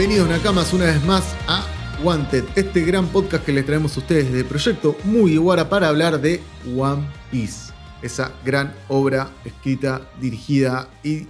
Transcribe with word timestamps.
Bienvenidos 0.00 0.30
Nakamas 0.30 0.72
una 0.72 0.86
vez 0.86 1.04
más 1.04 1.36
a 1.46 1.62
Wanted, 2.02 2.44
este 2.56 2.80
gran 2.80 3.06
podcast 3.08 3.44
que 3.44 3.52
les 3.52 3.66
traemos 3.66 3.94
a 3.94 4.00
ustedes 4.00 4.32
de 4.32 4.44
Proyecto 4.44 4.96
Mugiwara 5.04 5.68
para 5.68 5.88
hablar 5.88 6.22
de 6.22 6.40
One 6.74 7.06
Piece. 7.30 7.70
Esa 8.00 8.32
gran 8.42 8.72
obra 8.88 9.28
escrita, 9.44 10.00
dirigida 10.18 10.88
y 11.04 11.26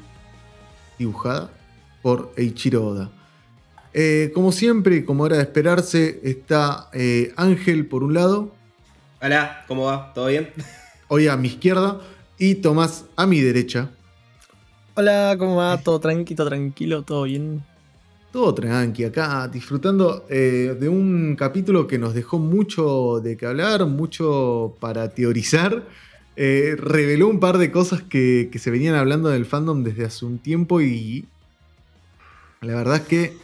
dibujada 1.00 1.50
por 2.00 2.32
Eiichiro 2.36 2.86
Oda. 2.86 3.10
Eh, 3.92 4.30
como 4.36 4.52
siempre, 4.52 5.04
como 5.04 5.26
era 5.26 5.38
de 5.38 5.42
esperarse, 5.42 6.20
está 6.22 6.90
eh, 6.92 7.32
Ángel 7.36 7.86
por 7.86 8.04
un 8.04 8.14
lado. 8.14 8.54
Hola, 9.20 9.64
¿cómo 9.66 9.86
va? 9.86 10.12
¿Todo 10.14 10.28
bien? 10.28 10.52
Hoy 11.08 11.26
a 11.26 11.36
mi 11.36 11.48
izquierda 11.48 11.98
y 12.38 12.54
Tomás 12.54 13.04
a 13.16 13.26
mi 13.26 13.40
derecha. 13.40 13.90
Hola, 14.94 15.34
¿cómo 15.40 15.56
va? 15.56 15.76
¿Todo 15.78 15.98
tranquilo, 15.98 16.46
tranquilo? 16.46 17.02
¿Todo 17.02 17.24
bien? 17.24 17.64
Todo 18.32 18.54
tranqui 18.54 19.04
acá, 19.04 19.48
disfrutando 19.48 20.24
eh, 20.28 20.76
de 20.78 20.88
un 20.88 21.34
capítulo 21.36 21.88
que 21.88 21.98
nos 21.98 22.14
dejó 22.14 22.38
mucho 22.38 23.20
de 23.20 23.36
qué 23.36 23.46
hablar, 23.46 23.86
mucho 23.86 24.76
para 24.78 25.08
teorizar. 25.08 25.84
Eh, 26.36 26.76
reveló 26.78 27.28
un 27.28 27.40
par 27.40 27.58
de 27.58 27.72
cosas 27.72 28.02
que, 28.02 28.48
que, 28.52 28.58
se 28.60 28.70
venían 28.70 28.94
hablando 28.94 29.28
del 29.28 29.46
fandom 29.46 29.82
desde 29.82 30.04
hace 30.04 30.24
un 30.24 30.38
tiempo 30.38 30.80
y 30.80 31.26
la 32.62 32.76
verdad 32.76 32.96
es 32.96 33.02
que, 33.02 33.36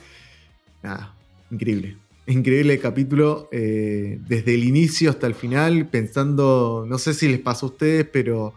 nada, 0.82 1.14
increíble. 1.50 1.96
Increíble 2.26 2.78
capítulo, 2.78 3.48
eh, 3.50 4.18
desde 4.28 4.54
el 4.54 4.64
inicio 4.64 5.10
hasta 5.10 5.26
el 5.26 5.34
final, 5.34 5.88
pensando, 5.88 6.84
no 6.86 6.98
sé 6.98 7.14
si 7.14 7.28
les 7.28 7.40
pasó 7.40 7.66
a 7.66 7.68
ustedes, 7.70 8.06
pero 8.12 8.52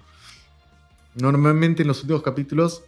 normalmente 1.16 1.84
en 1.84 1.88
los 1.88 2.02
últimos 2.02 2.24
capítulos 2.24 2.84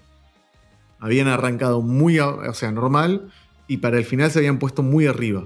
habían 1.02 1.28
arrancado 1.28 1.82
muy, 1.82 2.20
o 2.20 2.54
sea, 2.54 2.72
normal, 2.72 3.32
y 3.68 3.78
para 3.78 3.98
el 3.98 4.06
final 4.06 4.32
se 4.32 4.40
habían 4.40 4.60
puesto 4.60 4.84
muy 4.84 5.08
arriba. 5.08 5.46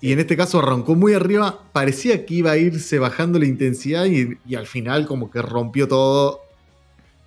Y 0.00 0.12
en 0.12 0.20
este 0.20 0.36
caso 0.36 0.58
arrancó 0.58 0.94
muy 0.94 1.14
arriba, 1.14 1.58
parecía 1.72 2.26
que 2.26 2.34
iba 2.34 2.52
a 2.52 2.58
irse 2.58 2.98
bajando 2.98 3.38
la 3.38 3.46
intensidad 3.46 4.04
y, 4.04 4.38
y 4.46 4.54
al 4.54 4.66
final 4.66 5.06
como 5.06 5.30
que 5.30 5.40
rompió 5.40 5.88
todo, 5.88 6.42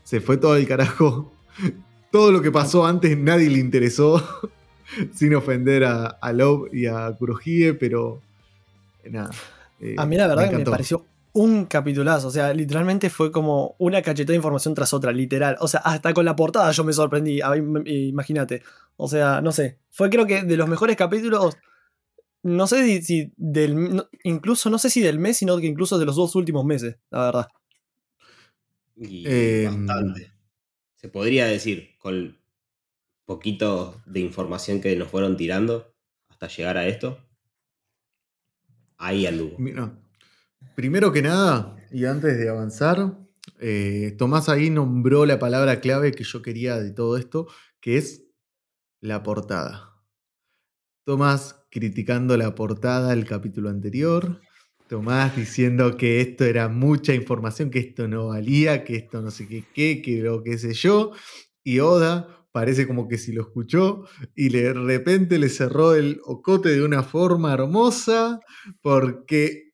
se 0.04 0.22
fue 0.22 0.38
todo 0.38 0.56
el 0.56 0.68
carajo. 0.68 1.34
Todo 2.12 2.32
lo 2.32 2.42
que 2.42 2.52
pasó 2.52 2.88
antes 2.88 3.16
nadie 3.16 3.52
le 3.52 3.60
interesó, 3.60 4.20
sin 5.14 5.36
ofender 5.36 5.84
a, 5.84 6.08
a 6.08 6.34
Love 6.34 6.74
y 6.74 6.88
a 6.88 7.12
Kurohige, 7.12 7.76
pero 7.76 8.20
nada. 9.08 9.30
Eh, 9.80 9.94
a 9.96 10.08
mí 10.08 10.18
la 10.18 10.26
verdad 10.26 10.46
me 10.46 10.50
que 10.50 10.58
me 10.58 10.66
pareció 10.66 11.06
un 11.34 11.66
capitulazo. 11.66 12.28
O 12.28 12.32
sea, 12.32 12.54
literalmente 12.54 13.10
fue 13.10 13.32
como 13.32 13.76
una 13.80 14.02
cachetada 14.02 14.34
de 14.34 14.38
información 14.38 14.74
tras 14.74 14.94
otra, 14.94 15.12
literal. 15.12 15.58
O 15.60 15.68
sea, 15.68 15.82
hasta 15.82 16.14
con 16.14 16.26
la 16.26 16.36
portada 16.36 16.72
yo 16.72 16.84
me 16.84 16.94
sorprendí. 16.94 17.40
Imagínate. 17.86 18.64
O 18.98 19.08
sea, 19.08 19.42
no 19.42 19.52
sé. 19.52 19.80
Fue 19.90 20.10
creo 20.10 20.26
que 20.26 20.44
de 20.44 20.58
los 20.58 20.68
mejores 20.68 20.96
capítulos. 20.96 21.58
No 22.42 22.68
sé 22.68 22.86
si, 22.86 23.02
si 23.02 23.34
del. 23.38 23.96
No, 23.96 24.10
incluso, 24.24 24.70
no 24.70 24.78
sé 24.78 24.90
si 24.90 25.02
del 25.02 25.20
mes, 25.20 25.38
sino 25.38 25.58
que 25.58 25.68
incluso 25.68 26.00
de 26.00 26.06
los 26.06 26.16
dos 26.16 26.36
últimos 26.36 26.66
meses, 26.66 26.98
la 27.10 27.26
verdad. 27.26 27.48
Y 28.96 29.24
eh, 29.28 29.66
bastante. 29.66 30.32
Se 30.96 31.10
podría 31.10 31.46
decir, 31.48 31.92
con 31.98 32.38
poquito 33.26 34.02
de 34.06 34.22
información 34.22 34.82
que 34.82 34.96
nos 34.96 35.08
fueron 35.10 35.38
tirando 35.38 35.94
hasta 36.30 36.48
llegar 36.48 36.78
a 36.78 36.88
esto. 36.88 37.20
Ahí 38.98 39.26
anduvo. 39.26 39.56
Mira, 39.58 39.94
Primero 40.76 41.12
que 41.12 41.22
nada, 41.22 41.76
y 41.92 42.06
antes 42.06 42.38
de 42.38 42.50
avanzar, 42.50 43.18
eh, 43.60 44.16
Tomás 44.18 44.50
ahí 44.50 44.70
nombró 44.70 45.26
la 45.26 45.40
palabra 45.40 45.82
clave 45.82 46.12
que 46.12 46.24
yo 46.24 46.42
quería 46.42 46.78
de 46.80 46.92
todo 46.92 47.18
esto, 47.18 47.48
que 47.82 47.98
es 47.98 48.24
la 49.02 49.24
portada. 49.24 49.94
Tomás 51.06 51.66
criticando 51.72 52.38
la 52.38 52.56
portada 52.56 53.10
del 53.10 53.26
capítulo 53.26 53.70
anterior. 53.70 54.40
Tomás 54.88 55.36
diciendo 55.36 55.98
que 55.98 56.22
esto 56.22 56.46
era 56.46 56.68
mucha 56.68 57.14
información, 57.14 57.70
que 57.70 57.80
esto 57.80 58.08
no 58.08 58.28
valía, 58.28 58.84
que 58.84 58.96
esto 58.96 59.22
no 59.22 59.32
sé 59.32 59.48
qué, 59.48 59.66
qué, 59.74 60.02
que 60.02 60.22
lo 60.22 60.44
que 60.44 60.58
sé 60.58 60.74
yo. 60.74 61.12
Y 61.64 61.80
Oda 61.80 62.40
parece 62.52 62.88
como 62.88 63.08
que 63.08 63.18
si 63.18 63.32
lo 63.32 63.44
escuchó 63.44 64.06
y 64.36 64.50
de 64.50 64.74
repente 64.74 65.38
le 65.38 65.50
cerró 65.50 65.94
el 65.94 66.20
ocote 66.26 66.70
de 66.70 66.84
una 66.84 67.04
forma 67.04 67.54
hermosa 67.54 68.40
porque 68.82 69.69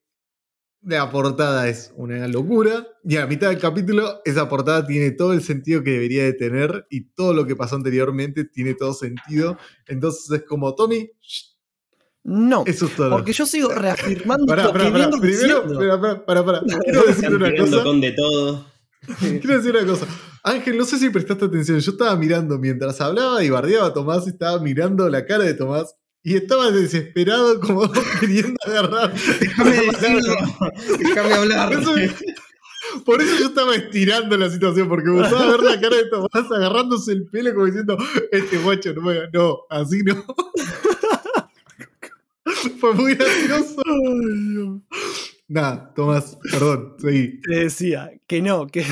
la 0.85 1.09
portada 1.09 1.68
es 1.68 1.91
una 1.96 2.28
locura 2.28 2.88
y 3.03 3.18
a 3.18 3.25
mitad 3.25 3.50
del 3.50 3.57
capítulo 3.57 4.22
esa 4.23 4.47
portada 4.47 4.85
tiene 4.85 5.12
todo 5.12 5.34
el 5.34 5.41
sentido 5.41 5.84
que 5.84 5.91
debería 5.91 6.23
de 6.23 6.34
tener 6.34 6.85
y 6.90 7.09
todo 7.09 7.34
lo 7.34 7.47
que 7.47 7.56
pasó 7.56 7.75
anteriormente 7.75 8.46
tiene 8.46 8.75
todo 8.75 8.94
sentido. 8.94 9.57
Entonces 9.88 10.29
es 10.31 10.44
como, 10.44 10.75
Tommy... 10.75 11.09
No, 12.24 12.63
eso 12.66 12.85
es 12.88 12.95
todo. 12.95 13.12
porque 13.12 13.34
yo 13.34 13.45
sigo 13.45 13.69
reafirmando 13.69 14.47
pará, 14.47 14.72
pará, 14.72 14.85
que 14.85 14.91
pará. 14.91 15.09
Primero, 15.12 15.63
pará, 16.01 16.25
pará, 16.25 16.45
pará. 16.45 16.62
Quiero 16.84 17.03
decir 17.03 17.31
una 17.31 17.56
cosa. 17.56 17.84
con 17.84 18.01
de 18.01 18.12
todo. 18.13 18.66
Quiero 19.19 19.57
decir 19.57 19.75
una 19.75 19.85
cosa. 19.85 20.07
Ángel, 20.44 20.75
no 20.75 20.85
sé 20.85 20.97
si 20.97 21.12
prestaste 21.12 21.45
atención. 21.45 21.79
Yo 21.79 21.91
estaba 21.91 22.16
mirando 22.16 22.57
mientras 22.57 23.00
hablaba 23.00 23.44
y 23.44 23.51
bardeaba 23.51 23.88
a 23.88 23.94
Tomás, 23.94 24.28
estaba 24.28 24.59
mirando 24.59 25.07
la 25.07 25.24
cara 25.25 25.44
de 25.44 25.53
Tomás 25.53 25.95
y 26.25 26.36
estaba 26.36 26.72
desesperado 26.72 27.59
como 27.59 27.91
queriendo 28.19 28.58
agarrar. 28.66 29.13
Déjame 29.40 29.72
decirlo. 29.75 30.36
Déjame 30.97 31.34
hablar. 31.36 31.69
Por 31.69 31.80
eso, 31.80 31.94
por 33.06 33.22
eso 33.22 33.40
yo 33.40 33.46
estaba 33.46 33.75
estirando 33.75 34.36
la 34.36 34.50
situación, 34.50 34.90
porque 34.90 35.12
me 35.12 35.19
gustaba 35.19 35.52
ver 35.52 35.62
la 35.62 35.80
cara 35.80 35.97
de 35.97 36.09
Tomás 36.09 36.52
agarrándose 36.52 37.12
el 37.12 37.28
pelo 37.28 37.53
como 37.53 37.68
diciendo, 37.68 37.96
este 38.31 38.58
guacho 38.58 38.91
no 38.94 39.03
me 39.03 39.30
No, 39.31 39.59
así 39.69 40.02
no. 40.02 40.16
Fue 42.80 42.94
muy 42.96 43.13
gracioso. 43.13 43.84
Nada, 45.47 45.94
Tomás, 45.94 46.40
perdón, 46.52 46.96
seguí. 46.97 47.40
Te 47.42 47.66
decía 47.66 48.09
que 48.25 48.42
no, 48.42 48.66
que, 48.66 48.84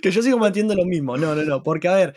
que 0.00 0.12
yo 0.12 0.22
sigo 0.22 0.38
manteniendo 0.38 0.76
lo 0.76 0.84
mismo. 0.84 1.16
No, 1.16 1.34
no, 1.34 1.42
no. 1.42 1.64
Porque, 1.64 1.88
a 1.88 1.94
ver, 1.94 2.14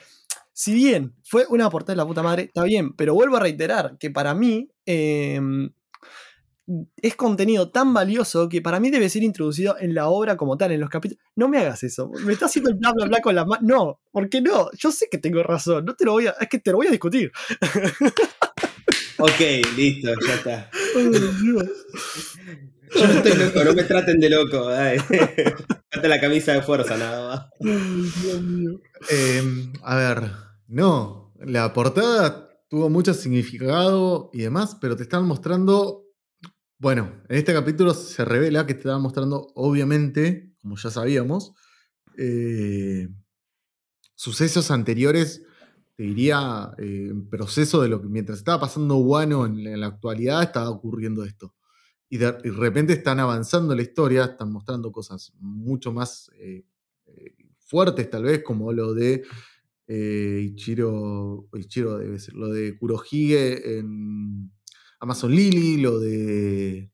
si 0.57 0.73
bien 0.73 1.13
fue 1.23 1.45
una 1.49 1.69
portada 1.69 1.93
de 1.93 1.97
la 1.97 2.07
puta 2.07 2.23
madre, 2.23 2.45
está 2.45 2.63
bien, 2.63 2.93
pero 2.93 3.13
vuelvo 3.13 3.37
a 3.37 3.41
reiterar 3.41 3.95
que 3.99 4.09
para 4.09 4.33
mí 4.33 4.67
eh, 4.87 5.39
es 6.99 7.15
contenido 7.15 7.69
tan 7.69 7.93
valioso 7.93 8.49
que 8.49 8.59
para 8.59 8.79
mí 8.79 8.89
debe 8.89 9.07
ser 9.07 9.21
introducido 9.21 9.77
en 9.79 9.93
la 9.93 10.07
obra 10.07 10.35
como 10.35 10.57
tal, 10.57 10.71
en 10.71 10.79
los 10.79 10.89
capítulos. 10.89 11.23
No 11.35 11.47
me 11.47 11.59
hagas 11.59 11.83
eso, 11.83 12.09
me 12.25 12.33
estás 12.33 12.49
haciendo 12.49 12.71
el 12.71 12.77
bla 12.77 12.91
bla 12.91 13.05
bla 13.05 13.21
con 13.21 13.35
la 13.35 13.45
mano. 13.45 13.61
No, 13.61 13.99
¿por 14.11 14.29
qué 14.29 14.41
no? 14.41 14.71
Yo 14.75 14.91
sé 14.91 15.07
que 15.11 15.19
tengo 15.19 15.43
razón, 15.43 15.85
no 15.85 15.93
te 15.93 16.05
lo 16.05 16.13
voy 16.13 16.25
a. 16.25 16.31
Es 16.31 16.49
que 16.49 16.57
te 16.57 16.71
lo 16.71 16.77
voy 16.77 16.87
a 16.87 16.91
discutir. 16.91 17.31
ok, 19.19 19.39
listo, 19.75 20.09
ya 20.27 20.33
está. 20.33 20.71
Yo 22.95 23.05
no 23.05 23.13
estoy 23.13 23.33
loco, 23.37 23.63
no 23.63 23.73
me 23.73 23.83
traten 23.83 24.19
de 24.19 24.29
loco. 24.31 24.71
Falta 25.91 26.07
la 26.07 26.19
camisa 26.19 26.53
de 26.53 26.63
fuerza, 26.63 26.97
nada 26.97 27.27
más. 27.27 27.45
Dios 27.59 28.41
mío. 28.41 28.81
Eh, 29.11 29.43
a 29.83 29.95
ver, 29.95 30.46
no, 30.67 31.33
la 31.39 31.73
portada 31.73 32.49
tuvo 32.69 32.89
mucho 32.89 33.13
significado 33.13 34.29
y 34.33 34.41
demás, 34.41 34.77
pero 34.79 34.95
te 34.95 35.03
están 35.03 35.25
mostrando. 35.25 36.03
Bueno, 36.79 37.23
en 37.29 37.37
este 37.37 37.53
capítulo 37.53 37.93
se 37.93 38.23
revela 38.23 38.67
que 38.67 38.73
te 38.73 38.81
estaban 38.81 39.01
mostrando, 39.01 39.47
obviamente, 39.55 40.53
como 40.61 40.75
ya 40.77 40.91
sabíamos, 40.91 41.53
eh, 42.17 43.07
sucesos 44.15 44.69
anteriores, 44.69 45.43
te 45.95 46.03
diría, 46.03 46.71
eh, 46.77 47.07
en 47.09 47.29
proceso 47.29 47.81
de 47.81 47.89
lo 47.89 48.01
que 48.01 48.09
mientras 48.09 48.37
estaba 48.39 48.61
pasando 48.61 48.97
Wano 48.97 49.45
en, 49.45 49.79
la 49.79 49.87
actualidad, 49.87 50.43
estaba 50.43 50.69
ocurriendo 50.69 51.23
esto. 51.23 51.55
Y 52.09 52.17
de, 52.17 52.31
repente 52.31 52.93
están 52.93 53.19
avanzando 53.19 53.75
la 53.75 53.81
historia, 53.81 54.25
están 54.25 54.51
mostrando 54.51 54.91
cosas 54.91 55.33
mucho 55.39 55.91
más 55.91 56.29
eh, 56.39 56.65
fuertes, 57.59 58.09
tal 58.09 58.23
vez, 58.23 58.43
como 58.43 58.71
lo 58.71 58.93
de 58.93 59.23
eh, 59.87 60.41
Ichiro, 60.43 61.47
Ichiro 61.53 61.97
debe 61.97 62.19
ser, 62.19 62.35
lo 62.35 62.49
de 62.49 62.77
Kurohige 62.77 63.79
en 63.79 64.51
Amazon 64.99 65.31
Lily, 65.31 65.77
lo 65.77 65.99
de 65.99 66.91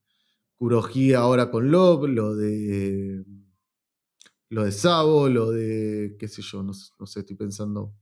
Kurohige 0.55 1.15
ahora 1.15 1.49
con 1.51 1.71
Love, 1.71 2.09
lo 2.09 2.35
de 2.35 3.23
lo 4.49 4.63
de 4.65 4.71
Sabo, 4.71 5.29
lo 5.29 5.51
de 5.51 6.15
qué 6.19 6.27
sé 6.27 6.43
yo, 6.43 6.61
no, 6.61 6.73
sé, 6.73 7.19
estoy 7.19 7.35
pensando 7.35 7.95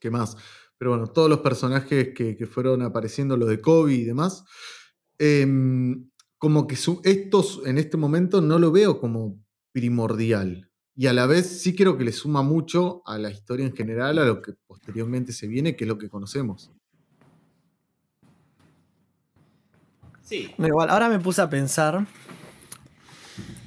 qué 0.00 0.10
más. 0.10 0.36
Pero 0.78 0.92
bueno, 0.92 1.08
todos 1.08 1.28
los 1.28 1.40
personajes 1.40 2.14
que, 2.14 2.36
que 2.36 2.46
fueron 2.46 2.80
apareciendo, 2.80 3.36
lo 3.36 3.44
de 3.44 3.60
Kobe 3.60 3.94
y 3.94 4.04
demás. 4.04 4.44
Eh, 5.18 5.46
como 6.40 6.66
que 6.66 6.74
su, 6.74 7.02
estos 7.04 7.60
en 7.66 7.76
este 7.76 7.98
momento 7.98 8.40
no 8.40 8.58
lo 8.58 8.72
veo 8.72 8.98
como 8.98 9.44
primordial. 9.72 10.69
Y 10.96 11.06
a 11.06 11.12
la 11.12 11.26
vez 11.26 11.62
sí 11.62 11.74
creo 11.74 11.96
que 11.96 12.04
le 12.04 12.12
suma 12.12 12.42
mucho 12.42 13.02
a 13.06 13.16
la 13.18 13.30
historia 13.30 13.64
en 13.64 13.74
general, 13.74 14.18
a 14.18 14.24
lo 14.24 14.42
que 14.42 14.52
posteriormente 14.66 15.32
se 15.32 15.46
viene, 15.46 15.76
que 15.76 15.84
es 15.84 15.88
lo 15.88 15.98
que 15.98 16.08
conocemos. 16.08 16.70
Sí. 20.22 20.54
Igual, 20.58 20.90
ahora 20.90 21.08
me 21.08 21.18
puse 21.18 21.42
a 21.42 21.50
pensar. 21.50 21.96
O 21.96 22.06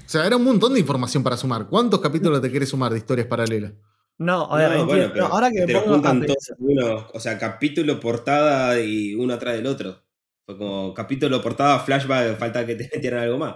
sea, 0.05 0.25
era 0.25 0.37
un 0.37 0.43
montón 0.43 0.73
de 0.73 0.79
información 0.79 1.23
para 1.23 1.35
sumar. 1.35 1.67
¿Cuántos 1.67 1.99
capítulos 1.99 2.41
te 2.41 2.51
querés 2.51 2.69
sumar 2.69 2.91
de 2.91 2.99
historias 2.99 3.27
paralelas? 3.27 3.73
No, 4.17 4.47
bueno, 4.47 4.87
pero 5.11 5.25
ahora 5.25 5.49
que 5.49 5.65
te 5.65 5.73
pongo 5.73 5.95
juntan 5.95 6.25
todos 6.25 6.53
uno, 6.59 7.07
o 7.13 7.19
sea, 7.19 7.37
capítulo, 7.39 7.99
portada 7.99 8.79
y 8.79 9.15
uno 9.15 9.33
atrás 9.33 9.55
del 9.55 9.65
otro. 9.65 10.03
Fue 10.45 10.57
como 10.57 10.93
capítulo, 10.93 11.41
portada, 11.41 11.79
flashback, 11.79 12.37
falta 12.37 12.65
que 12.65 12.75
te 12.75 12.89
metieran 12.93 13.23
algo 13.23 13.39
más. 13.39 13.55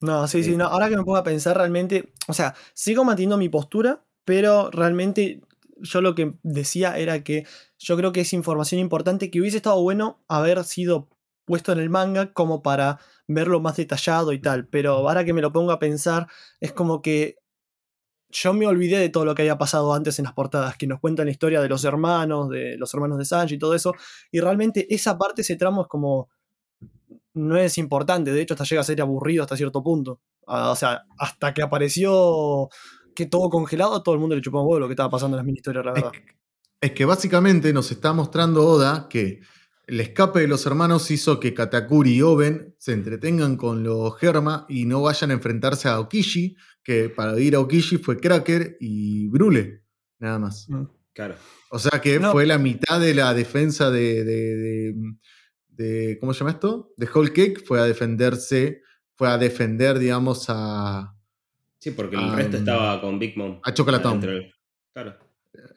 No, 0.00 0.28
sí, 0.28 0.42
sí, 0.42 0.50
Sí. 0.50 0.56
no. 0.56 0.66
Ahora 0.66 0.88
que 0.88 0.96
me 0.96 1.04
pongo 1.04 1.16
a 1.16 1.22
pensar 1.24 1.56
realmente, 1.56 2.12
o 2.28 2.32
sea, 2.34 2.54
sigo 2.74 3.04
manteniendo 3.04 3.38
mi 3.38 3.48
postura, 3.48 4.04
pero 4.24 4.70
realmente 4.70 5.40
yo 5.78 6.00
lo 6.00 6.14
que 6.14 6.34
decía 6.42 6.98
era 6.98 7.22
que 7.22 7.46
yo 7.78 7.96
creo 7.96 8.12
que 8.12 8.20
es 8.22 8.32
información 8.32 8.80
importante 8.80 9.30
que 9.30 9.40
hubiese 9.40 9.58
estado 9.58 9.80
bueno 9.82 10.22
haber 10.28 10.62
sido 10.64 11.08
puesto 11.44 11.72
en 11.72 11.78
el 11.78 11.90
manga 11.90 12.32
como 12.32 12.62
para 12.62 12.98
verlo 13.28 13.60
más 13.60 13.76
detallado 13.76 14.32
y 14.32 14.40
tal, 14.40 14.66
pero 14.68 14.92
ahora 14.94 15.24
que 15.24 15.32
me 15.32 15.42
lo 15.42 15.52
pongo 15.52 15.72
a 15.72 15.78
pensar, 15.78 16.26
es 16.60 16.72
como 16.72 17.02
que 17.02 17.36
yo 18.30 18.52
me 18.52 18.66
olvidé 18.66 18.98
de 18.98 19.08
todo 19.08 19.24
lo 19.24 19.34
que 19.34 19.42
había 19.42 19.58
pasado 19.58 19.94
antes 19.94 20.18
en 20.18 20.24
las 20.24 20.34
portadas, 20.34 20.76
que 20.76 20.86
nos 20.86 21.00
cuentan 21.00 21.26
la 21.26 21.32
historia 21.32 21.60
de 21.60 21.68
los 21.68 21.84
hermanos, 21.84 22.50
de 22.50 22.76
los 22.76 22.92
hermanos 22.94 23.18
de 23.18 23.24
Sanji 23.24 23.54
y 23.54 23.58
todo 23.58 23.74
eso, 23.74 23.94
y 24.32 24.40
realmente 24.40 24.92
esa 24.94 25.16
parte, 25.16 25.42
ese 25.42 25.56
tramo 25.56 25.82
es 25.82 25.88
como 25.88 26.28
no 27.36 27.56
es 27.56 27.78
importante, 27.78 28.32
de 28.32 28.40
hecho 28.42 28.54
hasta 28.54 28.64
llega 28.64 28.80
a 28.80 28.84
ser 28.84 29.00
aburrido 29.00 29.42
hasta 29.42 29.56
cierto 29.56 29.82
punto. 29.82 30.20
O 30.46 30.74
sea, 30.76 31.02
hasta 31.18 31.52
que 31.54 31.62
apareció 31.62 32.68
que 33.14 33.26
todo 33.26 33.48
congelado, 33.48 34.02
todo 34.02 34.14
el 34.14 34.20
mundo 34.20 34.34
le 34.36 34.42
chupó 34.42 34.60
un 34.60 34.66
huevo 34.68 34.80
lo 34.80 34.86
que 34.88 34.92
estaba 34.92 35.10
pasando 35.10 35.36
en 35.36 35.38
las 35.38 35.46
mini 35.46 35.58
historias, 35.58 35.84
la 35.84 35.92
Es, 35.92 36.02
verdad. 36.02 36.12
es 36.80 36.92
que 36.92 37.04
básicamente 37.04 37.72
nos 37.72 37.90
está 37.90 38.12
mostrando 38.12 38.66
Oda 38.66 39.06
que 39.08 39.40
el 39.86 40.00
escape 40.00 40.40
de 40.40 40.48
los 40.48 40.66
hermanos 40.66 41.10
hizo 41.10 41.38
que 41.40 41.54
Katakuri 41.54 42.14
y 42.16 42.22
Oben 42.22 42.74
se 42.78 42.92
entretengan 42.92 43.56
con 43.56 43.82
los 43.84 44.18
Germa 44.18 44.66
y 44.68 44.84
no 44.84 45.02
vayan 45.02 45.30
a 45.30 45.34
enfrentarse 45.34 45.88
a 45.88 46.00
Okishi, 46.00 46.56
que 46.82 47.08
para 47.08 47.38
ir 47.38 47.54
a 47.56 47.60
Okishi 47.60 47.98
fue 47.98 48.18
Cracker 48.18 48.76
y 48.80 49.28
Brule, 49.28 49.82
nada 50.18 50.38
más. 50.38 50.68
Mm. 50.68 50.84
Claro. 51.14 51.36
O 51.70 51.78
sea 51.78 52.00
que 52.00 52.18
No. 52.20 52.32
fue 52.32 52.44
la 52.46 52.58
mitad 52.58 53.00
de 53.00 53.14
la 53.14 53.32
defensa 53.32 53.90
de, 53.90 54.22
de- 54.24 54.56
de- 54.56 54.94
de- 55.76 56.16
¿Cómo 56.20 56.32
se 56.32 56.40
llama 56.40 56.52
esto? 56.52 56.92
De 56.96 57.08
Whole 57.12 57.32
Cake 57.32 57.62
fue 57.64 57.80
a 57.80 57.84
defenderse, 57.84 58.82
fue 59.14 59.28
a 59.28 59.38
defender, 59.38 59.98
digamos, 59.98 60.46
a. 60.48 61.14
Sí, 61.78 61.90
porque 61.92 62.16
el 62.16 62.32
resto 62.32 62.56
estaba 62.56 63.00
con 63.00 63.18
Big 63.18 63.36
Mom. 63.36 63.60
A 63.62 63.72
Chocolatón. 63.72 64.20
del- 64.20 64.52
Claro. 64.92 65.14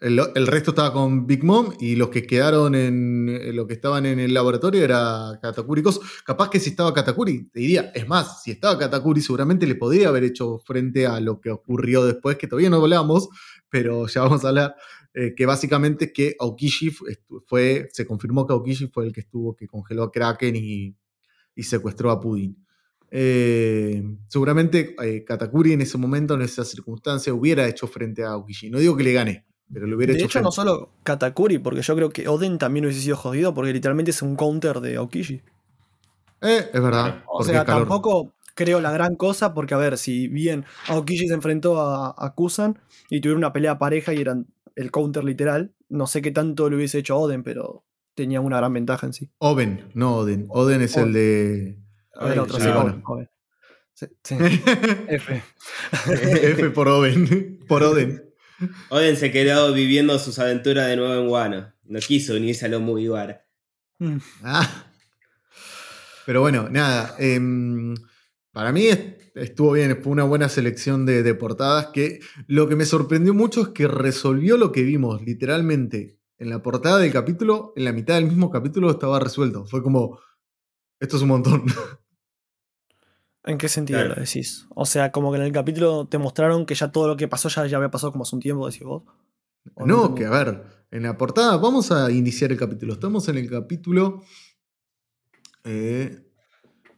El, 0.01 0.19
el 0.35 0.47
resto 0.47 0.71
estaba 0.71 0.91
con 0.93 1.25
Big 1.27 1.43
Mom 1.43 1.73
y 1.79 1.95
los 1.95 2.09
que 2.09 2.23
quedaron 2.23 2.75
en. 2.75 3.55
Los 3.55 3.67
que 3.67 3.73
estaban 3.73 4.05
en 4.05 4.19
el 4.19 4.33
laboratorio 4.33 4.83
era 4.83 5.37
Katakuri. 5.41 5.81
Cos. 5.83 5.99
Capaz 6.25 6.49
que 6.49 6.59
si 6.59 6.71
estaba 6.71 6.93
Katakuri, 6.93 7.49
te 7.49 7.59
diría, 7.61 7.91
es 7.93 8.07
más, 8.07 8.41
si 8.43 8.51
estaba 8.51 8.77
Katakuri, 8.77 9.21
seguramente 9.21 9.67
le 9.67 9.75
podría 9.75 10.09
haber 10.09 10.23
hecho 10.25 10.59
frente 10.59 11.05
a 11.07 11.19
lo 11.19 11.39
que 11.39 11.51
ocurrió 11.51 12.05
después, 12.05 12.37
que 12.37 12.47
todavía 12.47 12.69
no 12.69 12.77
hablamos, 12.81 13.29
pero 13.69 14.07
ya 14.07 14.21
vamos 14.21 14.43
a 14.45 14.49
hablar. 14.49 14.75
Eh, 15.21 15.35
que 15.35 15.45
básicamente 15.45 16.13
que 16.13 16.37
Aokishi 16.39 16.91
fue. 17.45 17.89
Se 17.91 18.05
confirmó 18.05 18.47
que 18.47 18.53
Aokishi 18.53 18.87
fue 18.87 19.05
el 19.05 19.11
que 19.11 19.19
estuvo, 19.19 19.53
que 19.53 19.67
congeló 19.67 20.03
a 20.03 20.11
Kraken 20.11 20.55
y, 20.55 20.95
y 21.55 21.63
secuestró 21.63 22.09
a 22.09 22.21
Pudding. 22.21 22.55
Eh, 23.11 24.01
seguramente 24.29 24.95
eh, 25.03 25.25
Katakuri 25.25 25.73
en 25.73 25.81
ese 25.81 25.97
momento, 25.97 26.35
en 26.35 26.43
esa 26.43 26.63
circunstancia, 26.63 27.33
hubiera 27.33 27.67
hecho 27.67 27.85
frente 27.85 28.23
a 28.23 28.29
Aokishi. 28.29 28.69
No 28.69 28.79
digo 28.79 28.95
que 28.95 29.03
le 29.03 29.11
gane, 29.11 29.45
pero 29.73 29.87
lo 29.87 29.97
hubiera 29.97 30.13
De 30.13 30.19
hecho, 30.19 30.39
hecho, 30.39 30.41
no 30.41 30.53
solo 30.53 30.93
Katakuri, 31.03 31.57
porque 31.57 31.81
yo 31.81 31.95
creo 31.97 32.11
que 32.11 32.29
Oden 32.29 32.57
también 32.57 32.85
hubiese 32.85 33.01
sido 33.01 33.17
jodido, 33.17 33.53
porque 33.53 33.73
literalmente 33.73 34.11
es 34.11 34.21
un 34.21 34.37
counter 34.37 34.79
de 34.79 34.95
Aokishi. 34.95 35.41
Eh, 36.41 36.69
es 36.73 36.81
verdad. 36.81 37.25
O 37.27 37.43
sea, 37.43 37.65
tampoco 37.65 38.35
creo 38.55 38.79
la 38.79 38.91
gran 38.91 39.15
cosa, 39.15 39.53
porque 39.53 39.73
a 39.73 39.77
ver, 39.77 39.97
si 39.97 40.29
bien 40.29 40.63
Aokishi 40.87 41.27
se 41.27 41.33
enfrentó 41.33 41.81
a, 41.81 42.15
a 42.17 42.33
Kusan 42.35 42.79
y 43.09 43.19
tuvieron 43.19 43.39
una 43.39 43.51
pelea 43.51 43.77
pareja 43.79 44.13
y 44.13 44.21
eran 44.21 44.47
el 44.79 44.91
counter 44.91 45.23
literal, 45.23 45.73
no 45.89 46.07
sé 46.07 46.21
qué 46.21 46.31
tanto 46.31 46.69
le 46.69 46.75
hubiese 46.77 46.99
hecho 46.99 47.17
Oden, 47.17 47.43
pero 47.43 47.85
tenía 48.15 48.41
una 48.41 48.57
gran 48.57 48.73
ventaja 48.73 49.05
en 49.07 49.13
sí. 49.13 49.31
Oden, 49.39 49.89
no 49.93 50.17
Oden. 50.17 50.45
Oden 50.49 50.81
es 50.81 50.95
el 50.97 51.13
de. 51.13 51.77
A 52.15 52.25
otro 52.41 52.59
sí, 52.59 52.65
bueno. 52.67 52.81
Oden, 52.81 53.03
Oden. 53.05 53.29
Sí, 53.93 54.05
sí, 54.23 54.35
F. 55.07 55.43
F 56.07 56.69
por 56.73 56.87
Oden. 56.87 57.59
Por 57.67 57.83
Oden. 57.83 58.23
Oden 58.89 59.15
se 59.17 59.31
quedó 59.31 59.73
viviendo 59.73 60.17
sus 60.19 60.39
aventuras 60.39 60.87
de 60.87 60.95
nuevo 60.97 61.13
en 61.21 61.27
Wano. 61.29 61.73
No 61.83 61.99
quiso 61.99 62.35
unirse 62.35 62.65
a 62.65 62.69
los 62.69 62.81
Mugiwara. 62.81 63.45
Ah. 64.43 64.85
Pero 66.25 66.41
bueno, 66.41 66.69
nada. 66.69 67.15
em, 67.19 67.95
para 68.51 68.71
mí 68.71 68.85
est- 68.85 69.18
estuvo 69.41 69.71
bien, 69.73 70.01
fue 70.03 70.11
una 70.11 70.23
buena 70.23 70.49
selección 70.49 71.05
de, 71.05 71.23
de 71.23 71.33
portadas. 71.35 71.87
Que 71.87 72.19
lo 72.47 72.67
que 72.67 72.75
me 72.75 72.85
sorprendió 72.85 73.33
mucho 73.33 73.61
es 73.61 73.67
que 73.69 73.87
resolvió 73.87 74.57
lo 74.57 74.71
que 74.71 74.83
vimos, 74.83 75.21
literalmente. 75.21 76.17
En 76.37 76.49
la 76.49 76.61
portada 76.61 76.99
del 76.99 77.11
capítulo, 77.11 77.73
en 77.75 77.83
la 77.83 77.91
mitad 77.91 78.15
del 78.15 78.25
mismo 78.27 78.49
capítulo 78.49 78.89
estaba 78.91 79.19
resuelto. 79.19 79.65
Fue 79.65 79.83
como. 79.83 80.19
Esto 80.99 81.17
es 81.17 81.21
un 81.23 81.29
montón. 81.29 81.63
¿En 83.45 83.57
qué 83.57 83.69
sentido 83.69 83.99
Claro. 83.99 84.15
lo 84.15 84.21
decís? 84.21 84.67
O 84.75 84.85
sea, 84.85 85.11
como 85.11 85.31
que 85.31 85.37
en 85.37 85.43
el 85.45 85.51
capítulo 85.51 86.07
te 86.07 86.17
mostraron 86.17 86.65
que 86.65 86.75
ya 86.75 86.91
todo 86.91 87.07
lo 87.07 87.17
que 87.17 87.27
pasó 87.27 87.49
ya, 87.49 87.65
ya 87.67 87.77
había 87.77 87.89
pasado 87.89 88.11
como 88.11 88.23
hace 88.23 88.35
un 88.35 88.41
tiempo, 88.41 88.67
decís 88.67 88.83
vos. 88.83 89.03
¿O 89.75 89.85
No, 89.85 90.01
entendí? 90.01 90.19
que 90.21 90.25
a 90.27 90.29
ver, 90.31 90.63
en 90.91 91.03
la 91.03 91.17
portada, 91.17 91.57
vamos 91.57 91.91
a 91.91 92.11
iniciar 92.11 92.51
el 92.51 92.57
capítulo. 92.57 92.93
Estamos 92.93 93.27
en 93.29 93.37
el 93.37 93.49
capítulo 93.49 94.23
eh, 95.63 96.28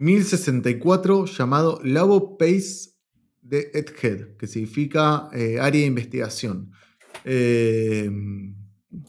1064 0.02 1.26
llamado 1.26 1.80
Labo 1.84 2.36
Pace 2.38 2.92
de 3.42 3.70
Edhead, 3.74 4.36
que 4.38 4.48
significa 4.48 5.30
eh, 5.32 5.60
área 5.60 5.82
de 5.82 5.88
investigación. 5.88 6.72
Eh, 7.24 8.10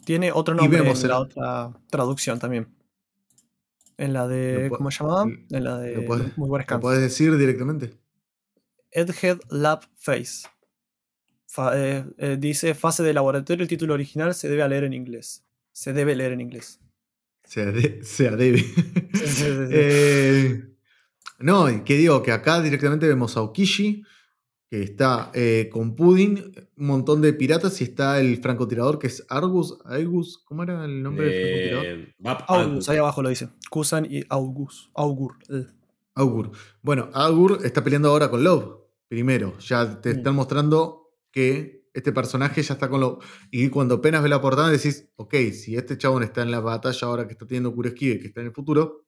Tiene 0.04 0.32
otro 0.32 0.54
nombre 0.54 0.80
vemos 0.82 0.98
en 1.00 1.04
el- 1.06 1.08
la 1.10 1.18
otra 1.20 1.72
traducción 1.90 2.38
también. 2.38 2.68
En 3.96 4.12
la 4.12 4.28
de. 4.28 4.68
¿Cómo 4.70 4.90
se 4.90 4.98
llamaba? 5.02 5.24
En 5.50 5.64
la 5.64 5.78
de. 5.78 5.96
lo 5.96 6.02
podés- 6.02 6.36
Muy 6.36 6.48
buenas 6.48 6.68
¿Lo 6.70 6.80
podés 6.80 7.00
decir 7.00 7.36
directamente? 7.38 7.94
Edhead 8.90 9.38
Lab 9.50 9.80
Face. 9.96 10.46
Fa- 11.46 11.72
eh, 11.74 12.36
dice 12.38 12.74
fase 12.74 13.02
de 13.02 13.14
laboratorio. 13.14 13.62
El 13.62 13.68
título 13.68 13.94
original 13.94 14.34
se 14.34 14.48
debe 14.48 14.62
a 14.62 14.68
leer 14.68 14.84
en 14.84 14.92
inglés. 14.92 15.44
Se 15.72 15.92
debe 15.94 16.14
leer 16.16 16.32
en 16.32 16.40
inglés. 16.42 16.80
Se, 17.44 17.62
ade- 17.66 18.02
se 18.02 18.28
adebe. 18.28 18.58
Sí, 18.58 18.72
sí, 19.14 19.26
sí, 19.26 19.44
sí. 19.44 19.44
Eh, 19.74 20.69
no, 21.43 21.84
que 21.84 21.96
digo 21.96 22.22
que 22.22 22.32
acá 22.32 22.61
directamente 22.63 23.06
vemos 23.08 23.37
a 23.37 23.43
Okishi, 23.43 24.03
que 24.70 24.82
está 24.82 25.31
eh, 25.34 25.69
con 25.70 25.94
Pudding, 25.94 26.53
un 26.77 26.87
montón 26.87 27.20
de 27.20 27.32
piratas, 27.34 27.81
y 27.81 27.84
está 27.84 28.19
el 28.20 28.39
francotirador 28.41 28.99
que 28.99 29.08
es 29.08 29.25
Argus. 29.29 29.79
Argus 29.84 30.39
¿Cómo 30.44 30.63
era 30.63 30.84
el 30.84 31.03
nombre 31.03 31.27
del 31.29 31.41
francotirador? 31.43 31.87
Eh, 31.87 32.15
Augus, 32.49 32.89
ahí 32.89 32.96
abajo 32.99 33.22
lo 33.22 33.29
dice. 33.29 33.49
Kusan 33.70 34.06
y 34.11 34.25
Augus. 34.31 34.91
Augur. 34.94 35.34
eh. 35.51 35.67
Augur. 36.15 36.53
Bueno, 36.82 37.08
Augur 37.13 37.58
está 37.65 37.82
peleando 37.84 38.08
ahora 38.08 38.31
con 38.31 38.43
Love. 38.44 38.79
Primero, 39.08 39.58
ya 39.58 40.01
te 40.01 40.11
Mm. 40.15 40.17
están 40.19 40.34
mostrando 40.34 41.11
que 41.31 41.82
este 41.94 42.13
personaje 42.13 42.63
ya 42.63 42.72
está 42.75 42.89
con 42.89 43.01
Love. 43.01 43.22
Y 43.51 43.69
cuando 43.69 43.96
apenas 43.96 44.22
ve 44.22 44.29
la 44.31 44.41
portada 44.41 44.70
decís, 44.70 45.11
ok, 45.17 45.34
si 45.53 45.77
este 45.77 45.99
chabón 45.99 46.22
está 46.22 46.41
en 46.43 46.51
la 46.51 46.61
batalla 46.61 47.06
ahora 47.08 47.27
que 47.27 47.32
está 47.32 47.46
teniendo 47.46 47.75
Kuroskive, 47.75 48.19
que 48.20 48.29
está 48.29 48.41
en 48.41 48.46
el 48.46 48.53
futuro, 48.55 49.01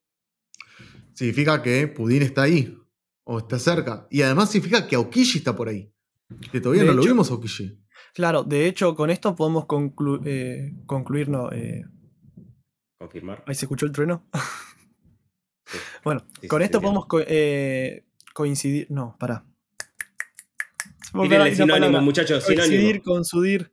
significa 1.14 1.62
que 1.62 1.88
Pudín 1.88 2.22
está 2.22 2.42
ahí. 2.42 2.76
O 3.26 3.38
está 3.38 3.58
cerca. 3.58 4.06
Y 4.10 4.20
además 4.22 4.50
significa 4.50 4.86
que 4.86 4.96
Aokishi 4.96 5.38
está 5.38 5.56
por 5.56 5.68
ahí. 5.68 5.90
Que 6.52 6.60
todavía 6.60 6.82
De 6.82 6.88
no 6.88 6.94
lo 6.94 7.02
vimos 7.02 7.30
a 7.30 7.34
Aokishi. 7.34 7.80
Claro, 8.14 8.44
de 8.44 8.66
hecho, 8.66 8.94
con 8.94 9.08
esto 9.10 9.34
podemos 9.34 9.64
conclu- 9.64 10.20
eh, 10.26 10.74
concluir. 10.86 11.28
No, 11.30 11.50
eh, 11.50 11.84
Confirmar. 12.98 13.42
ahí 13.46 13.54
se 13.54 13.64
escuchó 13.64 13.86
el 13.86 13.92
trueno. 13.92 14.28
Sí. 15.66 15.78
Bueno, 16.04 16.26
Sí, 16.42 16.46
con 16.48 16.60
sí, 16.60 16.64
esto 16.66 16.78
sí, 16.78 16.82
podemos 16.82 17.06
co- 17.06 17.22
eh, 17.26 18.04
coincidir. 18.34 18.86
No, 18.90 19.16
pará. 19.18 19.46
Tírenle 21.12 21.54
sinónimo, 21.56 22.00
muchachos, 22.02 22.44
Coincidir, 22.44 23.00
consudir. 23.02 23.72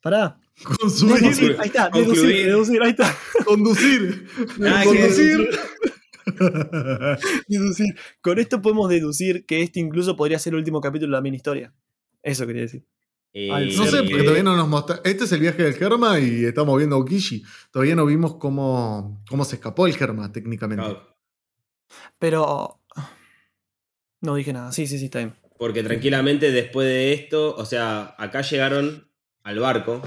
Pará. 0.00 0.40
Conducir. 0.62 1.08
Deducir, 1.20 1.56
ahí 1.60 1.66
está, 1.66 1.90
deducir, 1.90 2.46
deducir, 2.46 2.82
ahí 2.82 2.90
está. 2.90 3.14
Conducir. 3.44 4.26
Ah, 4.64 4.82
Conducir. 4.84 5.50
Deducir. 7.48 7.94
Con 8.20 8.38
esto 8.38 8.60
podemos 8.62 8.88
deducir 8.88 9.46
que 9.46 9.62
este 9.62 9.80
incluso 9.80 10.16
podría 10.16 10.38
ser 10.38 10.52
el 10.54 10.58
último 10.58 10.80
capítulo 10.80 11.10
de 11.12 11.18
la 11.18 11.20
mini 11.22 11.36
historia. 11.36 11.72
Eso 12.22 12.46
quería 12.46 12.62
decir. 12.62 12.84
Eh, 13.32 13.48
No 13.76 13.84
sé, 13.86 13.98
porque 13.98 14.14
que- 14.16 14.22
todavía 14.22 14.42
no 14.42 14.56
nos 14.56 14.68
muestra. 14.68 15.00
Este 15.04 15.24
es 15.24 15.32
el 15.32 15.40
viaje 15.40 15.62
del 15.62 15.74
Germa 15.74 16.18
y 16.18 16.44
estamos 16.44 16.76
viendo 16.78 16.96
a 16.96 16.98
Okishi. 16.98 17.44
Todavía 17.70 17.94
no 17.94 18.06
vimos 18.06 18.36
cómo, 18.36 19.22
cómo 19.28 19.44
se 19.44 19.56
escapó 19.56 19.86
el 19.86 19.94
Germa 19.96 20.32
técnicamente. 20.32 20.84
claro, 20.84 21.16
Pero. 22.18 22.80
No 24.22 24.34
dije 24.34 24.52
nada. 24.52 24.72
Sí, 24.72 24.86
sí, 24.86 24.98
sí, 24.98 25.04
está 25.06 25.18
bien. 25.18 25.34
Porque 25.58 25.82
tranquilamente 25.82 26.50
después 26.50 26.88
de 26.88 27.12
esto, 27.12 27.54
o 27.54 27.64
sea, 27.64 28.14
acá 28.18 28.40
llegaron 28.42 29.10
al 29.42 29.58
barco 29.58 30.02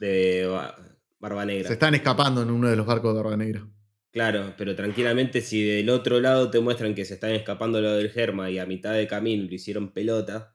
de 0.00 0.46
Ba- 0.46 0.76
Barba 1.20 1.44
Negra. 1.46 1.68
Se 1.68 1.74
están 1.74 1.94
escapando 1.94 2.42
en 2.42 2.50
uno 2.50 2.68
de 2.68 2.76
los 2.76 2.84
barcos 2.86 3.14
de 3.14 3.22
Barba 3.22 3.36
Negra. 3.36 3.66
Claro, 4.14 4.54
pero 4.56 4.76
tranquilamente 4.76 5.40
si 5.40 5.64
del 5.64 5.90
otro 5.90 6.20
lado 6.20 6.48
te 6.48 6.60
muestran 6.60 6.94
que 6.94 7.04
se 7.04 7.14
están 7.14 7.32
escapando 7.32 7.80
lo 7.80 7.94
del 7.94 8.10
Germa 8.10 8.48
y 8.48 8.60
a 8.60 8.64
mitad 8.64 8.92
de 8.92 9.08
camino 9.08 9.42
lo 9.42 9.52
hicieron 9.52 9.90
pelota, 9.90 10.54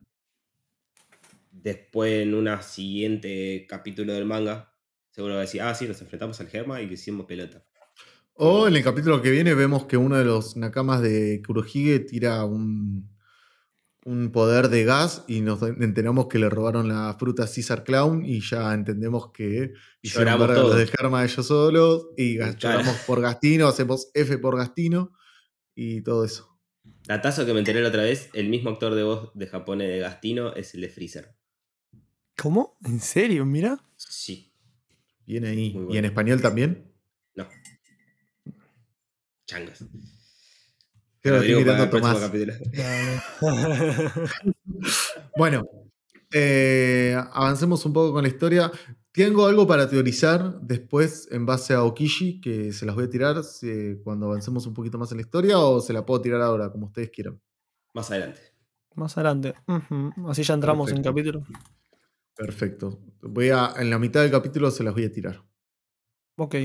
después 1.52 2.24
en 2.24 2.36
un 2.36 2.50
siguiente 2.64 3.68
capítulo 3.68 4.14
del 4.14 4.24
manga, 4.24 4.74
seguro 5.12 5.34
va 5.34 5.40
a 5.40 5.44
decir, 5.44 5.62
ah, 5.62 5.76
sí, 5.76 5.90
nos 5.90 6.00
enfrentamos 6.00 6.40
al 6.40 6.48
Germa 6.48 6.82
y 6.82 6.88
le 6.88 6.94
hicimos 6.94 7.26
pelota. 7.26 7.62
O 8.36 8.66
en 8.66 8.78
el 8.78 8.82
capítulo 8.82 9.22
que 9.22 9.30
viene 9.30 9.54
vemos 9.54 9.88
que 9.88 9.98
uno 9.98 10.18
de 10.18 10.24
los 10.24 10.56
nakamas 10.56 11.02
de 11.02 11.42
Kurohige 11.46 12.00
tira 12.00 12.46
un, 12.46 13.10
un 14.06 14.32
poder 14.32 14.70
de 14.70 14.86
gas 14.86 15.26
y 15.28 15.42
nos 15.42 15.62
enteramos 15.62 16.28
que 16.28 16.40
le 16.40 16.50
robaron 16.50 16.88
la 16.88 17.16
fruta 17.20 17.44
a 17.44 17.48
Caesar 17.48 17.84
Clown 17.84 18.26
y 18.26 18.42
ya 18.42 18.74
entendemos 18.74 19.32
que 19.32 19.74
hicieron 20.02 20.40
los 20.40 20.76
de 20.78 20.88
Germa 20.88 21.24
ellos 21.24 21.46
solos 21.46 22.08
y 22.18 22.38
lloramos 22.38 22.96
por 23.06 23.22
Gastino, 23.22 23.68
hacemos 23.68 24.10
F 24.14 24.38
por 24.38 24.58
Gastino 24.58 25.12
y 25.76 26.02
todo 26.02 26.24
eso. 26.26 26.58
Datazo 27.06 27.46
que 27.46 27.54
me 27.54 27.60
enteré 27.60 27.82
la 27.82 27.90
otra 27.90 28.04
vez, 28.04 28.30
el 28.34 28.50
mismo 28.50 28.70
actor 28.70 28.96
de 28.96 29.04
voz 29.04 29.32
de 29.34 29.48
Japón 29.48 29.80
de 29.80 30.00
Gastino 30.00 30.54
es 30.54 30.74
el 30.76 30.82
de 30.82 30.90
Freezer. 30.90 31.36
¿Cómo? 32.38 32.78
¿En 32.86 33.00
serio? 33.02 33.46
Mira. 33.46 33.84
Sí. 33.98 34.54
Viene 35.26 35.50
ahí. 35.50 35.78
¿Y 35.90 35.98
en 35.98 36.06
español 36.06 36.42
también? 36.42 36.92
No. 37.36 37.48
Changas. 39.46 39.84
bueno, 45.38 45.68
eh, 46.32 47.18
avancemos 47.34 47.86
un 47.86 47.94
poco 47.94 48.14
con 48.14 48.24
la 48.24 48.30
historia. 48.30 48.72
Tengo 49.12 49.48
algo 49.48 49.68
para 49.68 49.90
teorizar 49.90 50.62
después 50.62 51.28
en 51.32 51.46
base 51.46 51.74
a 51.74 51.84
Okishi, 51.84 52.40
que 52.40 52.72
se 52.72 52.86
las 52.86 52.96
voy 52.96 53.06
a 53.06 53.10
tirar 53.10 53.36
cuando 54.04 54.28
avancemos 54.28 54.66
un 54.66 54.74
poquito 54.74 54.98
más 54.98 55.12
en 55.12 55.18
la 55.18 55.24
historia 55.24 55.60
o 55.60 55.82
se 55.82 55.94
la 55.94 56.06
puedo 56.06 56.22
tirar 56.22 56.42
ahora, 56.42 56.72
como 56.72 56.86
ustedes 56.86 57.10
quieran. 57.10 57.42
Más 57.94 58.10
adelante. 58.12 58.40
Más 58.96 59.18
adelante. 59.18 59.56
Así 60.28 60.44
ya 60.44 60.54
entramos 60.54 60.92
en 60.92 60.98
el 60.98 61.04
capítulo. 61.04 61.44
Perfecto. 62.36 63.00
Voy 63.22 63.50
a, 63.50 63.74
en 63.78 63.90
la 63.90 64.00
mitad 64.00 64.22
del 64.22 64.32
capítulo 64.32 64.72
se 64.72 64.84
las 64.84 64.94
voy 64.94 65.06
a 65.06 65.12
tirar. 65.12 65.44
Ok. 66.38 66.56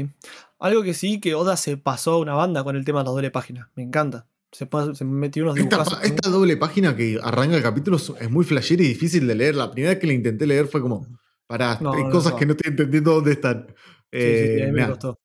Algo 0.61 0.82
que 0.82 0.94
sí, 0.94 1.20
que 1.20 1.34
Oda 1.34 1.56
se 1.56 1.76
pasó 1.76 2.12
a 2.12 2.18
una 2.18 2.34
banda 2.34 2.62
con 2.62 2.76
el 2.76 2.84
tema 2.84 3.00
de 3.00 3.06
la 3.06 3.11
doble 3.11 3.30
página. 3.32 3.73
Me 3.75 3.82
encanta. 3.82 4.28
Se, 4.54 5.04
metió 5.04 5.42
unos 5.42 5.56
dibujos. 5.56 5.99
Esta, 6.04 6.30
doble 6.30 6.56
página 6.56 6.94
que 6.94 7.18
arranca 7.20 7.56
el 7.56 7.62
capítulo 7.62 7.96
es 7.96 8.30
muy 8.30 8.44
flashera 8.44 8.84
y 8.84 8.88
difícil 8.88 9.26
de 9.26 9.34
leer. 9.34 9.56
La 9.56 9.70
primera 9.70 9.92
vez 9.92 10.00
que 10.00 10.06
la 10.06 10.12
intenté 10.12 10.46
leer 10.46 10.68
fue 10.68 10.80
como, 10.80 11.06
para 11.49 11.73
hay 11.73 12.11
cosas 12.11 12.34
que 12.34 12.46
no 12.46 12.52
estoy 12.52 12.70
entendiendo 12.70 13.14
dónde 13.14 13.32
están. 13.32 13.66
Eh, 14.12 14.70
me 14.73 14.87
costó. 14.87 15.18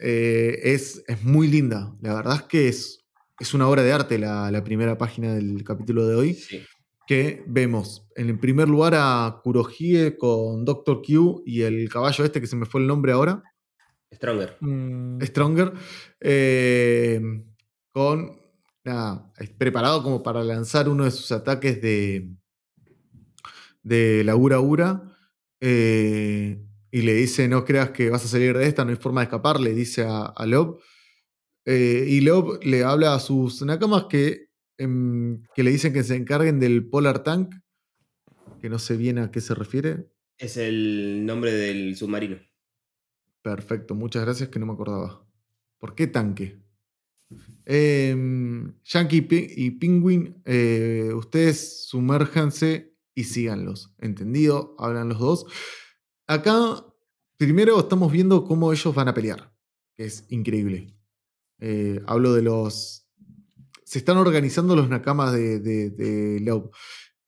Eh, 0.00 0.58
es, 0.64 1.04
es, 1.06 1.22
muy 1.22 1.46
linda. 1.46 1.94
La 2.00 2.14
verdad 2.14 2.34
es 2.34 2.42
que 2.42 2.68
es, 2.68 3.04
es 3.38 3.54
una 3.54 3.68
obra 3.68 3.84
de 3.84 3.92
arte 3.92 4.18
la, 4.18 4.50
la 4.50 4.64
primera 4.64 4.98
página 4.98 5.32
del 5.32 5.62
capítulo 5.62 6.04
de 6.08 6.16
hoy. 6.16 6.38
Que 7.06 7.44
vemos 7.46 8.08
en 8.16 8.28
el 8.28 8.40
primer 8.40 8.68
lugar 8.68 8.94
a 8.96 9.40
Kurohige 9.44 10.16
con 10.16 10.64
Doctor 10.64 11.00
Q 11.06 11.44
y 11.46 11.62
el 11.62 11.88
caballo 11.88 12.24
este 12.24 12.40
que 12.40 12.48
se 12.48 12.56
me 12.56 12.66
fue 12.66 12.80
el 12.80 12.88
nombre 12.88 13.12
ahora. 13.12 13.42
Stronger. 14.12 14.56
Mm. 14.60 15.22
Stronger. 15.22 15.72
Eh, 16.20 17.20
con 17.94 18.40
nada, 18.84 19.32
preparado 19.56 20.02
como 20.02 20.22
para 20.22 20.42
lanzar 20.42 20.88
uno 20.88 21.04
de 21.04 21.12
sus 21.12 21.30
ataques 21.30 21.80
de, 21.80 22.28
de 23.84 24.24
la 24.24 24.34
Ura 24.34 24.58
Ura. 24.58 25.16
Eh, 25.60 26.60
y 26.90 27.02
le 27.02 27.14
dice, 27.14 27.46
no 27.46 27.64
creas 27.64 27.90
que 27.90 28.10
vas 28.10 28.24
a 28.24 28.28
salir 28.28 28.58
de 28.58 28.66
esta, 28.66 28.84
no 28.84 28.90
hay 28.90 28.96
forma 28.96 29.20
de 29.20 29.26
escapar, 29.26 29.60
le 29.60 29.72
dice 29.74 30.02
a, 30.02 30.24
a 30.24 30.44
Lob. 30.44 30.80
Eh, 31.64 32.04
y 32.08 32.20
Lob 32.20 32.58
le 32.64 32.82
habla 32.82 33.14
a 33.14 33.20
sus 33.20 33.62
nakamas 33.62 34.06
que, 34.06 34.48
em, 34.76 35.44
que 35.54 35.62
le 35.62 35.70
dicen 35.70 35.92
que 35.92 36.02
se 36.02 36.16
encarguen 36.16 36.58
del 36.58 36.88
Polar 36.88 37.22
Tank, 37.22 37.54
que 38.60 38.68
no 38.68 38.80
sé 38.80 38.96
bien 38.96 39.18
a 39.18 39.30
qué 39.30 39.40
se 39.40 39.54
refiere. 39.54 40.08
Es 40.36 40.56
el 40.56 41.24
nombre 41.24 41.52
del 41.52 41.94
submarino. 41.96 42.38
Perfecto, 43.40 43.94
muchas 43.94 44.24
gracias 44.24 44.48
que 44.48 44.58
no 44.58 44.66
me 44.66 44.72
acordaba. 44.72 45.24
¿Por 45.78 45.94
qué 45.94 46.08
tanque? 46.08 46.63
Em, 47.66 48.74
Yankee 48.84 49.26
y 49.56 49.70
Penguin, 49.72 50.42
eh, 50.44 51.10
ustedes 51.14 51.86
sumérjanse 51.86 52.94
y 53.14 53.24
síganlos. 53.24 53.94
¿Entendido? 53.98 54.74
Hablan 54.78 55.08
los 55.08 55.18
dos. 55.18 55.46
Acá, 56.26 56.84
primero 57.36 57.80
estamos 57.80 58.12
viendo 58.12 58.44
cómo 58.44 58.72
ellos 58.72 58.94
van 58.94 59.08
a 59.08 59.14
pelear, 59.14 59.52
que 59.94 60.04
es 60.04 60.26
increíble. 60.28 60.94
Eh, 61.58 62.02
hablo 62.06 62.34
de 62.34 62.42
los... 62.42 63.08
Se 63.84 63.98
están 63.98 64.16
organizando 64.16 64.74
los 64.74 64.88
nakamas 64.88 65.32
de, 65.32 65.60
de, 65.60 66.40
Love. 66.40 66.70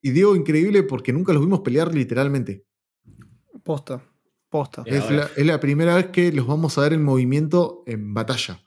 Y 0.02 0.11
digo 0.11 0.35
increíble 0.35 0.83
porque 0.83 1.12
nunca 1.12 1.33
los 1.33 1.43
vimos 1.43 1.61
pelear 1.61 1.95
literalmente. 1.95 2.66
Posta, 3.62 4.02
posta. 4.49 4.83
Es 4.87 5.11
la, 5.11 5.31
es 5.37 5.47
la 5.47 5.61
primera 5.61 5.97
vez 5.97 6.07
que 6.07 6.33
los 6.33 6.47
vamos 6.47 6.76
a 6.76 6.83
ver 6.83 6.95
en 6.95 7.05
movimiento 7.05 7.83
en 7.87 8.14
batalla. 8.14 8.62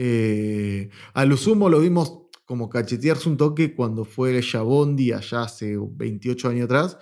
Eh, 0.00 0.90
a 1.12 1.24
lo 1.24 1.36
sumo 1.36 1.68
lo 1.68 1.80
vimos 1.80 2.28
como 2.44 2.68
cachetearse 2.68 3.28
un 3.28 3.36
toque 3.36 3.74
cuando 3.74 4.04
fue 4.04 4.30
el 4.30 4.40
Shabondi 4.42 5.10
allá 5.10 5.42
hace 5.42 5.76
28 5.76 6.50
años 6.50 6.66
atrás, 6.66 6.98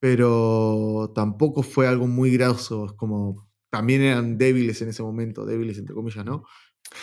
pero 0.00 1.12
tampoco 1.14 1.62
fue 1.62 1.86
algo 1.86 2.08
muy 2.08 2.32
graso, 2.32 2.86
es 2.86 2.92
como 2.94 3.48
también 3.70 4.02
eran 4.02 4.36
débiles 4.36 4.82
en 4.82 4.88
ese 4.88 5.04
momento, 5.04 5.46
débiles 5.46 5.78
entre 5.78 5.94
comillas, 5.94 6.24
¿no? 6.24 6.44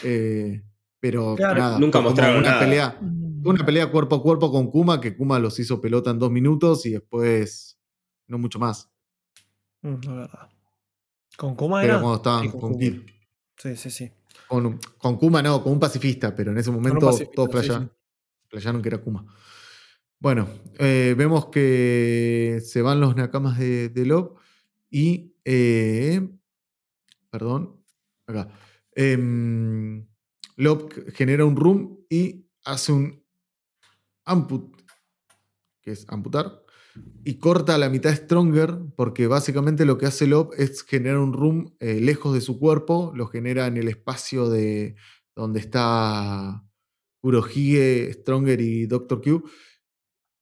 Eh, 0.04 0.64
pero 1.00 1.38
nada, 1.40 1.80
nunca 1.80 2.02
mostraron 2.02 2.40
una 2.40 2.60
pelea, 2.60 3.00
una 3.00 3.66
pelea 3.66 3.90
cuerpo 3.90 4.18
a 4.18 4.22
cuerpo 4.22 4.52
con 4.52 4.70
Kuma, 4.70 5.00
que 5.00 5.16
Kuma 5.16 5.40
los 5.40 5.58
hizo 5.60 5.80
pelota 5.80 6.12
en 6.12 6.20
dos 6.20 6.30
minutos 6.30 6.86
y 6.86 6.92
después 6.92 7.80
no 8.28 8.38
mucho 8.38 8.60
más. 8.60 8.92
Mm, 9.82 10.26
con 11.38 11.56
Kuma 11.56 11.86
era. 11.86 11.94
Pero 11.94 12.02
cuando 12.02 12.18
estaban 12.18 12.52
con, 12.52 12.78
Kid. 12.78 13.00
Sí, 13.56 13.78
sí, 13.78 13.90
sí. 13.90 14.12
Con, 14.48 14.80
Kuma 15.18 15.42
no, 15.42 15.64
con 15.64 15.74
un 15.74 15.80
pacifista, 15.80 16.36
pero 16.36 16.52
en 16.52 16.58
ese 16.58 16.72
momento 16.72 17.12
todos 17.34 17.52
playaron 18.50 18.82
que 18.82 18.90
era 18.90 18.98
Kuma. 18.98 19.26
Bueno, 20.20 20.48
eh, 20.78 21.16
vemos 21.18 21.48
que 21.48 22.62
se 22.64 22.82
van 22.82 23.00
los 23.00 23.16
nakamas 23.16 23.58
de, 23.58 23.90
de 23.90 24.06
Lob 24.06 24.38
y. 24.90 25.36
Eh, 25.46 26.28
perdón, 27.30 27.84
acá. 28.28 28.50
Lob 30.58 30.92
genera 31.14 31.46
un 31.46 31.56
room 31.56 32.06
y 32.10 32.46
hace 32.66 32.92
un 32.92 33.24
amput, 34.26 34.76
que 35.82 35.92
es 35.92 36.06
amputar, 36.08 36.64
y 37.24 37.36
corta 37.36 37.78
la 37.78 37.90
mitad 37.90 38.14
Stronger, 38.14 38.78
porque 38.96 39.28
básicamente 39.28 39.86
lo 39.86 39.98
que 39.98 40.08
hace 40.08 40.28
Lop 40.28 40.54
es 40.58 40.84
generar 40.84 41.20
un 41.20 41.34
room 41.34 41.76
eh, 41.80 42.00
lejos 42.02 42.34
de 42.34 42.42
su 42.42 42.60
cuerpo, 42.60 43.12
lo 43.16 43.28
genera 43.28 43.68
en 43.68 43.78
el 43.78 43.88
espacio 43.88 44.50
de 44.50 44.96
donde 45.36 45.60
está 45.60 46.64
Kurohige, 47.22 48.12
Stronger 48.14 48.60
y 48.60 48.88
Doctor 48.88 49.22
Q. 49.22 49.44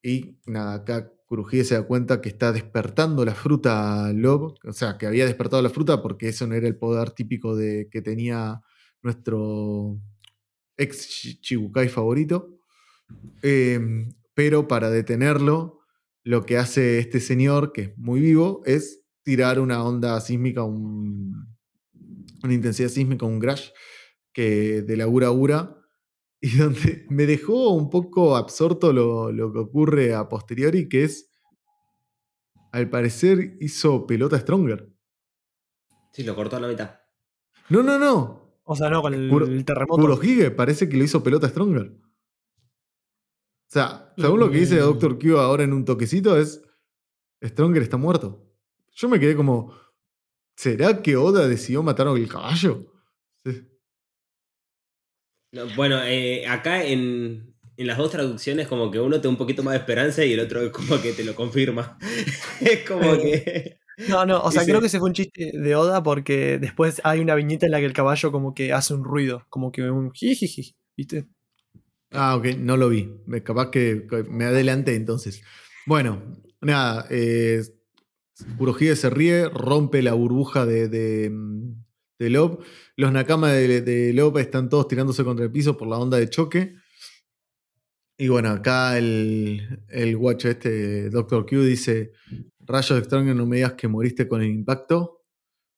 Y 0.02 0.40
nada, 0.46 0.76
acá 0.76 1.12
Kurohige 1.26 1.64
se 1.64 1.76
da 1.76 1.84
cuenta 1.84 2.22
que 2.22 2.30
está 2.30 2.52
despertando 2.52 3.26
la 3.26 3.36
fruta 3.36 4.12
Lob, 4.14 4.56
o 4.64 4.74
sea, 4.74 4.98
que 4.98 5.06
había 5.06 5.26
despertado 5.26 5.62
la 5.62 5.70
fruta 5.70 6.02
porque 6.02 6.30
eso 6.30 6.48
no 6.48 6.56
era 6.56 6.68
el 6.68 6.78
poder 6.78 7.12
típico 7.12 7.56
de, 7.56 7.90
que 7.92 8.02
tenía 8.02 8.62
nuestro 9.02 10.00
ex 10.78 11.40
Chibukai 11.42 11.90
favorito. 11.90 12.60
Em, 13.42 14.10
pero 14.34 14.68
para 14.68 14.90
detenerlo, 14.90 15.79
lo 16.24 16.46
que 16.46 16.58
hace 16.58 17.00
este 17.00 17.20
señor, 17.20 17.72
que 17.72 17.82
es 17.82 17.98
muy 17.98 18.20
vivo, 18.20 18.62
es 18.66 19.04
tirar 19.24 19.60
una 19.60 19.84
onda 19.84 20.20
sísmica, 20.22 20.64
una 20.64 21.46
intensidad 22.44 22.90
sísmica, 22.90 23.26
un 23.26 23.40
crash, 23.40 23.70
que 24.34 24.82
de 24.82 24.98
la 24.98 25.08
Ura 25.08 25.32
Ura, 25.32 25.76
y 26.42 26.58
donde 26.58 27.06
me 27.10 27.26
dejó 27.26 27.72
un 27.74 27.90
poco 27.90 28.36
absorto 28.36 28.94
lo, 28.94 29.32
lo, 29.32 29.52
que 29.52 29.60
ocurre 29.60 30.14
a 30.14 30.30
posteriori, 30.30 30.88
que 30.88 31.04
es, 31.04 31.30
al 32.72 32.90
parecer 32.90 33.58
hizo 33.60 34.08
pelota 34.08 34.40
Stronger. 34.40 34.90
Sí, 36.14 36.24
lo 36.24 36.36
cortó 36.36 36.58
a 36.58 36.60
la 36.60 36.68
mitad. 36.68 37.00
No, 37.70 37.84
no, 37.84 38.00
no. 38.00 38.40
O 38.64 38.76
sea, 38.76 38.90
no, 38.90 39.02
con 39.02 39.14
el, 39.14 39.66
terremoto. 39.66 40.20
parece 40.56 40.88
que 40.88 40.98
le 40.98 41.06
hizo 41.06 41.24
pelota 41.24 41.50
Stronger. 41.50 41.92
O 43.70 43.72
sea, 43.72 44.12
según 44.18 44.40
lo 44.40 44.50
que 44.50 44.58
dice 44.58 44.80
Doctor 44.80 45.20
Q 45.20 45.38
ahora 45.38 45.64
en 45.64 45.74
un 45.74 45.86
toquecito 45.86 46.36
es, 46.40 46.64
Stronger 47.44 47.84
está 47.84 47.98
muerto. 47.98 48.52
Yo 48.94 49.08
me 49.08 49.20
quedé 49.20 49.36
como, 49.36 49.76
¿será 50.56 51.04
que 51.04 51.16
Oda 51.16 51.48
decidió 51.48 51.84
matar 51.84 52.08
al 52.08 52.28
caballo? 52.28 52.92
bueno, 55.76 56.02
eh, 56.04 56.48
acá 56.48 56.84
en, 56.84 57.56
las 57.78 58.00
dos 58.00 58.10
traducciones 58.10 58.68
como 58.68 58.90
que 58.90 59.00
uno 59.00 59.18
te 59.18 59.28
da 59.28 59.30
un 59.30 59.38
poquito 59.38 59.62
más 59.62 59.74
de 59.74 59.80
esperanza 59.80 60.26
y 60.26 60.34
el 60.34 60.40
otro 60.40 60.62
es 60.64 60.72
como 60.72 61.00
que 61.00 61.14
te 61.14 61.24
lo 61.24 61.36
confirma. 61.36 62.00
es 62.62 62.90
como 62.90 63.18
que... 63.18 63.78
No, 64.08 64.26
no, 64.26 64.42
o 64.42 64.52
sea, 64.52 64.66
creo 64.66 64.80
que 64.80 64.88
ese 64.88 64.98
fue 64.98 65.10
un 65.10 65.14
chiste 65.14 65.52
de 65.54 65.76
Oda 65.76 66.02
porque 66.02 66.58
después 66.58 67.02
hay 67.04 67.20
una 67.20 67.36
viñeta 67.36 67.68
en 67.68 67.74
la 67.74 67.80
que 67.80 67.86
el 67.86 67.94
caballo 67.94 68.32
como 68.32 68.56
que 68.56 68.74
hace 68.74 68.96
un 68.96 69.04
ruido, 69.04 69.46
como 69.50 69.72
que 69.72 69.84
un 69.92 70.12
jijiji, 70.12 70.76
¿viste? 70.98 71.28
Ah, 72.12 72.36
ok, 72.36 72.46
no 72.58 72.78
lo 72.78 72.90
vi. 72.90 73.12
Capaz 73.44 73.70
que 73.72 74.08
me 74.30 74.46
adelanté 74.46 74.96
entonces. 74.96 75.44
Bueno, 75.86 76.42
nada. 76.62 77.06
Eh, 77.10 77.64
se 78.96 79.10
ríe, 79.10 79.50
rompe 79.50 80.02
la 80.02 80.14
burbuja 80.14 80.66
de, 80.66 80.88
de, 80.88 81.32
de 82.18 82.30
Lob. 82.30 82.64
Los 82.96 83.12
Nakama 83.12 83.52
de, 83.52 83.82
de 83.82 84.14
Lob 84.14 84.38
están 84.38 84.70
todos 84.70 84.88
tirándose 84.88 85.24
contra 85.24 85.46
el 85.46 85.52
piso 85.52 85.78
por 85.78 85.88
la 85.88 85.98
onda 85.98 86.18
de 86.18 86.30
choque. 86.30 86.76
Y 88.18 88.28
bueno, 88.28 88.50
acá 88.50 88.98
el, 88.98 89.84
el 89.88 90.18
guacho 90.18 90.50
este, 90.50 91.10
Doctor 91.10 91.46
Q, 91.46 91.64
dice: 91.64 92.12
Rayos 92.60 93.00
extraños, 93.00 93.36
no 93.36 93.46
me 93.46 93.58
digas 93.58 93.74
que 93.74 93.88
moriste 93.88 94.28
con 94.28 94.42
el 94.42 94.50
impacto. 94.50 95.19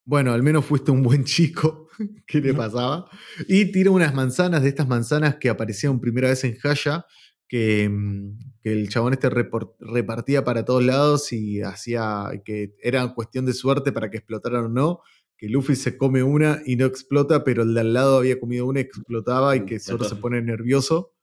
Bueno, 0.03 0.33
al 0.33 0.43
menos 0.43 0.65
fuiste 0.65 0.91
un 0.91 1.03
buen 1.03 1.23
chico. 1.23 1.87
¿Qué 2.25 2.41
le 2.41 2.53
pasaba? 2.53 3.09
Y 3.47 3.71
tira 3.71 3.91
unas 3.91 4.13
manzanas 4.13 4.63
de 4.63 4.69
estas 4.69 4.87
manzanas 4.87 5.35
que 5.35 5.49
aparecieron 5.49 5.99
primera 5.99 6.29
vez 6.29 6.43
en 6.43 6.57
Haya, 6.63 7.05
que, 7.47 7.87
mm, 7.89 8.39
que 8.61 8.71
el 8.71 8.89
chabón 8.89 9.13
este 9.13 9.29
repartía 9.29 10.43
para 10.43 10.65
todos 10.65 10.83
lados 10.83 11.31
y 11.33 11.61
hacía 11.61 12.29
que 12.43 12.75
era 12.81 13.13
cuestión 13.13 13.45
de 13.45 13.53
suerte 13.53 13.91
para 13.91 14.09
que 14.09 14.17
explotaran 14.17 14.65
o 14.65 14.69
no. 14.69 15.01
Que 15.37 15.49
Luffy 15.49 15.75
se 15.75 15.97
come 15.97 16.21
una 16.21 16.61
y 16.65 16.75
no 16.75 16.85
explota, 16.85 17.43
pero 17.43 17.63
el 17.63 17.73
de 17.73 17.81
al 17.81 17.93
lado 17.93 18.17
había 18.17 18.39
comido 18.39 18.67
una 18.67 18.79
y 18.79 18.83
explotaba 18.83 19.55
y 19.55 19.65
que 19.65 19.79
solo 19.79 20.03
se 20.03 20.15
pone 20.15 20.39
nervioso. 20.41 21.15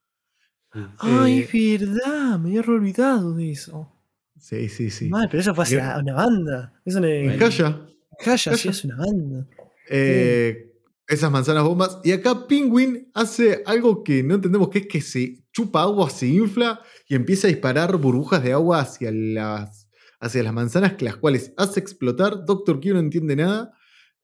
Ay, 0.99 1.41
es 1.41 1.55
eh, 1.55 1.79
verdad, 1.79 2.39
me 2.39 2.49
había 2.49 2.61
olvidado 2.63 3.35
de 3.35 3.53
eso. 3.53 3.93
Sí, 4.39 4.69
sí, 4.69 4.91
sí. 4.91 5.09
Mal, 5.09 5.29
pero 5.31 5.41
eso 5.41 5.55
fue 5.55 5.65
hace 5.65 5.77
una 5.77 6.15
banda. 6.15 6.81
Eso 6.85 7.03
en 7.03 7.43
Haya. 7.43 7.89
Haya, 8.27 8.57
sí, 8.57 8.69
es 8.69 8.85
una 8.85 8.97
banda. 8.97 9.47
Eh, 9.89 10.73
esas 11.07 11.31
manzanas 11.31 11.65
bombas. 11.65 11.99
Y 12.05 12.13
acá 12.13 12.47
Penguin 12.47 13.11
hace 13.15 13.63
algo 13.65 14.05
que 14.05 14.23
no 14.23 14.35
entendemos, 14.35 14.69
que 14.69 14.81
es 14.81 14.87
que 14.87 15.01
se 15.01 15.45
chupa 15.53 15.83
agua, 15.83 16.11
se 16.11 16.27
infla 16.27 16.81
y 17.09 17.15
empieza 17.15 17.47
a 17.47 17.51
disparar 17.51 17.97
burbujas 17.97 18.43
de 18.43 18.53
agua 18.53 18.81
hacia 18.81 19.11
las, 19.13 19.89
hacia 20.21 20.43
las 20.43 20.53
manzanas, 20.53 20.95
que 20.95 21.05
las 21.05 21.17
cuales 21.17 21.53
hace 21.57 21.81
explotar. 21.81 22.45
Doctor 22.45 22.81
Q 22.81 22.93
no 22.93 23.01
entiende 23.01 23.37
nada. 23.37 23.73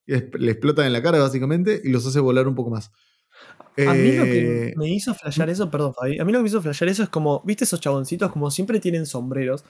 Le 0.07 0.51
explotan 0.51 0.87
en 0.87 0.93
la 0.93 1.03
cara, 1.03 1.19
básicamente, 1.19 1.81
y 1.83 1.89
los 1.89 2.07
hace 2.07 2.21
volar 2.21 2.47
un 2.47 2.55
poco 2.55 2.71
más. 2.71 2.93
A 3.77 3.95
mí 3.95 4.13
lo 4.13 4.25
que 4.25 4.69
eh, 4.69 4.75
me 4.77 4.89
hizo 4.89 5.15
flashear 5.15 5.51
eso, 5.51 5.69
perdón, 5.71 5.95
Fabi, 5.95 6.19
a 6.21 6.25
mí 6.25 6.31
lo 6.31 6.39
que 6.39 6.43
me 6.45 6.49
hizo 6.49 6.63
flashear 6.63 6.91
eso 6.91 7.03
es 7.03 7.09
como, 7.09 7.43
¿viste 7.45 7.65
esos 7.65 7.81
chaboncitos? 7.81 8.31
Como 8.31 8.51
siempre 8.51 8.79
tienen 8.79 9.07
sombreros. 9.07 9.65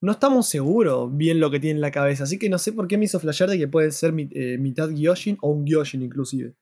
No 0.00 0.12
estamos 0.12 0.48
seguros 0.48 1.16
bien 1.16 1.40
lo 1.40 1.50
que 1.50 1.58
tiene 1.58 1.76
en 1.76 1.80
la 1.80 1.90
cabeza, 1.90 2.24
así 2.24 2.38
que 2.38 2.48
no 2.48 2.58
sé 2.58 2.72
por 2.72 2.86
qué 2.86 2.96
me 2.96 3.06
hizo 3.06 3.18
flashear 3.18 3.50
de 3.50 3.58
que 3.58 3.68
puede 3.68 3.90
ser 3.90 4.14
eh, 4.16 4.56
mitad 4.58 4.90
Gyoshin 4.90 5.38
o 5.40 5.50
un 5.50 5.66
Gyoshin 5.66 6.02
inclusive. 6.02 6.54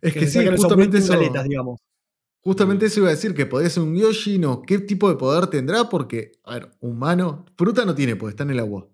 Es 0.00 0.14
que, 0.14 0.26
sí, 0.26 0.46
justamente 0.56 0.98
eso. 0.98 1.14
Justamente 2.40 2.86
eso 2.86 3.00
iba 3.00 3.08
a 3.08 3.12
decir, 3.12 3.34
que 3.34 3.46
podría 3.46 3.68
ser 3.68 3.82
un 3.82 3.94
Gyoshin 3.94 4.44
o 4.46 4.62
qué 4.62 4.78
tipo 4.78 5.08
de 5.10 5.16
poder 5.16 5.48
tendrá, 5.48 5.88
porque, 5.88 6.32
a 6.44 6.54
ver, 6.54 6.70
humano, 6.80 7.44
fruta 7.56 7.84
no 7.84 7.94
tiene, 7.94 8.16
porque 8.16 8.30
está 8.30 8.44
en 8.44 8.50
el 8.50 8.60
agua. 8.60 8.88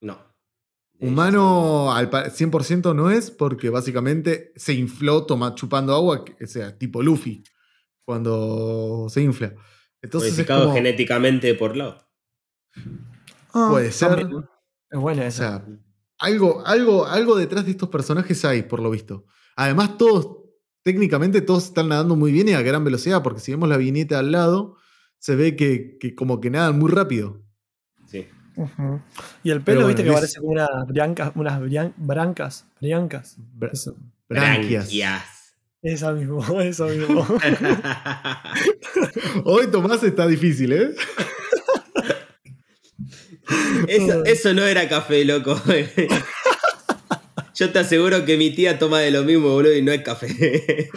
No. 0.00 0.18
Humano 1.00 1.92
al 1.92 2.08
100% 2.10 2.94
no 2.94 3.10
es 3.10 3.32
porque 3.32 3.70
básicamente 3.70 4.52
se 4.54 4.74
infló 4.74 5.26
toma, 5.26 5.56
chupando 5.56 5.94
agua, 5.94 6.24
o 6.40 6.46
sea, 6.46 6.78
tipo 6.78 7.02
Luffy, 7.02 7.42
cuando 8.04 9.08
se 9.08 9.22
infla. 9.22 9.52
Entonces 10.00 10.38
es 10.38 10.46
genéticamente 10.46 11.54
por 11.54 11.76
lado. 11.76 12.11
Ah, 13.52 13.68
puede 13.70 13.92
ser. 13.92 14.26
Es 14.90 14.98
buena 14.98 15.26
esa. 15.26 15.56
O 15.56 15.60
sea, 15.60 15.68
algo, 16.18 16.66
algo, 16.66 17.06
algo 17.06 17.36
detrás 17.36 17.64
de 17.64 17.72
estos 17.72 17.88
personajes 17.88 18.44
hay, 18.44 18.62
por 18.62 18.80
lo 18.80 18.90
visto. 18.90 19.24
Además, 19.56 19.98
todos, 19.98 20.38
técnicamente, 20.82 21.40
todos 21.40 21.64
están 21.64 21.88
nadando 21.88 22.16
muy 22.16 22.32
bien 22.32 22.48
y 22.48 22.52
a 22.52 22.62
gran 22.62 22.84
velocidad, 22.84 23.22
porque 23.22 23.40
si 23.40 23.52
vemos 23.52 23.68
la 23.68 23.76
viñeta 23.76 24.18
al 24.18 24.32
lado, 24.32 24.76
se 25.18 25.36
ve 25.36 25.56
que, 25.56 25.98
que 25.98 26.14
como 26.14 26.40
que 26.40 26.50
nadan 26.50 26.78
muy 26.78 26.90
rápido. 26.90 27.42
Y 29.42 29.50
el 29.50 29.62
pelo, 29.62 29.86
viste, 29.86 30.04
que 30.04 30.12
parece 30.12 30.40
como 30.40 30.52
unas 30.52 30.68
unas 31.34 31.60
brancas, 31.96 32.66
briancas. 32.80 33.38
branquias. 34.28 34.90
Esa 35.82 36.12
mismo, 36.12 36.42
eso 36.60 36.86
mismo. 36.86 37.26
Hoy 39.44 39.66
Tomás 39.68 40.02
está 40.04 40.26
difícil, 40.26 40.72
¿eh? 40.72 40.94
Eso, 43.88 44.54
no 44.54 44.64
era 44.64 44.88
café, 44.88 45.24
loco. 45.24 45.60
Yo 47.54 47.70
te 47.70 47.78
aseguro 47.78 48.24
que 48.24 48.36
mi 48.36 48.50
tía 48.50 48.78
toma 48.78 49.00
de 49.00 49.10
lo 49.10 49.24
mismo, 49.24 49.50
boludo, 49.50 49.74
y 49.74 49.82
no 49.82 49.92
es 49.92 50.02
café. 50.02 50.88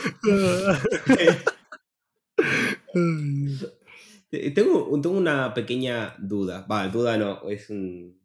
Tengo, 4.54 4.88
una 4.88 5.54
pequeña 5.54 6.15
duda. 6.18 6.65
Va, 6.70 6.88
duda 6.88 7.18
no, 7.18 7.50
es 7.50 7.70
un, 7.70 8.20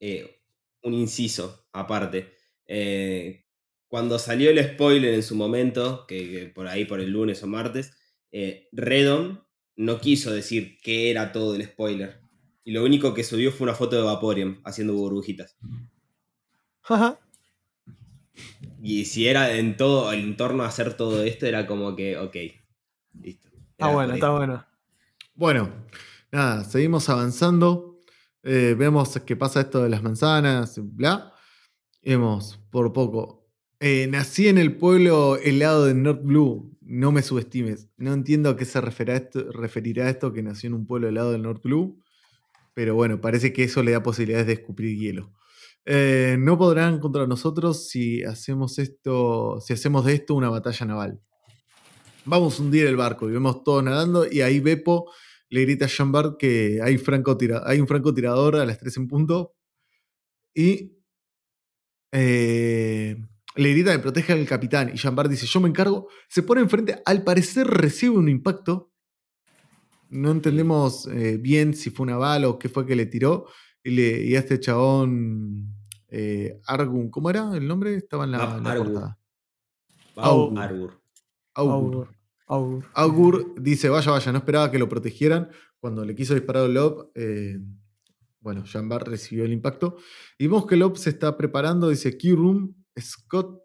eh, 0.00 0.40
un 0.82 0.94
inciso 0.94 1.66
aparte. 1.72 2.34
Eh, 2.66 3.44
cuando 3.88 4.18
salió 4.18 4.50
el 4.50 4.62
spoiler 4.62 5.14
en 5.14 5.22
su 5.22 5.34
momento, 5.34 6.06
que, 6.06 6.50
por 6.54 6.68
ahí 6.68 6.84
por 6.84 7.00
el 7.00 7.10
lunes 7.10 7.42
o 7.42 7.48
martes, 7.48 7.92
eh, 8.30 8.68
Redon 8.70 9.44
no 9.76 10.00
quiso 10.00 10.32
decir 10.32 10.78
qué 10.80 11.10
era 11.10 11.32
todo 11.32 11.56
el 11.56 11.64
spoiler. 11.64 12.20
Y 12.64 12.72
lo 12.72 12.84
único 12.84 13.14
que 13.14 13.24
subió 13.24 13.52
fue 13.52 13.64
una 13.64 13.74
foto 13.74 13.96
de 13.96 14.02
Vaporeon 14.02 14.60
haciendo 14.64 14.94
burbujitas. 14.94 15.56
y 18.82 19.04
si 19.04 19.26
era 19.28 19.54
en 19.56 19.76
todo 19.76 20.10
el 20.12 20.20
entorno 20.20 20.64
hacer 20.64 20.94
todo 20.94 21.22
esto, 21.22 21.46
era 21.46 21.66
como 21.66 21.94
que, 21.96 22.16
ok, 22.16 22.36
listo. 23.20 23.48
Está 23.72 23.88
bueno, 23.88 24.14
está 24.14 24.30
bueno. 24.30 24.66
Bueno, 25.34 25.70
nada, 26.30 26.64
seguimos 26.64 27.08
avanzando. 27.08 27.98
Eh, 28.42 28.74
vemos 28.78 29.18
qué 29.26 29.36
pasa 29.36 29.60
esto 29.60 29.82
de 29.82 29.90
las 29.90 30.02
manzanas, 30.02 30.78
bla. 30.82 31.32
vemos 32.02 32.58
por 32.70 32.92
poco. 32.92 33.40
Eh, 33.80 34.06
nací 34.10 34.48
en 34.48 34.58
el 34.58 34.76
pueblo 34.76 35.36
helado 35.36 35.86
de 35.86 35.94
North 35.94 36.22
Blue. 36.22 36.76
No 36.82 37.12
me 37.12 37.22
subestimes. 37.22 37.88
No 37.96 38.12
entiendo 38.12 38.50
a 38.50 38.56
qué 38.56 38.64
se 38.64 38.80
referirá 38.80 39.16
esto, 39.16 39.50
referirá 39.52 40.10
esto 40.10 40.32
que 40.32 40.42
nació 40.42 40.68
en 40.68 40.74
un 40.74 40.86
pueblo 40.86 41.08
helado 41.08 41.32
del 41.32 41.42
North 41.42 41.62
Blue. 41.62 42.02
Pero 42.80 42.94
bueno, 42.94 43.20
parece 43.20 43.52
que 43.52 43.64
eso 43.64 43.82
le 43.82 43.90
da 43.90 44.02
posibilidades 44.02 44.46
de 44.46 44.54
escupir 44.54 44.96
hielo. 44.96 45.34
Eh, 45.84 46.38
no 46.38 46.56
podrán 46.56 46.98
contra 46.98 47.26
nosotros 47.26 47.90
si 47.90 48.24
hacemos 48.24 48.78
esto, 48.78 49.60
si 49.60 49.74
hacemos 49.74 50.06
de 50.06 50.14
esto 50.14 50.34
una 50.34 50.48
batalla 50.48 50.86
naval. 50.86 51.20
Vamos 52.24 52.58
a 52.58 52.62
hundir 52.62 52.86
el 52.86 52.96
barco 52.96 53.28
y 53.28 53.32
vemos 53.32 53.64
todos 53.64 53.84
nadando 53.84 54.24
y 54.26 54.40
ahí 54.40 54.60
Beppo 54.60 55.12
le 55.50 55.60
grita 55.60 55.84
a 55.84 55.88
Jean 55.88 56.10
Bart 56.10 56.38
que 56.38 56.80
hay, 56.82 56.98
hay 57.66 57.80
un 57.80 57.86
francotirador 57.86 58.56
a 58.56 58.64
las 58.64 58.78
3 58.78 58.96
en 58.96 59.08
punto 59.08 59.54
y 60.54 60.96
eh, 62.12 63.14
le 63.56 63.72
grita 63.72 63.92
que 63.92 63.98
protege 63.98 64.32
al 64.32 64.46
capitán 64.46 64.90
y 64.94 64.96
Jean 64.96 65.14
Bart 65.14 65.28
dice 65.28 65.44
yo 65.44 65.60
me 65.60 65.68
encargo, 65.68 66.08
se 66.30 66.42
pone 66.42 66.62
enfrente, 66.62 67.02
al 67.04 67.24
parecer 67.24 67.66
recibe 67.66 68.16
un 68.16 68.30
impacto, 68.30 68.89
no 70.10 70.30
entendemos 70.30 71.06
eh, 71.06 71.38
bien 71.38 71.74
si 71.74 71.90
fue 71.90 72.04
una 72.04 72.16
bala 72.16 72.48
o 72.48 72.58
qué 72.58 72.68
fue 72.68 72.86
que 72.86 72.96
le 72.96 73.06
tiró 73.06 73.46
y, 73.82 73.90
le, 73.90 74.36
a 74.36 74.40
este 74.40 74.60
chabón 74.60 75.74
eh, 76.08 76.60
Argun, 76.66 77.10
¿cómo 77.10 77.30
era 77.30 77.56
el 77.56 77.66
nombre? 77.66 77.94
Estaba 77.94 78.24
en 78.24 78.32
la, 78.32 78.60
portada. 78.76 79.18
Augur. 80.16 81.00
Augur. 81.54 82.08
Augur. 82.94 83.54
dice, 83.60 83.88
vaya, 83.88 84.10
vaya, 84.10 84.32
no 84.32 84.38
esperaba 84.38 84.70
que 84.70 84.78
lo 84.78 84.88
protegieran. 84.88 85.48
Cuando 85.78 86.04
le 86.04 86.14
quiso 86.14 86.34
disparar 86.34 86.64
a 86.64 86.68
Lob, 86.68 87.10
eh, 87.14 87.58
bueno, 88.40 88.64
Jambar 88.66 89.08
recibió 89.08 89.44
el 89.44 89.52
impacto. 89.52 89.96
Y 90.36 90.46
vemos 90.46 90.66
que 90.66 90.76
Lob 90.76 90.98
se 90.98 91.10
está 91.10 91.36
preparando, 91.36 91.88
dice 91.88 92.18
Key 92.18 92.32
Room 92.32 92.74
Scott 92.98 93.60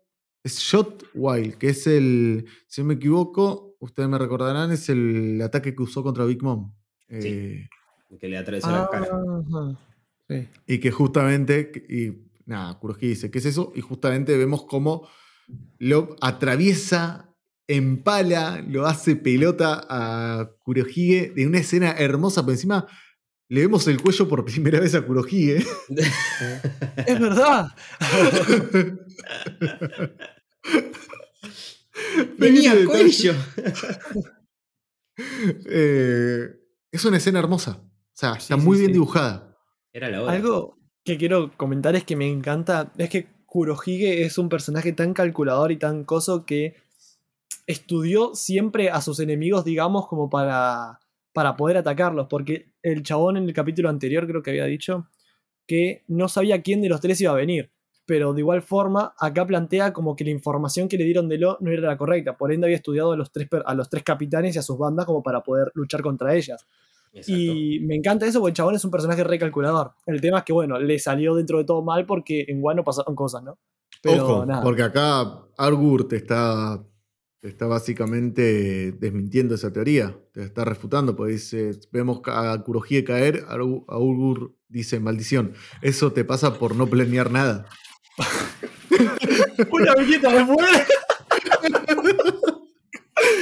Shot 0.45 1.05
Wild, 1.15 1.55
que 1.55 1.69
es 1.69 1.87
el, 1.87 2.45
si 2.67 2.81
no 2.81 2.87
me 2.87 2.93
equivoco, 2.93 3.64
ustedes 3.79 4.09
me 4.09 4.17
recordarán, 4.17 4.71
es 4.71 4.89
el 4.89 5.41
ataque 5.41 5.75
que 5.75 5.83
usó 5.83 6.03
contra 6.03 6.25
Big 6.25 6.41
Mom. 6.41 6.73
Eh, 7.09 7.67
que 8.19 8.27
le 8.27 8.37
atravesó 8.37 8.71
la 8.71 8.89
cara. 8.91 9.09
Y 10.67 10.79
que 10.79 10.91
justamente, 10.91 11.71
y 11.89 12.25
nada, 12.45 12.79
Kurohige 12.79 13.07
dice, 13.07 13.31
¿qué 13.31 13.39
es 13.39 13.45
eso? 13.45 13.71
Y 13.75 13.81
justamente 13.81 14.37
vemos 14.37 14.65
cómo 14.65 15.07
Lob 15.79 16.15
atraviesa 16.21 17.33
empala, 17.67 18.63
lo 18.67 18.85
hace 18.85 19.15
pelota 19.15 19.85
a 19.89 20.51
Kurohige 20.63 21.31
de 21.35 21.47
una 21.47 21.59
escena 21.59 21.91
hermosa, 21.91 22.43
por 22.43 22.53
encima 22.53 22.87
le 23.47 23.61
vemos 23.61 23.87
el 23.87 24.01
cuello 24.01 24.27
por 24.27 24.43
primera 24.43 24.79
vez 24.79 24.95
a 24.95 25.05
Kurohige. 25.05 25.57
es 27.07 27.19
verdad. 27.19 27.67
Tenía 32.39 32.73
cuello. 32.85 33.33
Eh, 35.69 36.49
es 36.91 37.05
una 37.05 37.15
escena 37.15 37.39
hermosa. 37.39 37.79
O 37.81 38.11
sea, 38.11 38.33
está 38.33 38.57
muy 38.57 38.77
bien 38.79 38.91
dibujada. 38.91 39.57
Era 39.93 40.09
la 40.09 40.29
Algo 40.29 40.77
que 41.05 41.17
quiero 41.17 41.55
comentar 41.55 41.95
es 41.95 42.03
que 42.03 42.17
me 42.17 42.29
encanta. 42.29 42.91
Es 42.97 43.09
que 43.09 43.27
Kurohige 43.45 44.25
es 44.25 44.37
un 44.37 44.49
personaje 44.49 44.91
tan 44.91 45.13
calculador 45.13 45.71
y 45.71 45.77
tan 45.77 46.03
coso 46.03 46.45
que 46.45 46.75
estudió 47.65 48.35
siempre 48.35 48.89
a 48.89 49.01
sus 49.01 49.21
enemigos, 49.21 49.63
digamos, 49.63 50.07
como 50.07 50.29
para, 50.29 50.99
para 51.33 51.55
poder 51.55 51.77
atacarlos, 51.77 52.27
porque 52.29 52.73
el 52.81 53.03
chabón 53.03 53.37
en 53.37 53.45
el 53.45 53.53
capítulo 53.53 53.89
anterior 53.89 54.27
creo 54.27 54.43
que 54.43 54.51
había 54.51 54.65
dicho 54.65 55.09
que 55.67 56.03
no 56.07 56.27
sabía 56.27 56.61
quién 56.61 56.81
de 56.81 56.89
los 56.89 57.01
tres 57.01 57.19
iba 57.21 57.31
a 57.31 57.35
venir, 57.35 57.71
pero 58.05 58.33
de 58.33 58.41
igual 58.41 58.61
forma 58.61 59.13
acá 59.19 59.45
plantea 59.45 59.91
como 59.93 60.15
que 60.15 60.23
la 60.23 60.29
información 60.29 60.87
que 60.87 60.97
le 60.97 61.05
dieron 61.05 61.27
de 61.27 61.37
Lo 61.37 61.57
no 61.59 61.71
era 61.71 61.87
la 61.87 61.97
correcta, 61.97 62.37
por 62.37 62.51
ende 62.51 62.67
había 62.67 62.77
estudiado 62.77 63.11
a 63.11 63.17
los 63.17 63.31
tres, 63.31 63.47
a 63.65 63.73
los 63.73 63.89
tres 63.89 64.03
capitanes 64.03 64.55
y 64.55 64.59
a 64.59 64.61
sus 64.61 64.77
bandas 64.77 65.05
como 65.05 65.23
para 65.23 65.41
poder 65.41 65.71
luchar 65.73 66.01
contra 66.01 66.35
ellas. 66.35 66.65
Y 67.27 67.79
me 67.79 67.95
encanta 67.95 68.25
eso 68.25 68.39
porque 68.39 68.51
el 68.51 68.55
chabón 68.55 68.75
es 68.75 68.83
un 68.83 68.91
personaje 68.91 69.23
recalculador. 69.23 69.93
El 70.05 70.19
tema 70.19 70.39
es 70.39 70.43
que, 70.43 70.53
bueno, 70.53 70.77
le 70.79 70.99
salió 70.99 71.33
dentro 71.35 71.57
de 71.57 71.63
todo 71.63 71.81
mal 71.81 72.05
porque 72.05 72.45
en 72.47 72.61
Wano 72.61 72.83
pasaron 72.83 73.15
cosas, 73.15 73.41
¿no? 73.43 73.57
Pero 74.01 74.45
porque 74.61 74.83
acá 74.83 75.45
Argur 75.57 76.07
te 76.07 76.17
está, 76.17 76.83
está 77.41 77.65
básicamente 77.65 78.91
desmintiendo 78.91 79.55
esa 79.55 79.71
teoría, 79.71 80.15
te 80.31 80.43
está 80.43 80.65
refutando, 80.65 81.15
porque 81.15 81.33
dice, 81.33 81.71
vemos 81.91 82.19
a 82.25 82.61
Kurohige 82.63 83.03
caer, 83.03 83.45
Argur 83.47 84.53
dice, 84.67 84.99
maldición, 84.99 85.53
eso 85.81 86.11
te 86.11 86.25
pasa 86.25 86.59
por 86.59 86.75
no 86.75 86.87
planear 86.87 87.31
nada. 87.31 87.65
Una 89.71 89.93
viñeta 89.95 90.31
después. 90.31 90.87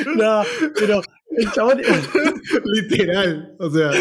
no, 0.15 0.43
pero 0.75 1.01
el 1.38 1.51
chabón. 1.51 1.81
Literal, 2.65 3.55
o 3.59 3.69
sea. 3.69 3.91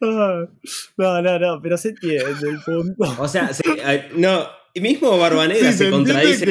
Ah, 0.00 0.46
no, 0.96 1.22
no, 1.22 1.38
no, 1.38 1.60
pero 1.62 1.76
se 1.76 1.90
entiende 1.90 2.48
el 2.48 2.60
punto. 2.60 3.16
O 3.18 3.28
sea, 3.28 3.52
sí, 3.52 3.62
no, 4.14 4.46
mismo 4.80 5.18
Barbanega 5.18 5.72
se, 5.72 5.90
contradice 5.90 6.44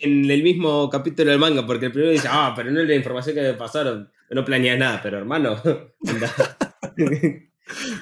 en, 0.00 0.30
el 0.30 0.42
mismo 0.42 0.90
capítulo 0.90 1.30
del 1.30 1.38
manga, 1.38 1.66
porque 1.66 1.86
el 1.86 1.92
primero 1.92 2.12
dice, 2.12 2.28
ah, 2.30 2.52
pero 2.54 2.70
no 2.70 2.80
es 2.80 2.88
la 2.88 2.94
información 2.94 3.34
que 3.34 3.42
me 3.42 3.54
pasaron, 3.54 4.10
no 4.30 4.44
planeas 4.44 4.78
nada, 4.78 5.00
pero 5.02 5.18
hermano, 5.18 5.60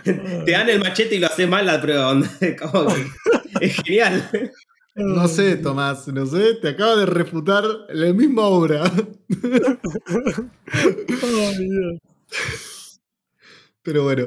te 0.05 0.51
dan 0.51 0.69
el 0.69 0.81
machete 0.81 1.17
y 1.17 1.19
lo 1.19 1.29
haces 1.29 1.49
mal 1.49 1.67
la 1.67 1.81
prueba, 1.81 2.21
es 3.61 3.77
genial. 3.77 4.31
No 4.95 5.29
sé, 5.29 5.57
Tomás, 5.57 6.09
no 6.09 6.27
sé, 6.27 6.55
te 6.55 6.71
acaba 6.71 6.97
de 6.97 7.07
refutar 7.07 7.65
la 7.91 8.13
misma 8.13 8.43
obra. 8.43 8.83
Pero 13.83 14.03
bueno, 14.03 14.27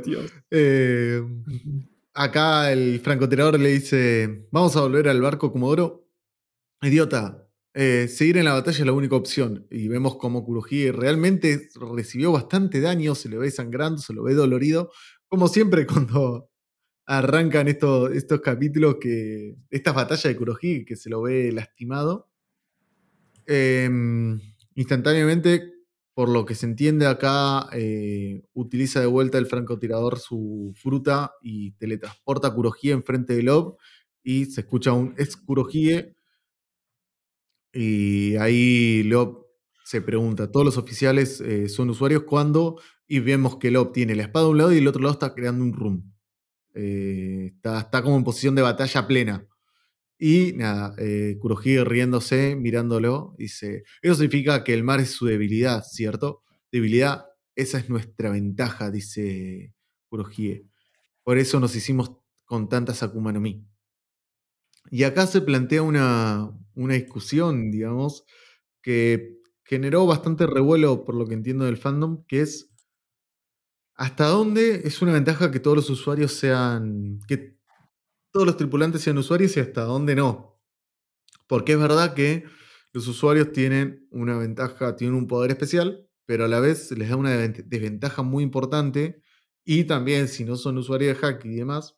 eh, 0.49 1.21
acá 2.13 2.71
el 2.71 3.01
francotirador 3.01 3.59
le 3.59 3.69
dice, 3.69 4.47
vamos 4.51 4.75
a 4.77 4.81
volver 4.81 5.09
al 5.09 5.21
barco 5.21 5.51
Comodoro. 5.51 6.07
Idiota, 6.81 7.49
eh, 7.73 8.07
seguir 8.07 8.37
en 8.37 8.45
la 8.45 8.53
batalla 8.53 8.79
es 8.79 8.85
la 8.85 8.93
única 8.93 9.15
opción. 9.15 9.67
Y 9.69 9.87
vemos 9.87 10.15
como 10.15 10.43
Kurohige 10.43 10.91
realmente 10.91 11.69
recibió 11.93 12.31
bastante 12.31 12.81
daño, 12.81 13.13
se 13.13 13.29
le 13.29 13.37
ve 13.37 13.51
sangrando, 13.51 14.01
se 14.01 14.13
lo 14.13 14.23
ve 14.23 14.33
dolorido. 14.33 14.91
Como 15.27 15.47
siempre 15.47 15.85
cuando 15.85 16.50
arrancan 17.12 17.67
estos, 17.67 18.41
capítulos, 18.41 18.95
que 19.02 19.58
estas 19.69 19.93
batallas 19.93 20.24
de 20.24 20.38
Kurohige, 20.38 20.86
que 20.86 20.95
se 20.95 21.10
lo 21.10 21.21
ve 21.24 21.52
lastimado. 21.52 22.30
Em, 23.45 24.39
instantáneamente 24.76 25.74
por 26.13 26.30
lo 26.30 26.45
que 26.45 26.56
se 26.56 26.65
entiende 26.65 27.08
acá, 27.08 27.67
eh, 27.74 28.43
utiliza 28.54 29.02
de 29.02 29.08
vuelta 29.08 29.38
el 29.38 29.45
francotirador 29.45 30.19
su 30.19 30.74
fruta 30.76 31.34
y 31.41 31.71
teletransporta 31.71 32.47
a 32.50 32.54
Kurohige 32.54 32.91
enfrente 32.91 33.36
de 33.36 33.43
Lob 33.43 33.78
y 34.24 34.45
se 34.45 34.62
escucha 34.62 34.93
un 34.93 35.13
ex 35.17 35.36
Kurohige 35.36 36.15
y 37.74 38.38
ahí 38.38 39.04
Lob 39.04 39.47
se 39.84 40.02
pregunta, 40.02 40.50
¿todos 40.50 40.65
los 40.65 40.78
oficiales 40.78 41.41
eh, 41.41 41.67
son 41.67 41.89
usuarios 41.89 42.24
cuando? 42.24 42.80
Y 43.06 43.19
vemos 43.19 43.58
que 43.58 43.71
Lob 43.71 43.91
tiene 43.91 44.15
la 44.15 44.24
espada 44.24 44.45
de 44.45 44.52
un 44.52 44.58
lado 44.60 44.74
y 44.74 44.78
el 44.78 44.88
otro 44.88 45.02
lado 45.02 45.13
está 45.13 45.34
creando 45.34 45.63
un 45.65 45.74
room. 45.74 46.12
Eh, 46.73 47.51
está, 47.55 47.79
está 47.79 48.01
como 48.01 48.17
en 48.17 48.23
posición 48.23 48.55
de 48.55 48.62
batalla 48.62 49.07
plena. 49.07 49.47
Y 50.17 50.53
nada, 50.53 50.93
eh, 50.99 51.38
Kurohige 51.39 51.84
riéndose, 51.84 52.55
mirándolo, 52.55 53.34
dice, 53.38 53.84
eso 54.03 54.15
significa 54.15 54.63
que 54.63 54.73
el 54.73 54.84
mar 54.84 54.99
es 54.99 55.12
su 55.12 55.25
debilidad, 55.25 55.84
¿cierto? 55.84 56.43
Debilidad, 56.71 57.25
esa 57.55 57.79
es 57.79 57.89
nuestra 57.89 58.29
ventaja, 58.29 58.91
dice 58.91 59.73
Kurohige. 60.10 60.65
Por 61.23 61.38
eso 61.39 61.60
nos 61.60 61.75
hicimos 61.75 62.17
con 62.45 62.69
tantas 62.69 63.03
Akuma 63.03 63.31
no 63.31 63.41
Mi. 63.41 63.65
Y 64.91 65.03
acá 65.03 65.27
se 65.27 65.41
plantea 65.41 65.81
una, 65.81 66.51
una 66.75 66.93
discusión, 66.93 67.71
digamos, 67.71 68.25
que 68.81 69.38
generó 69.63 70.05
bastante 70.05 70.47
revuelo 70.47 71.05
por 71.05 71.15
lo 71.15 71.25
que 71.25 71.34
entiendo 71.34 71.65
del 71.65 71.77
fandom, 71.77 72.25
que 72.27 72.41
es 72.41 72.70
hasta 74.01 74.25
dónde 74.25 74.81
es 74.83 74.99
una 75.03 75.13
ventaja 75.13 75.51
que 75.51 75.59
todos 75.59 75.77
los 75.77 75.89
usuarios 75.91 76.33
sean, 76.33 77.19
que 77.27 77.55
todos 78.31 78.47
los 78.47 78.57
tripulantes 78.57 79.03
sean 79.03 79.19
usuarios 79.19 79.55
y 79.55 79.59
hasta 79.59 79.83
dónde 79.83 80.15
no. 80.15 80.59
Porque 81.45 81.73
es 81.73 81.77
verdad 81.77 82.15
que 82.15 82.45
los 82.93 83.07
usuarios 83.07 83.51
tienen 83.51 84.07
una 84.09 84.39
ventaja, 84.39 84.95
tienen 84.95 85.15
un 85.15 85.27
poder 85.27 85.51
especial, 85.51 86.09
pero 86.25 86.45
a 86.45 86.47
la 86.47 86.59
vez 86.59 86.89
les 86.97 87.09
da 87.09 87.15
una 87.15 87.29
desventaja 87.37 88.23
muy 88.23 88.43
importante. 88.43 89.21
Y 89.63 89.83
también, 89.83 90.27
si 90.27 90.45
no 90.45 90.55
son 90.55 90.79
usuarios 90.79 91.15
de 91.15 91.21
hack 91.21 91.45
y 91.45 91.53
demás, 91.53 91.95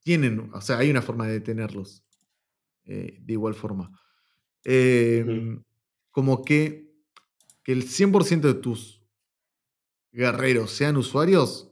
tienen, 0.00 0.50
o 0.54 0.60
sea, 0.62 0.78
hay 0.78 0.90
una 0.90 1.02
forma 1.02 1.26
de 1.26 1.34
detenerlos 1.34 2.02
eh, 2.86 3.18
de 3.20 3.32
igual 3.34 3.52
forma. 3.52 3.90
Em, 4.64 5.62
como 6.10 6.42
que, 6.42 6.94
que 7.62 7.72
el 7.72 7.82
100% 7.82 8.40
de 8.40 8.54
tus 8.54 9.03
guerreros 10.14 10.70
sean 10.70 10.96
usuarios, 10.96 11.70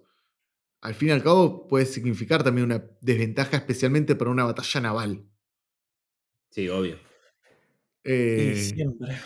al 0.80 0.94
fin 0.94 1.08
y 1.08 1.12
al 1.12 1.22
cabo 1.22 1.68
puede 1.68 1.86
significar 1.86 2.42
también 2.42 2.66
una 2.66 2.84
desventaja, 3.00 3.56
especialmente 3.56 4.16
para 4.16 4.32
una 4.32 4.44
batalla 4.44 4.80
naval. 4.80 5.24
Sí, 6.50 6.68
obvio. 6.68 6.98
Eh, 8.02 8.56
siempre, 8.56 9.16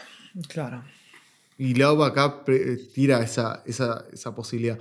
claro. 0.48 0.84
Y 1.56 1.74
Lau 1.74 2.04
acá 2.04 2.44
tira 2.94 3.22
esa, 3.22 3.62
esa, 3.64 4.34
posibilidad. 4.34 4.78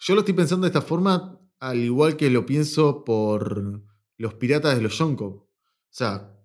Yo 0.00 0.14
lo 0.14 0.20
estoy 0.20 0.34
pensando 0.34 0.64
de 0.64 0.70
esta 0.70 0.82
forma, 0.82 1.40
al 1.60 1.78
igual 1.78 2.16
que 2.16 2.28
lo 2.28 2.44
pienso 2.44 3.04
por 3.04 3.84
los 4.16 4.34
piratas 4.34 4.74
de 4.74 4.82
los 4.82 4.98
Yonko. 4.98 5.24
O 5.26 5.48
sea, 5.90 6.36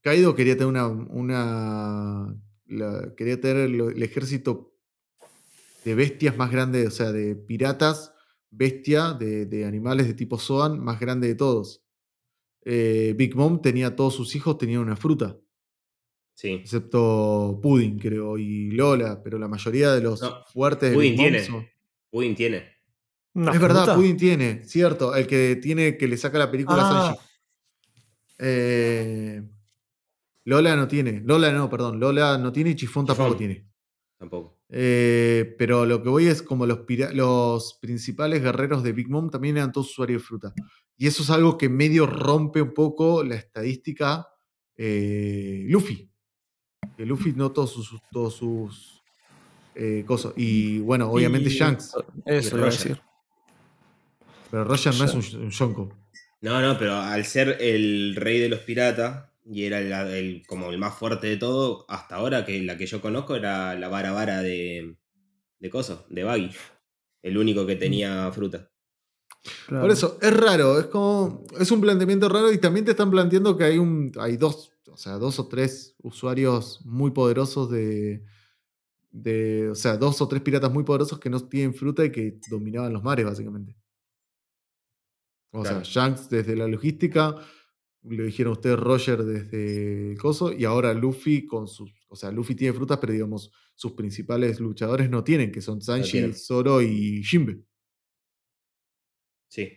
Kaido 0.00 0.34
quería 0.34 0.56
tener 0.56 0.72
una. 0.72 0.88
una 0.88 2.36
quería 3.16 3.40
tener 3.40 3.56
el 3.68 4.02
ejército 4.02 4.73
de 5.84 5.94
bestias 5.94 6.36
más 6.36 6.50
grande, 6.50 6.86
o 6.86 6.90
sea, 6.90 7.12
de 7.12 7.36
piratas 7.36 8.14
bestia 8.56 9.12
de, 9.12 9.64
animales 9.66 10.06
de 10.06 10.14
tipo 10.14 10.38
Zoan 10.38 10.82
más 10.82 11.00
grande 11.00 11.28
de 11.28 11.34
todos. 11.34 11.82
Eh, 12.64 13.14
Big 13.16 13.36
Mom 13.36 13.60
tenía 13.60 13.94
todos 13.94 14.14
sus 14.14 14.34
hijos, 14.36 14.58
tenían 14.58 14.80
una 14.80 14.96
fruta. 14.96 15.36
Sí. 16.34 16.48
Excepto 16.48 17.60
Pudding, 17.62 17.98
creo, 17.98 18.38
y 18.38 18.70
Lola, 18.70 19.22
pero 19.22 19.38
la 19.38 19.48
mayoría 19.48 19.92
de 19.92 20.00
los 20.00 20.20
fuertes 20.52 20.90
de 20.90 20.96
Pudding 20.96 21.16
tiene. 21.16 21.72
Pudding 22.10 22.34
tiene. 22.34 22.56
es 22.56 23.60
verdad, 23.60 23.94
Pudding 23.94 24.16
tiene, 24.16 24.64
cierto. 24.64 25.14
El 25.14 25.26
que 25.26 25.56
tiene 25.56 25.96
que 25.96 26.08
le 26.08 26.16
saca 26.16 26.38
la 26.38 26.50
película 26.50 26.78
a 26.78 26.92
Sanji. 26.92 27.18
Ah. 27.18 27.26
Eh, 28.38 29.42
Lola 30.44 30.76
no 30.76 30.88
tiene. 30.88 31.22
Lola 31.24 31.52
no, 31.52 31.70
perdón. 31.70 32.00
Lola 32.00 32.36
no 32.38 32.52
tiene 32.52 32.70
y 32.70 32.74
Chifón 32.74 33.06
tampoco 33.06 33.36
tiene. 33.36 33.73
Tampoco. 34.24 34.58
Eh, 34.70 35.54
pero 35.58 35.84
lo 35.84 36.02
que 36.02 36.08
voy 36.08 36.26
es 36.28 36.40
como 36.40 36.64
los, 36.64 36.80
los 37.12 37.74
principales 37.74 38.42
guerreros 38.42 38.82
de 38.82 38.92
Big 38.92 39.10
Mom 39.10 39.28
también 39.28 39.58
eran 39.58 39.70
todos 39.70 39.90
usuarios 39.90 40.22
de 40.22 40.26
fruta. 40.26 40.54
Y 40.96 41.06
eso 41.06 41.22
es 41.22 41.28
algo 41.28 41.58
que 41.58 41.68
medio 41.68 42.06
rompe 42.06 42.62
un 42.62 42.72
poco 42.72 43.22
la 43.22 43.34
estadística 43.34 44.26
eh, 44.76 45.66
Luffy. 45.68 46.10
Que 46.96 47.04
Luffy 47.04 47.32
no 47.32 47.52
todos 47.52 47.72
sus, 47.72 48.00
todos 48.10 48.34
sus 48.34 49.02
eh, 49.74 50.04
cosas. 50.06 50.32
Y 50.36 50.78
bueno, 50.78 51.10
obviamente 51.10 51.50
Shanks. 51.50 51.94
Eso 52.24 52.56
lo 52.56 52.64
decir. 52.64 52.98
Pero 54.50 54.64
Roger 54.64 54.94
no 54.94 55.04
es 55.04 55.34
un, 55.34 55.42
un 55.42 55.50
Yonko. 55.50 55.92
No, 56.40 56.62
no, 56.62 56.78
pero 56.78 56.94
al 56.94 57.26
ser 57.26 57.58
el 57.60 58.16
rey 58.16 58.40
de 58.40 58.48
los 58.48 58.60
piratas, 58.60 59.26
y 59.44 59.64
era 59.64 59.78
el, 60.16 60.42
como 60.46 60.70
el 60.70 60.78
más 60.78 60.94
fuerte 60.94 61.26
de 61.26 61.36
todo, 61.36 61.84
hasta 61.88 62.16
ahora, 62.16 62.44
que 62.44 62.62
la 62.62 62.76
que 62.76 62.86
yo 62.86 63.00
conozco 63.00 63.36
era 63.36 63.74
la 63.78 63.88
vara 63.88 64.12
vara 64.12 64.42
de, 64.42 64.96
de 65.58 65.70
cosas, 65.70 66.04
de 66.08 66.24
Baggy. 66.24 66.50
El 67.22 67.38
único 67.38 67.66
que 67.66 67.76
mm. 67.76 67.78
tenía 67.78 68.32
fruta. 68.32 68.70
Por 69.68 69.90
eso, 69.90 70.18
es 70.22 70.34
raro, 70.34 70.78
es 70.78 70.86
como. 70.86 71.44
Es 71.58 71.70
un 71.70 71.80
planteamiento 71.80 72.28
raro 72.28 72.50
y 72.50 72.58
también 72.58 72.84
te 72.84 72.92
están 72.92 73.10
planteando 73.10 73.56
que 73.56 73.64
hay 73.64 73.78
un. 73.78 74.12
hay 74.18 74.38
dos, 74.38 74.72
o 74.90 74.96
sea, 74.96 75.14
dos 75.14 75.38
o 75.38 75.48
tres 75.48 75.94
usuarios 76.02 76.80
muy 76.84 77.10
poderosos 77.10 77.70
de. 77.70 78.24
de 79.10 79.70
o 79.70 79.74
sea, 79.74 79.98
dos 79.98 80.20
o 80.22 80.28
tres 80.28 80.40
piratas 80.40 80.72
muy 80.72 80.84
poderosos 80.84 81.18
que 81.18 81.28
no 81.28 81.40
tienen 81.40 81.74
fruta 81.74 82.04
y 82.04 82.10
que 82.10 82.38
dominaban 82.48 82.92
los 82.92 83.02
mares, 83.02 83.26
básicamente. 83.26 83.76
O 85.50 85.64
sea, 85.64 85.82
Shanks 85.84 86.28
desde 86.30 86.56
la 86.56 86.66
logística, 86.66 87.36
lo 88.04 88.24
dijeron 88.24 88.52
ustedes 88.52 88.78
Roger 88.78 89.24
desde 89.24 90.12
el 90.12 90.18
coso, 90.18 90.52
y 90.52 90.64
ahora 90.64 90.92
Luffy 90.94 91.46
con 91.46 91.66
sus. 91.66 91.92
O 92.08 92.16
sea, 92.16 92.30
Luffy 92.30 92.54
tiene 92.54 92.74
frutas, 92.74 92.98
pero 92.98 93.12
digamos, 93.12 93.50
sus 93.74 93.92
principales 93.92 94.60
luchadores 94.60 95.10
no 95.10 95.24
tienen, 95.24 95.50
que 95.50 95.60
son 95.60 95.80
Sanji, 95.80 96.32
Zoro 96.32 96.82
y 96.82 97.22
Jinbe. 97.24 97.60
Sí. 99.48 99.72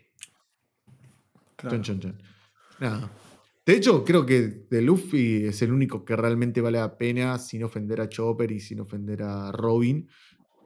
Chon, 1.61 1.81
chon, 1.81 1.99
chon. 1.99 2.21
Nada. 2.79 3.11
De 3.65 3.73
hecho, 3.73 4.05
creo 4.05 4.25
que 4.25 4.65
de 4.69 4.81
Luffy 4.81 5.45
es 5.45 5.61
el 5.61 5.71
único 5.71 6.05
que 6.05 6.15
realmente 6.15 6.61
vale 6.61 6.77
la 6.77 6.97
pena 6.97 7.37
sin 7.37 7.63
ofender 7.63 7.99
a 7.99 8.07
Chopper 8.07 8.51
y 8.51 8.59
sin 8.59 8.79
ofender 8.79 9.23
a 9.23 9.51
Robin. 9.51 10.07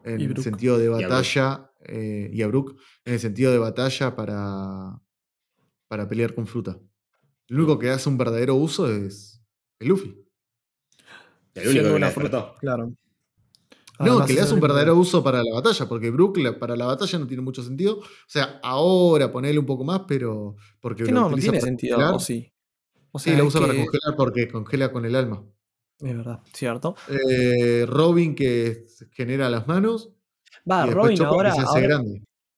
En 0.03 0.21
el 0.21 0.37
sentido 0.37 0.77
de 0.77 0.89
batalla. 0.89 1.71
Eh, 1.83 2.29
y 2.31 2.41
a, 2.41 2.47
Brook. 2.47 2.77
En 3.05 3.13
el 3.13 3.19
sentido 3.19 3.51
de 3.51 3.57
batalla 3.57 4.15
para, 4.15 5.01
para 5.87 6.07
pelear 6.07 6.35
con 6.35 6.45
fruta. 6.45 6.79
El 7.51 7.57
único 7.57 7.77
que 7.77 7.89
hace 7.89 8.07
un 8.07 8.17
verdadero 8.17 8.55
uso 8.55 8.89
es 8.89 9.43
el 9.81 9.89
Luffy. 9.89 10.17
El 11.53 11.67
único 11.67 11.93
que 11.95 11.99
la 11.99 12.11
fruta. 12.11 12.55
Claro. 12.61 12.93
no, 13.99 14.25
que 14.25 14.31
le 14.31 14.39
hace 14.39 14.53
un 14.53 14.61
verdadero 14.61 14.95
uso 14.95 15.21
para 15.21 15.43
la 15.43 15.53
batalla, 15.53 15.85
porque 15.89 16.11
Brook 16.11 16.39
para 16.57 16.77
la 16.77 16.85
batalla 16.85 17.19
no 17.19 17.27
tiene 17.27 17.43
mucho 17.43 17.61
sentido. 17.61 17.99
O 17.99 18.05
sea, 18.25 18.61
ahora 18.63 19.33
ponerle 19.33 19.59
un 19.59 19.65
poco 19.65 19.83
más, 19.83 20.03
pero. 20.07 20.55
Porque 20.79 21.03
no, 21.11 21.29
no 21.29 21.35
tiene 21.35 21.59
sentido, 21.59 22.17
sí. 22.21 22.53
O 23.11 23.19
sea, 23.19 23.33
sí, 23.33 23.37
la 23.37 23.43
usa 23.43 23.59
para 23.59 23.73
congelar 23.73 24.15
porque 24.15 24.47
congela 24.47 24.93
con 24.93 25.03
el 25.03 25.13
alma. 25.13 25.43
Es 25.99 26.15
verdad, 26.15 26.39
cierto. 26.53 26.95
Eh, 27.09 27.85
Robin 27.85 28.33
que 28.33 28.87
genera 29.11 29.49
las 29.49 29.67
manos. 29.67 30.13
Va, 30.69 30.85
Robin 30.85 31.21
ahora, 31.21 31.53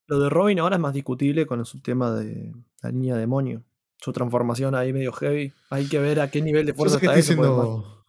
Lo 0.05 0.19
de 0.19 0.29
Robin 0.29 0.59
ahora 0.59 0.75
es 0.75 0.81
más 0.81 0.93
discutible 0.93 1.47
con 1.47 1.61
el 1.61 1.81
tema 1.81 2.11
de 2.11 2.53
la 2.83 2.91
niña 2.91 3.17
demonio. 3.17 3.63
Su 4.03 4.11
transformación 4.11 4.75
ahí 4.75 4.91
medio 4.91 5.13
heavy. 5.13 5.53
Hay 5.69 5.87
que 5.87 5.97
ver 5.97 6.19
a 6.19 6.29
qué 6.29 6.41
nivel 6.41 6.65
de 6.65 6.73
fuerza 6.73 6.97
está 6.97 7.15
eso. 7.15 8.03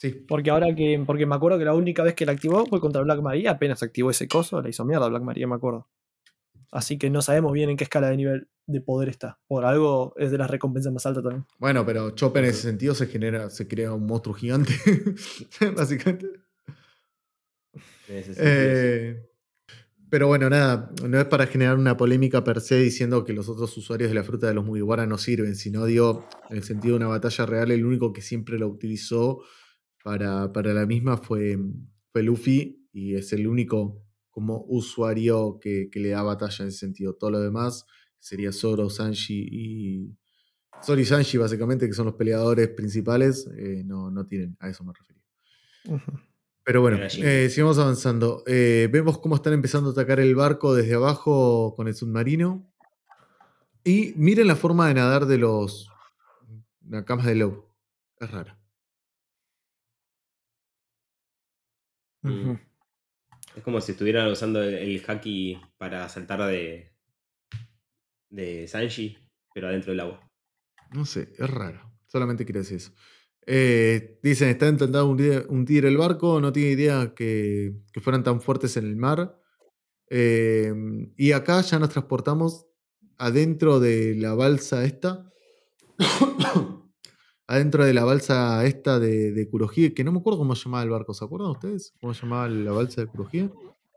Sí. 0.00 0.10
Porque 0.26 0.50
ahora 0.50 0.74
que. 0.74 1.00
Porque 1.06 1.24
me 1.24 1.36
acuerdo 1.36 1.56
que 1.56 1.64
la 1.64 1.72
única 1.72 2.02
vez 2.02 2.14
que 2.14 2.26
la 2.26 2.32
activó 2.32 2.66
fue 2.66 2.80
contra 2.80 3.00
Black 3.00 3.20
Maria. 3.20 3.52
Apenas 3.52 3.80
activó 3.84 4.10
ese 4.10 4.26
coso, 4.26 4.60
la 4.60 4.68
hizo 4.68 4.84
mierda 4.84 5.06
Black 5.06 5.22
Maria, 5.22 5.46
me 5.46 5.54
acuerdo. 5.54 5.86
Así 6.72 6.98
que 6.98 7.10
no 7.10 7.22
sabemos 7.22 7.52
bien 7.52 7.70
en 7.70 7.76
qué 7.76 7.84
escala 7.84 8.08
de 8.08 8.16
nivel 8.16 8.48
de 8.66 8.80
poder 8.80 9.08
está. 9.08 9.38
Por 9.46 9.64
algo 9.64 10.14
es 10.16 10.32
de 10.32 10.38
las 10.38 10.50
recompensas 10.50 10.92
más 10.92 11.06
altas 11.06 11.22
también. 11.22 11.46
Bueno, 11.60 11.86
pero 11.86 12.10
Chopper 12.10 12.42
en 12.42 12.50
ese 12.50 12.62
sentido 12.62 12.96
se 12.96 13.06
genera, 13.06 13.50
se 13.50 13.68
crea 13.68 13.92
un 13.92 14.06
monstruo 14.06 14.34
gigante. 14.34 14.72
Básicamente. 15.76 16.26
Eh, 18.08 19.24
pero 20.10 20.28
bueno, 20.28 20.48
nada, 20.48 20.90
no 21.06 21.18
es 21.18 21.24
para 21.26 21.46
generar 21.46 21.76
una 21.76 21.96
polémica 21.96 22.44
per 22.44 22.60
se 22.60 22.78
diciendo 22.78 23.24
que 23.24 23.32
los 23.32 23.48
otros 23.48 23.76
usuarios 23.76 24.10
de 24.10 24.14
la 24.14 24.24
fruta 24.24 24.46
de 24.46 24.54
los 24.54 24.64
Mugiwara 24.64 25.06
no 25.06 25.18
sirven, 25.18 25.56
sino 25.56 25.86
digo, 25.86 26.28
en 26.50 26.58
el 26.58 26.62
sentido 26.62 26.94
de 26.94 26.98
una 26.98 27.08
batalla 27.08 27.46
real, 27.46 27.70
el 27.70 27.84
único 27.84 28.12
que 28.12 28.22
siempre 28.22 28.58
la 28.58 28.66
utilizó 28.66 29.42
para, 30.04 30.50
la 30.52 30.86
misma 30.86 31.16
fue, 31.16 31.58
fue 32.12 32.22
Luffy 32.22 32.86
y 32.92 33.14
es 33.14 33.32
el 33.32 33.46
único 33.46 34.04
como 34.30 34.64
usuario 34.68 35.58
que, 35.60 35.88
le 35.94 36.10
da 36.10 36.22
batalla 36.22 36.64
en 36.64 36.68
ese 36.68 36.78
sentido. 36.78 37.14
Todo 37.14 37.30
lo 37.30 37.40
demás 37.40 37.86
sería 38.18 38.52
Zoro, 38.52 38.90
Sanji 38.90 39.48
y. 39.50 40.16
Zoro 40.82 41.00
y 41.00 41.04
Sanji, 41.04 41.38
básicamente, 41.38 41.86
que 41.86 41.94
son 41.94 42.06
los 42.06 42.16
peleadores 42.16 42.68
principales, 42.68 43.48
eh, 43.56 43.82
no, 43.84 44.10
no, 44.10 44.26
tienen, 44.26 44.56
a 44.60 44.68
eso 44.68 44.84
me 44.84 44.92
refería. 44.92 45.22
Pero 46.64 46.80
bueno, 46.80 46.98
eh, 47.02 47.50
sigamos 47.50 47.78
avanzando. 47.78 48.42
Eh, 48.46 48.88
vemos 48.90 49.18
cómo 49.18 49.34
están 49.34 49.52
empezando 49.52 49.90
a 49.90 49.92
atacar 49.92 50.18
el 50.18 50.34
barco 50.34 50.74
desde 50.74 50.94
abajo 50.94 51.74
con 51.76 51.88
el 51.88 51.94
submarino. 51.94 52.66
Y 53.84 54.14
miren 54.16 54.46
la 54.46 54.56
forma 54.56 54.88
de 54.88 54.94
nadar 54.94 55.26
de 55.26 55.36
los 55.36 55.90
camas 57.04 57.26
de 57.26 57.34
lobo. 57.34 57.76
Es 58.18 58.30
rara. 58.30 58.58
Es 63.54 63.62
como 63.62 63.82
si 63.82 63.92
estuvieran 63.92 64.28
usando 64.28 64.62
el, 64.62 65.04
haki 65.06 65.60
para 65.76 66.08
saltar 66.08 66.46
de, 66.46 66.94
de 68.30 68.66
Sanji, 68.66 69.18
pero 69.52 69.68
adentro 69.68 69.92
del 69.92 70.00
agua. 70.00 70.30
No 70.92 71.04
sé, 71.04 71.34
es 71.36 71.50
raro. 71.50 71.92
Solamente 72.06 72.46
quiere 72.46 72.60
decir 72.60 72.78
eso. 72.78 72.92
Eh, 73.46 74.18
dicen, 74.22 74.48
está 74.48 74.68
intentando 74.68 75.08
hundir, 75.08 75.84
el 75.84 75.96
barco, 75.96 76.40
no 76.40 76.52
tiene 76.52 76.70
idea 76.70 77.14
que, 77.14 77.74
fueran 78.00 78.22
tan 78.22 78.40
fuertes 78.40 78.76
en 78.76 78.86
el 78.86 78.96
mar. 78.96 79.38
Eh, 80.10 80.72
y 81.16 81.32
acá 81.32 81.60
ya 81.60 81.78
nos 81.78 81.90
transportamos 81.90 82.66
adentro 83.18 83.80
de 83.80 84.14
la 84.16 84.34
balsa 84.34 84.84
esta. 84.84 85.30
adentro 87.46 87.84
de 87.84 87.94
la 87.94 88.04
balsa 88.04 88.64
esta 88.64 88.98
de, 88.98 89.32
de 89.32 89.94
que 89.94 90.04
no 90.04 90.12
me 90.12 90.18
acuerdo 90.18 90.38
cómo 90.38 90.54
se 90.54 90.64
llamaba 90.64 90.82
el 90.82 90.90
barco, 90.90 91.14
¿se 91.14 91.24
acuerdan 91.24 91.50
ustedes? 91.50 91.94
¿Cómo 92.00 92.14
se 92.14 92.22
llamaba 92.22 92.48
la 92.48 92.72
balsa 92.72 93.02
de 93.02 93.06
Kurohige? 93.08 93.50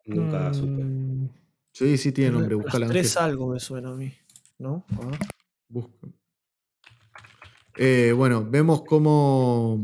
Nunca 0.05 0.53
supe. 0.53 0.83
Mm, 0.83 1.29
sí, 1.71 1.97
sí 1.97 2.11
tiene 2.11 2.31
nombre, 2.31 2.55
busca 2.55 2.79
Tres 2.87 3.17
algo 3.17 3.49
me 3.49 3.59
suena 3.59 3.89
a 3.89 3.95
mí, 3.95 4.13
¿no? 4.57 4.85
Busca. 5.69 6.07
Eh, 7.77 8.13
bueno, 8.15 8.45
vemos 8.49 8.83
cómo 8.83 9.79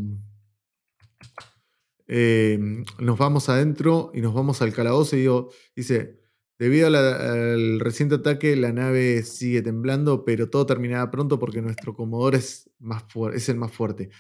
eh, 2.08 2.60
nos 2.99 3.17
vamos 3.17 3.49
adentro 3.49 4.12
y 4.13 4.21
nos 4.21 4.34
vamos 4.34 4.62
al 4.62 4.73
calabozo 4.73 5.15
y 5.15 5.21
digo, 5.21 5.51
dice, 5.75 6.23
Debido 6.60 6.88
al 6.88 7.79
reciente 7.79 8.15
ataque, 8.15 8.56
la 8.56 8.71
nave 8.71 9.23
sigue 9.23 9.62
temblando, 9.62 10.23
pero 10.23 10.49
todo 10.49 10.65
terminará 10.65 11.12
pronto 11.12 11.38
porque 11.38 11.62
nuestro 11.62 11.93
comodoro 11.93 12.38
es, 12.38 12.69
más 12.79 13.03
es 13.34 13.49
el 13.49 13.58
más 13.58 13.71
fuerte. 13.73 14.12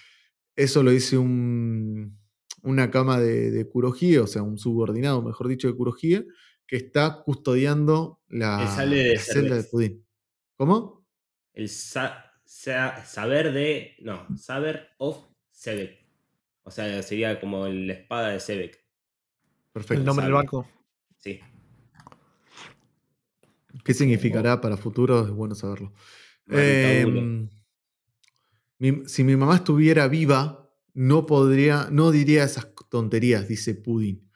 Eso 0.55 0.83
lo 0.83 0.91
dice 0.91 1.17
un, 1.17 2.19
una 2.63 2.91
cama 2.91 3.19
de, 3.19 3.51
de 3.51 3.69
o 4.19 4.27
sea, 4.27 4.41
un 4.41 4.57
subordinado, 4.57 5.21
mejor 5.21 5.47
dicho, 5.47 5.67
de 5.67 5.75
Kurohige, 5.75 6.25
que 6.67 6.75
está 6.75 7.21
custodiando 7.23 8.19
la, 8.27 8.67
celda 8.67 9.55
de 9.55 9.63
Pudín. 9.63 10.05
¿Cómo? 10.57 11.05
El 11.53 11.69
saber 12.53 13.51
de. 13.51 13.95
No, 13.99 14.25
saber 14.37 14.89
of 14.97 15.17
Sebek. 15.51 16.03
O 16.63 16.71
sea, 16.71 17.01
sería 17.03 17.39
como 17.39 17.67
la 17.67 17.93
espada 17.93 18.29
de 18.29 18.39
Sebek. 18.39 18.79
Perfecto. 19.71 20.01
El 20.01 20.05
nombre 20.05 20.25
del 20.25 20.33
barco. 20.33 20.67
Sí. 21.17 21.39
¿Qué 23.83 23.93
significará 23.93 24.61
para 24.61 24.77
futuro? 24.77 25.25
Es 25.25 25.31
bueno 25.31 25.55
saberlo. 25.55 25.93
Em, 26.47 27.49
si 29.05 29.23
mi 29.23 29.35
mamá 29.35 29.55
estuviera 29.55 30.07
viva, 30.07 30.71
no 30.93 31.25
podría, 31.25 31.87
no 31.91 32.11
diría 32.11 32.43
esas 32.43 32.67
tonterías, 32.89 33.47
dice 33.47 33.73
Pudding. 33.73 34.29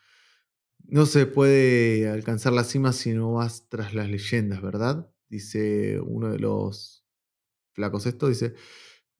No 0.86 1.06
se 1.06 1.26
puede 1.28 2.10
alcanzar 2.10 2.54
la 2.54 2.64
cima 2.64 2.94
si 2.94 3.14
no 3.14 3.34
vas 3.34 3.68
tras 3.70 3.94
las 3.94 4.10
leyendas, 4.10 4.62
¿verdad? 4.62 5.12
Dice 5.30 6.00
uno 6.00 6.30
de 6.32 6.40
los 6.40 7.07
flacos 7.78 8.08
esto, 8.08 8.28
dice, 8.28 8.56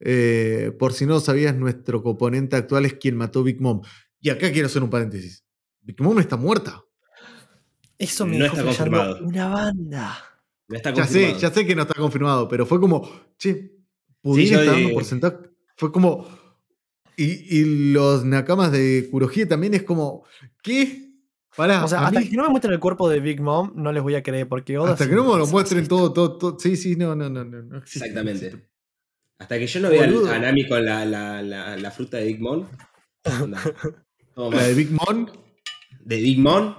eh, 0.00 0.72
por 0.80 0.92
si 0.92 1.06
no 1.06 1.14
lo 1.14 1.20
sabías, 1.20 1.54
nuestro 1.54 2.02
componente 2.02 2.56
actual 2.56 2.86
es 2.86 2.94
quien 2.94 3.16
mató 3.16 3.44
Big 3.44 3.60
Mom. 3.60 3.82
Y 4.20 4.30
acá 4.30 4.50
quiero 4.50 4.66
hacer 4.66 4.82
un 4.82 4.90
paréntesis. 4.90 5.44
Big 5.80 6.00
Mom 6.02 6.18
está 6.18 6.36
muerta. 6.36 6.84
Eso 7.96 8.26
me 8.26 8.36
no 8.36 8.46
está 8.46 8.64
confirmado. 8.64 9.24
Una 9.24 9.48
banda. 9.48 10.18
ya 10.68 11.06
sé, 11.06 11.38
ya 11.38 11.52
sé 11.52 11.64
que 11.64 11.76
no 11.76 11.82
está 11.82 11.94
confirmado, 11.94 12.48
pero 12.48 12.66
fue 12.66 12.80
como, 12.80 13.08
che, 13.38 13.76
Pudín 14.20 14.54
está 14.54 14.72
dando 14.72 14.92
porcentaje. 14.92 15.36
Fue 15.76 15.92
como. 15.92 16.26
Y, 17.16 17.92
los 17.92 18.24
Nakamas 18.24 18.70
de 18.70 19.08
Kurohige 19.10 19.46
también 19.46 19.74
es 19.74 19.82
como, 19.84 20.24
¿qué? 20.62 21.07
Pará, 21.58 21.84
o 21.84 21.88
sea, 21.88 22.06
hasta 22.06 22.22
que 22.22 22.36
no 22.36 22.44
me 22.44 22.50
muestren 22.50 22.72
el 22.72 22.78
cuerpo 22.78 23.08
de 23.08 23.18
Big 23.18 23.40
Mom, 23.40 23.72
no 23.74 23.90
les 23.90 24.00
voy 24.00 24.14
a 24.14 24.22
creer, 24.22 24.48
porque 24.48 24.76
Hasta 24.76 25.08
que 25.08 25.16
no 25.16 25.24
me 25.24 25.36
lo 25.36 25.46
muestren 25.48 25.88
todo, 25.88 26.12
todo, 26.12 26.38
todo. 26.38 26.56
Sí, 26.56 26.76
sí, 26.76 26.94
no, 26.94 27.16
no, 27.16 27.28
no. 27.28 27.44
no, 27.44 27.78
Exactamente. 27.78 28.70
Hasta 29.40 29.58
que 29.58 29.66
yo 29.66 29.80
no 29.80 29.90
vea 29.90 30.04
a 30.04 30.38
Nami 30.38 30.68
con 30.68 30.84
la, 30.84 31.04
la, 31.04 31.42
la, 31.42 31.90
fruta 31.90 32.18
de 32.18 32.26
Big 32.26 32.40
Mom. 32.40 32.64
¿La 34.36 34.62
de 34.68 34.74
Big 34.74 34.92
Mom? 34.92 35.26
De 36.04 36.16
Big 36.18 36.38
Mom 36.38 36.76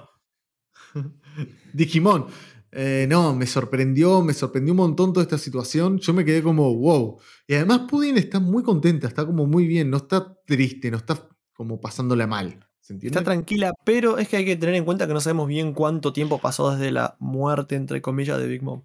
Digimon. 1.74 2.28
Eh, 2.72 3.04
no, 3.06 3.34
me 3.34 3.46
sorprendió, 3.46 4.22
me 4.22 4.32
sorprendió 4.32 4.72
un 4.72 4.78
montón 4.78 5.12
toda 5.12 5.24
esta 5.24 5.36
situación. 5.36 5.98
Yo 5.98 6.14
me 6.14 6.24
quedé 6.24 6.42
como, 6.42 6.74
wow. 6.74 7.20
Y 7.46 7.52
además 7.52 7.82
Pudding 7.86 8.16
está 8.16 8.40
muy 8.40 8.62
contenta, 8.62 9.08
está 9.08 9.26
como 9.26 9.44
muy 9.44 9.66
bien, 9.66 9.90
no 9.90 9.98
está 9.98 10.38
triste, 10.46 10.90
no 10.90 10.96
está 10.96 11.28
como 11.52 11.82
pasándola 11.82 12.26
mal. 12.26 12.66
Está 12.88 13.22
tranquila, 13.22 13.72
pero 13.84 14.18
es 14.18 14.28
que 14.28 14.38
hay 14.38 14.44
que 14.44 14.56
tener 14.56 14.74
en 14.74 14.84
cuenta 14.84 15.06
que 15.06 15.14
no 15.14 15.20
sabemos 15.20 15.46
bien 15.46 15.74
cuánto 15.74 16.12
tiempo 16.12 16.38
pasó 16.38 16.72
desde 16.72 16.90
la 16.90 17.16
muerte, 17.20 17.76
entre 17.76 18.02
comillas, 18.02 18.38
de 18.38 18.48
Big 18.48 18.62
Mom. 18.62 18.82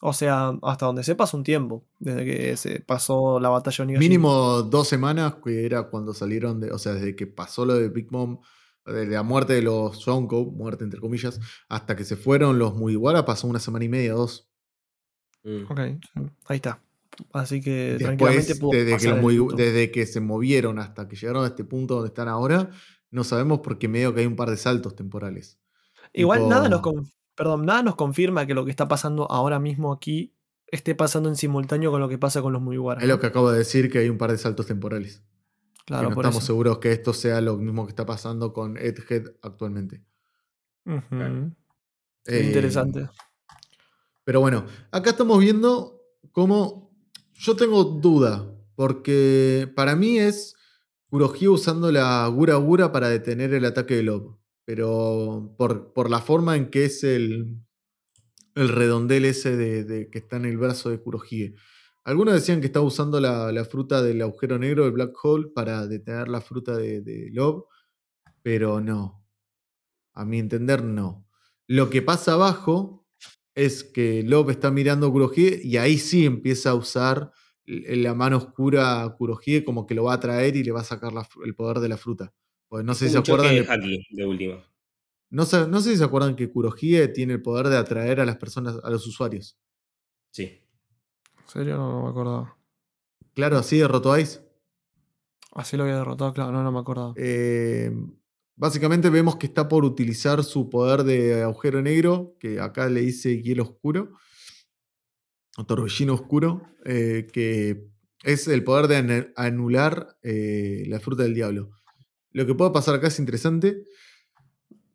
O 0.00 0.12
sea, 0.12 0.56
hasta 0.62 0.86
donde 0.86 1.02
se 1.02 1.16
pasó 1.16 1.36
un 1.36 1.42
tiempo, 1.42 1.84
desde 1.98 2.24
que 2.24 2.56
se 2.56 2.80
pasó 2.80 3.40
la 3.40 3.48
batalla 3.48 3.84
Mínimo 3.84 4.62
dos 4.62 4.86
semanas, 4.86 5.36
que 5.44 5.66
era 5.66 5.84
cuando 5.84 6.14
salieron 6.14 6.60
de. 6.60 6.70
O 6.70 6.78
sea, 6.78 6.94
desde 6.94 7.16
que 7.16 7.26
pasó 7.26 7.64
lo 7.64 7.74
de 7.74 7.88
Big 7.88 8.12
Mom 8.12 8.38
de 8.86 9.06
la 9.06 9.22
muerte 9.22 9.54
de 9.54 9.62
los 9.62 10.02
Zonko, 10.02 10.46
muerte 10.46 10.84
entre 10.84 11.00
comillas, 11.00 11.40
hasta 11.68 11.96
que 11.96 12.04
se 12.04 12.16
fueron 12.16 12.58
los 12.58 12.74
Mugiwara 12.74 13.24
pasó 13.24 13.46
una 13.48 13.58
semana 13.58 13.84
y 13.84 13.88
media, 13.88 14.12
dos. 14.12 14.48
Mm. 15.42 15.64
Ok, 15.68 15.80
ahí 16.46 16.56
está. 16.56 16.80
Así 17.32 17.60
que 17.60 17.96
Después, 17.98 18.16
tranquilamente 18.16 18.54
pudo 18.56 18.70
desde 18.70 18.86
que, 18.86 18.92
pasar 18.92 19.18
el 19.18 19.56
desde 19.56 19.90
que 19.90 20.06
se 20.06 20.20
movieron 20.20 20.78
hasta 20.78 21.08
que 21.08 21.16
llegaron 21.16 21.44
a 21.44 21.48
este 21.48 21.64
punto 21.64 21.94
donde 21.94 22.08
están 22.08 22.28
ahora, 22.28 22.70
no 23.10 23.24
sabemos 23.24 23.60
porque 23.60 23.88
medio 23.88 24.14
que 24.14 24.20
hay 24.20 24.26
un 24.26 24.36
par 24.36 24.50
de 24.50 24.56
saltos 24.56 24.94
temporales. 24.96 25.58
Igual 26.12 26.40
tipo- 26.40 26.50
nada 26.50 26.68
nos, 26.68 26.82
perdón, 27.34 27.66
nada 27.66 27.82
nos 27.82 27.96
confirma 27.96 28.46
que 28.46 28.54
lo 28.54 28.64
que 28.64 28.70
está 28.70 28.88
pasando 28.88 29.30
ahora 29.30 29.58
mismo 29.58 29.92
aquí 29.92 30.34
esté 30.66 30.94
pasando 30.94 31.28
en 31.28 31.36
simultáneo 31.36 31.90
con 31.90 32.00
lo 32.00 32.08
que 32.08 32.18
pasa 32.18 32.42
con 32.42 32.52
los 32.52 32.60
Mugiwara. 32.62 33.00
Es 33.00 33.08
lo 33.08 33.18
que 33.20 33.26
acabo 33.26 33.50
de 33.50 33.58
decir, 33.58 33.90
que 33.90 33.98
hay 33.98 34.08
un 34.08 34.18
par 34.18 34.30
de 34.30 34.38
saltos 34.38 34.66
temporales. 34.66 35.22
Claro, 35.86 36.04
que 36.04 36.08
no 36.10 36.14
por 36.16 36.24
estamos 36.26 36.42
eso. 36.42 36.46
seguros 36.48 36.78
que 36.78 36.92
esto 36.92 37.14
sea 37.14 37.40
lo 37.40 37.56
mismo 37.56 37.86
que 37.86 37.90
está 37.90 38.04
pasando 38.04 38.52
con 38.52 38.76
Edhead 38.76 39.32
actualmente. 39.42 40.02
Claro. 41.08 41.50
Eh, 42.26 42.42
Interesante. 42.46 43.08
Pero 44.24 44.40
bueno, 44.40 44.66
acá 44.90 45.10
estamos 45.10 45.38
viendo 45.38 46.02
cómo. 46.32 46.90
Yo 47.34 47.56
tengo 47.56 47.84
duda, 47.84 48.52
porque 48.74 49.70
para 49.74 49.96
mí 49.96 50.18
es 50.18 50.54
Kurohige 51.10 51.48
usando 51.48 51.90
la 51.90 52.26
Gura 52.28 52.56
Gura 52.56 52.92
para 52.92 53.08
detener 53.08 53.54
el 53.54 53.64
ataque 53.64 53.96
de 53.96 54.02
Lob. 54.02 54.38
Pero 54.64 55.54
por, 55.56 55.92
por 55.94 56.10
la 56.10 56.20
forma 56.20 56.56
en 56.56 56.70
que 56.70 56.84
es 56.84 57.02
el, 57.02 57.58
el 58.54 58.68
redondel 58.68 59.24
ese 59.24 59.56
de, 59.56 60.10
que 60.10 60.18
está 60.18 60.36
en 60.36 60.44
el 60.44 60.58
brazo 60.58 60.90
de 60.90 61.00
Kurohige. 61.00 61.54
Algunos 62.04 62.34
decían 62.34 62.60
que 62.60 62.66
estaba 62.66 62.84
usando 62.84 63.20
la, 63.20 63.64
fruta 63.64 64.02
del 64.02 64.20
agujero 64.22 64.58
negro, 64.58 64.84
del 64.84 64.92
black 64.92 65.14
hole, 65.22 65.48
para 65.54 65.86
detener 65.86 66.28
la 66.28 66.40
fruta 66.40 66.76
de, 66.76 67.00
de 67.00 67.30
Lob, 67.32 67.66
pero 68.42 68.80
no. 68.80 69.24
A 70.14 70.24
mi 70.24 70.38
entender, 70.38 70.82
no. 70.82 71.26
Lo 71.66 71.90
que 71.90 72.02
pasa 72.02 72.34
abajo 72.34 73.06
es 73.54 73.84
que 73.84 74.22
Lob 74.22 74.50
está 74.50 74.70
mirando 74.70 75.06
a 75.06 75.12
Kurohige 75.12 75.60
y 75.62 75.76
ahí 75.76 75.98
sí 75.98 76.26
empieza 76.26 76.70
a 76.70 76.74
usar 76.74 77.32
la 77.68 78.14
mano 78.14 78.38
oscura 78.38 79.02
a 79.02 79.14
Kurohige 79.14 79.62
como 79.64 79.86
que 79.86 79.94
lo 79.94 80.04
va 80.04 80.14
a 80.14 80.20
traer 80.20 80.56
y 80.56 80.64
le 80.64 80.72
va 80.72 80.80
a 80.80 80.84
sacar 80.84 81.12
la 81.12 81.28
el 81.44 81.54
poder 81.54 81.80
de 81.80 81.88
la 81.90 81.96
fruta. 81.98 82.32
Pues 82.68 82.84
no 82.84 82.94
sé 82.94 83.06
si 83.06 83.12
se 83.12 83.18
acuerdan. 83.18 83.54
de 83.54 83.62
de- 83.62 83.70
haki 83.70 84.06
de 84.10 84.24
última. 84.26 84.64
no, 85.30 85.44
sé, 85.44 85.66
no 85.68 85.80
sé 85.80 85.90
si 85.90 85.96
se 85.98 86.04
acuerdan 86.04 86.34
que 86.36 86.50
Kurohige 86.50 87.08
tiene 87.08 87.34
el 87.34 87.42
poder 87.42 87.68
de 87.68 87.76
atraer 87.76 88.20
a 88.20 88.24
las 88.26 88.36
personas, 88.36 88.76
a 88.82 88.90
los 88.90 89.06
usuarios. 89.06 89.58
Sí. 90.30 90.44
¿En 91.42 91.48
serio? 91.48 91.76
No, 91.76 91.92
no 91.92 92.02
me 92.04 92.08
acordaba. 92.10 92.56
Claro, 93.34 93.58
así 93.58 93.78
derrotó 93.78 94.12
a 94.12 94.20
Ice. 94.20 94.40
Así 95.52 95.76
lo 95.76 95.82
había 95.84 95.96
derrotado, 95.96 96.32
claro, 96.32 96.52
no, 96.52 96.62
no 96.62 96.70
me 96.72 96.78
acordaba. 96.78 97.14
Eh, 97.16 97.90
básicamente 98.56 99.08
vemos 99.10 99.36
que 99.36 99.46
está 99.46 99.68
por 99.68 99.84
utilizar 99.84 100.44
su 100.44 100.68
poder 100.68 101.04
de 101.04 101.42
agujero 101.42 101.80
negro, 101.82 102.36
que 102.38 102.60
acá 102.60 102.88
le 102.88 103.00
dice 103.00 103.40
hielo 103.42 103.62
oscuro, 103.62 104.12
torbellino 105.66 106.14
oscuro, 106.14 106.62
eh, 106.84 107.26
que 107.32 107.88
es 108.22 108.48
el 108.48 108.64
poder 108.64 108.88
de 108.88 109.32
anular 109.36 110.16
eh, 110.22 110.84
la 110.86 111.00
fruta 111.00 111.22
del 111.22 111.34
diablo. 111.34 111.70
Lo 112.32 112.46
que 112.46 112.54
puede 112.54 112.70
pasar 112.70 112.94
acá 112.94 113.08
es 113.08 113.18
interesante. 113.18 113.84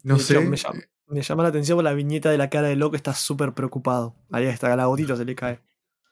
No 0.04 0.20
sé. 0.20 0.40
Me 0.40 0.58
llama, 0.58 0.80
me 1.08 1.22
llama 1.22 1.44
la 1.44 1.50
atención 1.50 1.78
por 1.78 1.84
la 1.84 1.94
viñeta 1.94 2.30
de 2.30 2.38
la 2.38 2.50
cara 2.50 2.68
de 2.68 2.76
loco, 2.76 2.96
está 2.96 3.14
súper 3.14 3.54
preocupado. 3.54 4.16
Ahí 4.32 4.46
está, 4.46 4.76
la 4.76 4.86
gotita 4.86 5.16
se 5.16 5.26
le 5.26 5.36
cae. 5.36 5.60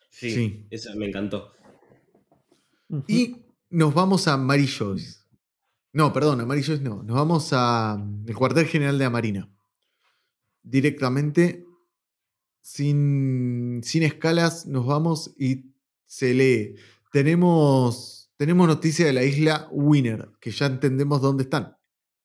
Sí. 0.09 0.31
Sí. 0.31 0.67
Eso 0.69 0.95
me 0.95 1.07
encantó. 1.07 1.53
Y 3.07 3.37
nos 3.69 3.93
vamos 3.93 4.27
a 4.27 4.37
Joyce. 4.37 5.21
No, 5.93 6.13
perdón, 6.13 6.41
a 6.41 6.45
Mary 6.45 6.63
Joyce 6.63 6.83
no. 6.83 7.03
Nos 7.03 7.15
vamos 7.15 7.49
a 7.53 7.97
mm, 7.97 8.25
el 8.27 8.35
cuartel 8.35 8.65
general 8.65 8.97
de 8.97 9.05
Amarina. 9.05 9.49
Directamente, 10.63 11.65
sin, 12.61 13.81
sin 13.83 14.03
escalas, 14.03 14.65
nos 14.67 14.85
vamos 14.85 15.33
y 15.37 15.71
se 16.05 16.33
lee. 16.33 16.75
Tenemos, 17.11 18.31
tenemos 18.37 18.67
noticia 18.67 19.05
de 19.05 19.13
la 19.13 19.23
isla 19.23 19.67
Winner, 19.71 20.29
que 20.39 20.51
ya 20.51 20.65
entendemos 20.67 21.21
dónde 21.21 21.43
están 21.43 21.75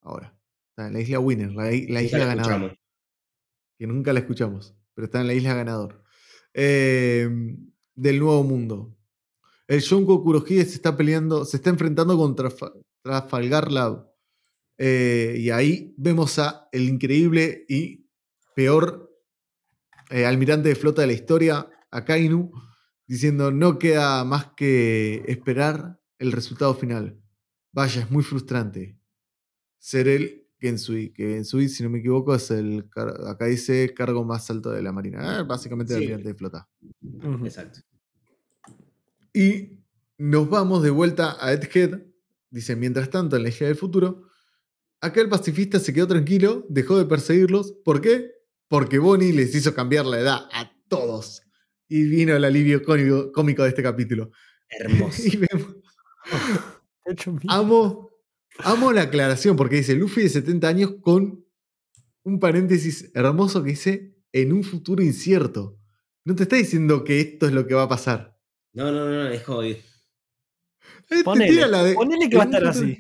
ahora. 0.03 0.39
Está 0.71 0.89
en 0.89 0.93
la 0.93 1.01
isla 1.01 1.19
Winner, 1.21 1.53
la, 1.53 1.73
isla 1.73 2.25
la 2.27 2.33
escuchamos. 2.35 2.73
que 3.79 3.87
nunca 3.87 4.13
la 4.13 4.21
escuchamos, 4.21 4.77
pero 4.95 5.07
está 5.07 5.21
en 5.21 5.27
la 5.27 5.35
isla 5.35 5.55
ganador. 5.55 6.03
Eh, 6.55 7.29
del 7.95 8.19
Nuevo 8.19 8.43
Mundo. 8.45 8.97
El 9.67 9.81
Shunko 9.81 10.23
Kurohige 10.23 10.65
se 10.65 10.75
está 10.77 10.97
peleando, 10.97 11.45
se 11.45 11.57
está 11.57 11.71
enfrentando 11.71 12.17
contra 12.17 12.51
Fa- 12.51 12.73
Trafalgar 13.03 13.73
Lab. 13.73 14.13
Eh, 14.79 15.37
y 15.39 15.51
ahí 15.51 15.95
vemos 15.97 16.39
a 16.39 16.69
el 16.73 16.89
increíble 16.89 17.65
y 17.69 18.07
peor 18.55 19.06
eh, 20.11 20.25
almirante 20.27 20.69
de 20.69 20.75
flota 20.75 21.03
de 21.03 21.07
la 21.09 21.13
historia, 21.13 21.69
a 21.91 22.05
Kainu, 22.05 22.51
diciendo 23.07 23.51
no 23.51 23.79
queda 23.79 24.25
más 24.25 24.53
que 24.57 25.23
esperar 25.29 26.01
el 26.19 26.33
resultado 26.33 26.75
final. 26.75 27.21
Vaya, 27.73 28.03
es 28.03 28.11
muy 28.11 28.23
frustrante. 28.23 28.99
Ser 29.79 30.09
el 30.09 30.47
Gensui, 30.59 31.11
que 31.13 31.35
Gensui, 31.35 31.69
si 31.69 31.83
no 31.83 31.91
me 31.91 31.99
equivoco, 31.99 32.35
es 32.35 32.51
el, 32.51 32.89
acá 33.27 33.45
dice, 33.47 33.93
cargo 33.95 34.25
más 34.25 34.51
alto 34.51 34.71
de 34.71 34.83
la 34.83 34.91
Marina. 34.93 35.39
Eh, 35.41 35.43
básicamente 35.45 35.93
el 35.95 35.99
Sí. 36.01 36.05
almirante 36.07 36.29
de 36.29 36.35
flota. 36.35 36.69
Exacto. 37.45 37.81
Y 39.33 39.81
nos 40.19 40.49
vamos 40.49 40.83
de 40.83 40.91
vuelta 40.91 41.37
a 41.41 41.53
Edgehead. 41.53 42.03
Dice, 42.51 42.75
mientras 42.77 43.11
tanto, 43.11 43.37
en 43.37 43.43
la 43.43 43.49
isla 43.51 43.67
del 43.67 43.77
futuro, 43.77 44.23
acá 45.01 45.21
el 45.21 45.29
pacifista 45.29 45.79
se 45.79 45.93
quedó 45.93 46.07
tranquilo, 46.07 46.65
dejó 46.71 46.97
de 46.97 47.05
perseguirlos. 47.05 47.73
¿Por 47.85 48.01
qué? 48.01 48.31
Porque 48.69 48.99
Bonnie 48.99 49.33
les 49.33 49.55
hizo 49.55 49.75
cambiar 49.75 50.07
la 50.07 50.19
edad 50.21 50.49
a 50.53 50.73
todos. 50.89 51.43
Y 51.89 52.03
vino 52.09 52.35
el 52.35 52.45
alivio 52.45 52.83
cómico, 52.83 53.31
cómico 53.33 53.63
de 53.63 53.69
este 53.71 53.83
capítulo. 53.83 54.31
Hermoso. 54.69 55.23
Y 55.25 55.37
vemos- 55.37 55.77
Hecho 57.05 57.31
mierda. 57.33 57.55
amo, 57.55 58.11
amo 58.59 58.91
la 58.93 59.03
aclaración, 59.03 59.55
porque 59.57 59.77
dice 59.77 59.95
Luffy 59.95 60.23
de 60.23 60.29
70 60.29 60.67
años 60.67 60.95
con 61.01 61.45
un 62.25 62.41
paréntesis 62.41 63.13
hermoso 63.15 63.63
que 63.63 63.71
dice 63.71 64.17
en 64.33 64.53
un 64.53 64.65
futuro 64.65 65.03
incierto. 65.05 65.79
No 66.25 66.35
te 66.35 66.43
está 66.43 66.57
diciendo 66.57 67.05
que 67.05 67.21
esto 67.21 67.47
es 67.47 67.53
lo 67.53 67.65
que 67.69 67.75
va 67.75 67.85
a 67.85 67.89
pasar. 67.89 68.37
No, 68.73 68.91
no, 68.91 69.09
no, 69.09 69.29
es 69.29 69.43
como. 69.43 69.61
Te 69.63 71.23
Ponele, 71.23 71.53
tira 71.53 71.69
la 71.69 71.85
de- 71.85 71.95
ponele 71.95 72.29
que 72.29 72.37
va 72.37 72.43
a 72.43 72.47
estar 72.47 72.63
futuro- 72.73 72.85
así. 72.87 72.99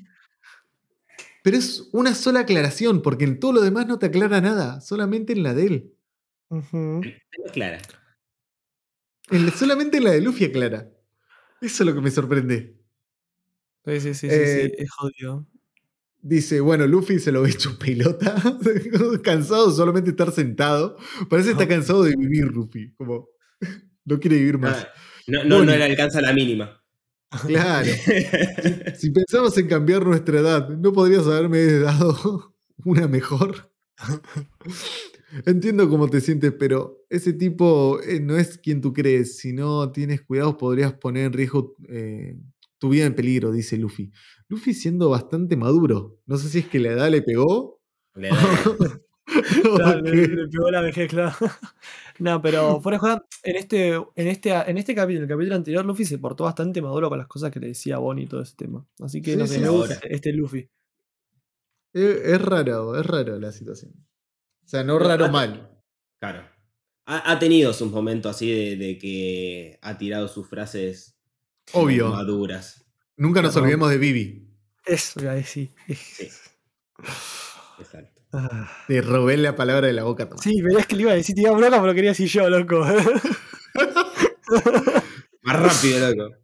Pero 1.46 1.58
es 1.58 1.88
una 1.92 2.12
sola 2.16 2.40
aclaración, 2.40 3.02
porque 3.02 3.22
en 3.22 3.38
todo 3.38 3.52
lo 3.52 3.60
demás 3.60 3.86
no 3.86 4.00
te 4.00 4.06
aclara 4.06 4.40
nada, 4.40 4.80
solamente 4.80 5.32
en 5.32 5.44
la 5.44 5.54
de 5.54 5.64
él. 5.66 5.92
Clara. 7.52 7.78
En 9.30 9.46
la- 9.46 9.52
solamente 9.52 9.98
en 9.98 10.04
la 10.04 10.10
de 10.10 10.22
Luffy 10.22 10.46
aclara. 10.46 10.90
Eso 11.60 11.84
es 11.84 11.86
lo 11.86 11.94
que 11.94 12.00
me 12.00 12.10
sorprende. 12.10 12.76
Sí, 13.84 14.00
sí, 14.00 14.14
sí, 14.14 14.28
sí, 14.28 14.34
Eh, 14.36 14.72
sí, 14.76 14.82
es 14.82 14.90
jodido. 14.90 15.46
Dice, 16.20 16.58
bueno, 16.58 16.84
Luffy 16.88 17.20
se 17.20 17.30
lo 17.30 17.42
ve 17.42 17.50
hecho 17.50 17.78
pelota, 17.78 18.34
cansado 19.22 19.70
de 19.70 19.76
solamente 19.76 20.10
estar 20.10 20.32
sentado. 20.32 20.96
Parece 21.30 21.50
que 21.50 21.52
está 21.52 21.68
cansado 21.68 22.02
de 22.02 22.16
vivir, 22.16 22.46
Luffy. 22.46 22.92
Como, 22.96 23.28
no 24.04 24.18
quiere 24.18 24.38
vivir 24.38 24.58
más. 24.58 24.82
Ah, 24.82 24.88
No, 25.28 25.44
no, 25.44 25.64
le 25.64 25.84
alcanza 25.84 26.20
la 26.20 26.32
mínima. 26.32 26.82
Claro. 27.46 27.90
Si 28.96 29.10
pensamos 29.10 29.56
en 29.58 29.66
cambiar 29.68 30.04
nuestra 30.06 30.40
edad, 30.40 30.68
¿no 30.70 30.92
podrías 30.92 31.26
haberme 31.26 31.64
dado 31.64 32.54
una 32.84 33.06
mejor? 33.08 33.70
Entiendo 35.44 35.88
cómo 35.88 36.08
te 36.08 36.20
sientes, 36.20 36.52
pero 36.58 37.04
ese 37.10 37.32
tipo 37.32 38.00
eh, 38.02 38.20
no 38.20 38.36
es 38.36 38.58
quien 38.58 38.80
tú 38.80 38.92
crees. 38.92 39.38
Si 39.38 39.52
no 39.52 39.90
tienes 39.92 40.22
cuidados, 40.22 40.56
podrías 40.56 40.94
poner 40.94 41.26
en 41.26 41.32
riesgo 41.32 41.74
eh, 41.88 42.36
tu 42.78 42.88
vida 42.90 43.06
en 43.06 43.14
peligro, 43.14 43.50
dice 43.52 43.76
Luffy. 43.76 44.12
Luffy 44.48 44.72
siendo 44.72 45.10
bastante 45.10 45.56
maduro. 45.56 46.18
No 46.26 46.36
sé 46.38 46.48
si 46.48 46.58
es 46.60 46.66
que 46.68 46.78
la 46.78 46.92
edad 46.92 47.10
le 47.10 47.22
pegó. 47.22 47.80
Le 48.14 48.28
da- 48.28 48.36
le, 50.02 50.48
pegó 50.48 50.70
la 50.70 50.80
vejez, 50.80 51.08
claro. 51.08 51.34
no, 52.18 52.40
pero 52.40 52.80
fuera 52.80 52.96
de 52.96 53.00
joda, 53.00 53.26
en 53.42 53.56
este, 53.56 53.94
en 53.94 54.28
este, 54.28 54.50
en 54.52 54.78
este 54.78 54.94
capítulo, 54.94 55.24
el 55.24 55.28
capítulo 55.28 55.56
anterior, 55.56 55.84
Luffy 55.84 56.04
se 56.04 56.18
portó 56.18 56.44
bastante 56.44 56.80
maduro 56.80 57.08
con 57.08 57.18
las 57.18 57.26
cosas 57.26 57.50
que 57.50 57.60
le 57.60 57.68
decía 57.68 57.98
Bonnie 57.98 58.24
y 58.24 58.28
todo 58.28 58.42
ese 58.42 58.56
tema. 58.56 58.86
Así 59.00 59.20
que 59.22 59.32
Sí, 59.32 59.36
no 59.36 59.46
sé, 59.46 59.54
sí, 59.54 59.60
me 59.60 59.66
sí. 59.66 59.72
gusta 59.72 59.94
este, 59.94 60.14
este 60.14 60.32
Luffy. 60.32 60.68
Es, 61.92 62.16
es 62.24 62.40
raro, 62.42 62.98
es 62.98 63.06
raro 63.06 63.38
la 63.38 63.52
situación. 63.52 63.92
O 64.64 64.68
sea, 64.68 64.84
no 64.84 64.98
raro 64.98 65.28
mal. 65.28 65.70
Claro. 66.20 66.42
Ha, 67.06 67.32
ha 67.32 67.38
tenido 67.38 67.72
sus 67.72 67.90
momentos 67.90 68.34
así 68.34 68.50
de, 68.50 68.76
de 68.76 68.98
que 68.98 69.78
ha 69.82 69.96
tirado 69.96 70.28
sus 70.28 70.48
frases 70.48 71.16
Obvio. 71.72 72.10
maduras. 72.10 72.84
Nunca 73.16 73.42
nos 73.42 73.56
olvidemos 73.56 73.90
de 73.90 73.98
Vivi. 73.98 74.46
Eso 74.84 75.20
decir. 75.20 75.70
Sí. 75.88 76.28
Exacto. 77.78 78.15
Te 78.88 79.00
robé 79.02 79.36
la 79.36 79.54
palabra 79.56 79.86
de 79.86 79.92
la 79.92 80.04
boca. 80.04 80.28
Tomás. 80.28 80.42
Sí, 80.44 80.54
pero 80.62 80.78
es 80.78 80.86
que 80.86 80.96
le 80.96 81.02
iba 81.02 81.12
a 81.12 81.14
decir, 81.16 81.34
te 81.34 81.42
iba 81.42 81.50
a 81.50 81.56
pero 81.56 81.86
lo 81.86 81.94
quería 81.94 82.10
decir 82.10 82.28
yo, 82.28 82.48
loco. 82.48 82.84
Más 85.42 85.60
rápido, 85.60 86.14
loco. 86.14 86.34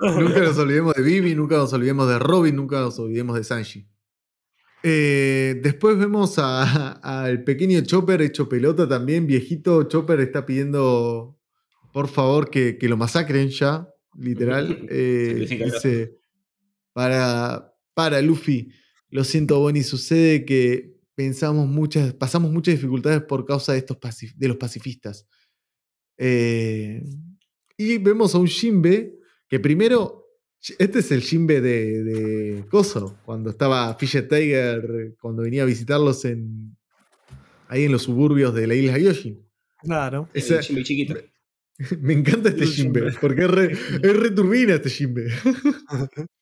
Nunca 0.00 0.40
nos 0.40 0.58
olvidemos 0.58 0.94
de 0.94 1.02
Vivi, 1.02 1.34
nunca 1.34 1.56
nos 1.56 1.72
olvidemos 1.72 2.08
de 2.08 2.18
Robin, 2.18 2.56
nunca 2.56 2.80
nos 2.80 2.98
olvidemos 2.98 3.36
de 3.36 3.44
Sanji. 3.44 3.86
Eh, 4.82 5.60
después 5.62 5.96
vemos 5.96 6.38
a- 6.38 6.92
al 7.22 7.44
pequeño 7.44 7.80
Chopper 7.82 8.20
hecho 8.22 8.48
pelota 8.48 8.88
también. 8.88 9.26
Viejito 9.28 9.84
Chopper 9.84 10.18
está 10.20 10.44
pidiendo, 10.44 11.38
por 11.92 12.08
favor, 12.08 12.50
que, 12.50 12.78
que 12.78 12.88
lo 12.88 12.96
masacren 12.96 13.48
ya. 13.50 13.88
literal. 14.18 14.86
Eh, 14.90 15.46
dice, 15.48 16.16
para, 16.92 17.72
para 17.94 18.20
Luffy, 18.22 18.72
lo 19.08 19.22
siento, 19.24 19.58
Bonnie, 19.60 19.84
sucede 19.84 20.44
que 20.44 20.91
pensamos 21.22 21.68
muchas, 21.68 22.14
pasamos 22.14 22.50
muchas 22.50 22.74
dificultades 22.74 23.22
por 23.22 23.44
causa 23.46 23.72
de, 23.72 23.78
estos 23.78 23.98
de 24.36 24.48
los 24.48 24.56
pacifistas. 24.56 25.28
Eh, 26.18 27.02
y 27.76 27.98
vemos 27.98 28.34
a 28.34 28.38
un 28.38 28.48
Jinbe 28.48 29.14
que 29.48 29.60
primero 29.60 30.26
este 30.78 30.98
es 30.98 31.12
el 31.12 31.22
Jinbe 31.22 31.60
de, 31.60 32.02
de 32.02 32.64
Coso, 32.68 33.18
cuando 33.24 33.50
estaba 33.50 33.94
Fisher 33.96 34.26
Tiger, 34.26 35.14
cuando 35.20 35.42
venía 35.42 35.62
a 35.62 35.66
visitarlos 35.66 36.24
en, 36.24 36.76
ahí 37.68 37.84
en 37.84 37.92
los 37.92 38.02
suburbios 38.02 38.52
de 38.54 38.66
la 38.66 38.74
isla 38.74 38.98
Yoshin. 38.98 39.44
Claro. 39.80 40.28
Ese, 40.34 40.56
el 40.56 40.84
chiquito. 40.84 41.14
Me, 42.00 42.14
encanta 42.14 42.48
este 42.48 42.66
Jinbe, 42.66 43.12
porque 43.20 43.42
es 43.42 43.50
re, 43.50 43.72
es 43.72 44.34
turbina 44.34 44.74
este 44.74 44.90
Jinbe. 44.90 45.32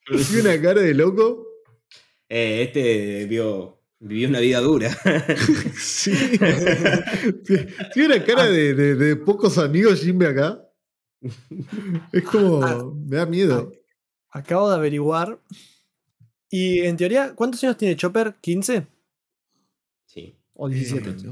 Tiene 0.07 0.41
una 0.41 0.61
cara 0.61 0.81
de 0.81 0.95
loco. 0.95 1.47
Eh, 2.29 2.63
este 2.63 3.27
vio, 3.27 3.80
vivió 4.01 4.29
una 4.29 4.41
vida 4.41 4.61
dura. 4.61 4.91
sí. 5.79 6.13
Tiene 7.93 8.17
una 8.17 8.25
cara 8.25 8.47
de, 8.47 8.75
de, 8.75 8.95
de 8.97 9.17
pocos 9.17 9.59
amigos 9.59 10.01
Jinbe 10.01 10.27
acá. 10.27 10.67
Es 12.13 12.25
como. 12.25 12.65
Ah. 12.65 12.93
me 12.95 13.17
da 13.17 13.27
miedo. 13.27 13.73
Acabo 14.31 14.71
de 14.71 14.77
averiguar. 14.77 15.41
Y 16.49 16.81
en 16.81 16.97
teoría, 16.97 17.35
¿cuántos 17.35 17.63
años 17.63 17.77
tiene 17.77 17.97
Chopper? 17.97 18.35
¿15? 18.43 18.87
Sí. 20.07 20.37
¿O 20.55 20.69
17? 20.69 21.29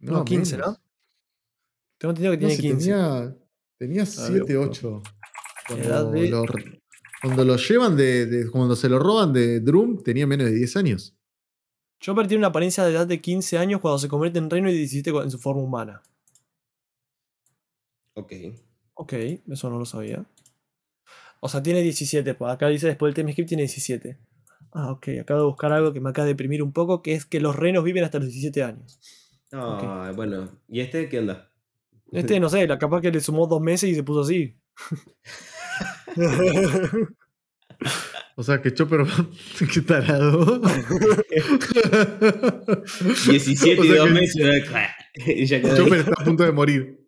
No, 0.00 0.24
15, 0.24 0.56
¿no? 0.56 0.76
Tengo 1.96 2.10
entendido 2.10 2.32
que 2.32 2.38
tiene 2.38 2.56
15. 2.56 2.76
Tenía, 2.76 3.36
tenía 3.78 4.06
7, 4.06 4.56
8. 4.56 5.02
Cuando, 5.68 6.12
lo, 6.12 6.44
cuando 7.22 7.44
lo 7.44 7.56
llevan 7.56 7.96
de, 7.96 8.48
Cuando 8.50 8.74
se 8.74 8.88
lo 8.88 8.98
roban 8.98 9.32
de 9.32 9.60
Drum, 9.60 10.02
tenía 10.02 10.26
menos 10.26 10.46
de 10.48 10.54
10 10.54 10.76
años. 10.76 11.16
Chopper 12.02 12.26
tiene 12.26 12.40
una 12.40 12.48
apariencia 12.48 12.84
de 12.84 12.90
edad 12.90 13.06
de 13.06 13.20
15 13.20 13.58
años 13.58 13.80
cuando 13.80 13.96
se 13.96 14.08
convierte 14.08 14.40
en 14.40 14.50
reino 14.50 14.68
y 14.68 14.72
17 14.72 15.10
en 15.10 15.30
su 15.30 15.38
forma 15.38 15.62
humana. 15.62 16.02
Ok. 18.14 18.32
Ok, 18.94 19.12
eso 19.48 19.70
no 19.70 19.78
lo 19.78 19.84
sabía. 19.84 20.24
O 21.38 21.48
sea, 21.48 21.62
tiene 21.62 21.80
17. 21.80 22.34
Pues 22.34 22.52
acá 22.52 22.66
dice 22.66 22.88
después 22.88 23.14
del 23.14 23.30
script 23.30 23.48
tiene 23.48 23.62
17. 23.62 24.18
Ah, 24.72 24.90
ok. 24.90 25.10
Acabo 25.20 25.40
de 25.40 25.46
buscar 25.46 25.72
algo 25.72 25.92
que 25.92 26.00
me 26.00 26.10
acaba 26.10 26.24
de 26.26 26.32
deprimir 26.32 26.64
un 26.64 26.72
poco, 26.72 27.02
que 27.02 27.14
es 27.14 27.24
que 27.24 27.38
los 27.38 27.54
renos 27.54 27.84
viven 27.84 28.02
hasta 28.02 28.18
los 28.18 28.26
17 28.26 28.64
años. 28.64 28.98
Ah, 29.52 30.10
bueno. 30.16 30.58
¿Y 30.68 30.80
este 30.80 31.08
qué 31.08 31.20
onda? 31.20 31.52
Este, 32.10 32.40
no 32.40 32.48
sé, 32.48 32.66
la 32.66 32.78
capaz 32.78 33.00
que 33.00 33.12
le 33.12 33.20
sumó 33.20 33.46
dos 33.46 33.60
meses 33.60 33.88
y 33.88 33.94
se 33.94 34.02
puso 34.02 34.22
así. 34.22 34.56
o 38.36 38.42
sea, 38.42 38.60
que 38.62 38.72
Chopper, 38.72 39.04
qué 39.72 39.80
tarado. 39.82 40.60
17 43.28 43.84
y 43.84 43.88
dos 43.88 44.10
meses. 44.10 44.64
Chopper 45.76 46.00
está 46.00 46.14
a 46.16 46.24
punto 46.24 46.44
de 46.44 46.52
morir. 46.52 46.98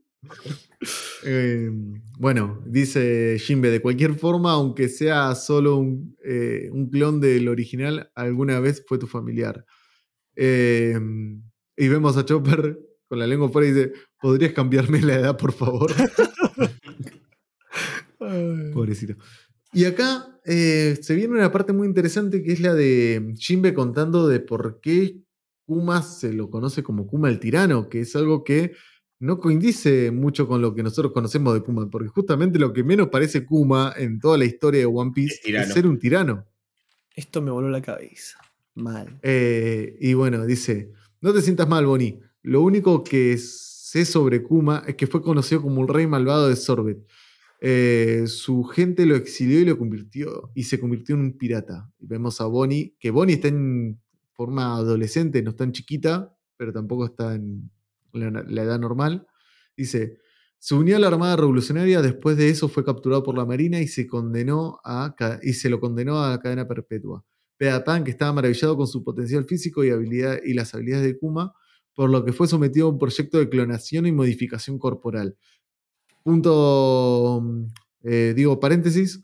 Eh, 1.25 1.71
bueno, 2.19 2.63
dice 2.67 3.39
Jimbe, 3.39 3.71
de 3.71 3.81
cualquier 3.81 4.15
forma, 4.15 4.53
aunque 4.53 4.89
sea 4.89 5.35
solo 5.35 5.77
un, 5.77 6.17
eh, 6.25 6.71
clon 6.91 7.21
del 7.21 7.49
original, 7.49 8.11
alguna 8.15 8.61
vez 8.61 8.85
fue 8.87 8.99
tu 8.99 9.07
familiar. 9.07 9.65
Eh, 10.37 10.99
y 11.77 11.89
vemos 11.89 12.17
a 12.17 12.25
Chopper 12.25 12.79
con 13.09 13.19
la 13.19 13.27
lengua 13.27 13.49
fuera 13.49 13.69
y 13.69 13.73
dice, 13.73 13.93
¿podrías 14.21 14.53
cambiarme 14.53 15.01
la 15.01 15.15
edad, 15.15 15.37
por 15.37 15.53
favor? 15.53 15.91
Pobrecito. 18.73 19.17
Y 19.75 19.85
acá 19.85 20.41
se 20.45 21.15
viene 21.15 21.35
una 21.35 21.51
parte 21.51 21.73
muy 21.73 21.87
interesante 21.87 22.43
que 22.43 22.53
es 22.53 22.61
la 22.61 22.75
de 22.75 23.35
Jimbe 23.37 23.75
contando 23.75 24.29
de 24.29 24.41
por 24.41 24.81
qué 24.81 25.21
Kuma 25.67 26.03
se 26.03 26.33
lo 26.33 26.51
conoce 26.51 26.83
como 26.83 27.07
Kuma 27.07 27.29
el 27.29 27.41
tirano, 27.41 27.89
que 27.89 28.01
es 28.01 28.15
algo 28.17 28.45
que 28.45 28.73
no 29.19 29.39
coincide 29.39 30.11
mucho 30.11 30.47
con 30.47 30.61
lo 30.61 30.75
que 30.75 30.83
nosotros 30.83 31.13
conocemos 31.13 31.55
de 31.55 31.63
Kuma, 31.63 31.89
porque 31.89 32.09
justamente 32.09 32.59
lo 32.59 32.73
que 32.73 32.85
menos 32.85 33.09
parece 33.09 33.47
Kuma 33.47 33.95
en 33.97 34.21
toda 34.21 34.37
la 34.37 34.45
historia 34.45 34.81
de 34.81 34.87
One 34.87 35.13
Piece 35.15 35.41
es, 35.45 35.73
ser 35.73 35.87
un 35.87 35.99
tirano. 35.99 36.45
Esto 37.15 37.41
me 37.41 37.51
voló 37.51 37.71
la 37.71 37.81
cabeza. 37.81 38.39
Mal. 38.75 39.19
Eh, 39.23 39.97
y 40.01 40.15
bueno, 40.15 40.45
dice, 40.45 40.93
no 41.21 41.33
te 41.33 41.41
sientas 41.41 41.69
mal, 41.69 41.87
Bonnie. 41.87 42.21
Lo 42.43 42.61
único 42.61 43.03
que 43.03 43.39
sé 43.39 44.05
sobre 44.05 44.43
Kuma 44.43 44.83
es 44.87 44.97
que 44.97 45.07
fue 45.07 45.23
conocido 45.23 45.63
como 45.63 45.81
un 45.81 45.89
rey 45.89 46.07
malvado 46.07 46.49
de 46.49 46.57
Sorbet. 46.57 46.99
Eh, 47.67 48.27
su 48.27 48.63
gente 48.65 49.07
lo 49.07 49.17
exilió 49.17 49.59
y 49.59 49.65
lo 49.65 49.79
convirtió 49.79 50.51
y 50.55 50.65
se 50.65 50.79
convirtió 50.79 51.15
en 51.15 51.23
un 51.23 51.39
pirata. 51.39 51.91
Y 51.99 52.07
vemos 52.07 52.43
a 52.43 52.45
Bonnie, 52.45 52.95
que 53.01 53.11
Bonnie 53.11 53.37
está 53.37 53.49
en 53.49 54.03
forma 54.35 54.77
adolescente, 54.77 55.43
no 55.43 55.53
está 55.53 55.65
en 55.65 55.73
chiquita, 55.73 56.37
pero 56.59 56.75
tampoco 56.75 57.07
está 57.07 57.35
en, 57.35 57.71
la, 58.13 58.63
edad 58.63 58.79
normal. 58.79 59.27
Dice, 59.75 60.19
se 60.59 60.75
unió 60.75 60.97
a 60.97 60.99
la 60.99 61.07
Armada 61.07 61.37
Revolucionaria, 61.37 62.03
después 62.03 62.37
de 62.37 62.51
eso 62.51 62.69
fue 62.69 62.85
capturado 62.85 63.23
por 63.23 63.35
la 63.35 63.47
Marina 63.47 63.81
y 63.81 63.89
se, 63.89 64.07
condenó 64.07 64.79
a, 64.85 65.17
y 65.43 65.55
se 65.55 65.71
lo 65.71 65.81
condenó 65.81 66.23
a 66.23 66.33
la 66.33 66.41
cadena 66.41 66.69
perpetua. 66.69 67.25
Pan, 67.87 68.05
que 68.05 68.11
estaba 68.11 68.35
maravillado 68.35 68.77
con 68.77 68.87
su 68.87 69.03
potencial 69.03 69.47
físico 69.47 69.83
y, 69.83 69.89
habilidad, 69.89 70.39
y 70.45 70.53
las 70.53 70.75
habilidades 70.75 71.07
de 71.07 71.19
Kuma, 71.19 71.55
por 71.95 72.11
lo 72.11 72.27
que 72.27 72.35
fue 72.35 72.47
sometido 72.47 72.89
a 72.89 72.91
un 72.91 72.99
proyecto 72.99 73.39
de 73.39 73.49
clonación 73.49 74.07
y 74.07 74.13
modificación 74.13 74.79
corporal. 74.79 75.39
Punto, 76.25 77.43
eh, 78.03 78.33
digo, 78.35 78.59
paréntesis, 78.59 79.21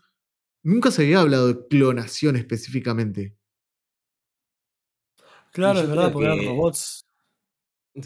nunca 0.62 0.90
se 0.90 1.02
había 1.02 1.20
hablado 1.20 1.48
de 1.48 1.66
clonación 1.66 2.36
específicamente. 2.36 3.34
Claro, 5.52 5.80
es 5.80 5.88
verdad, 5.88 6.12
porque 6.12 6.26
eran 6.26 6.44
robots. 6.44 7.06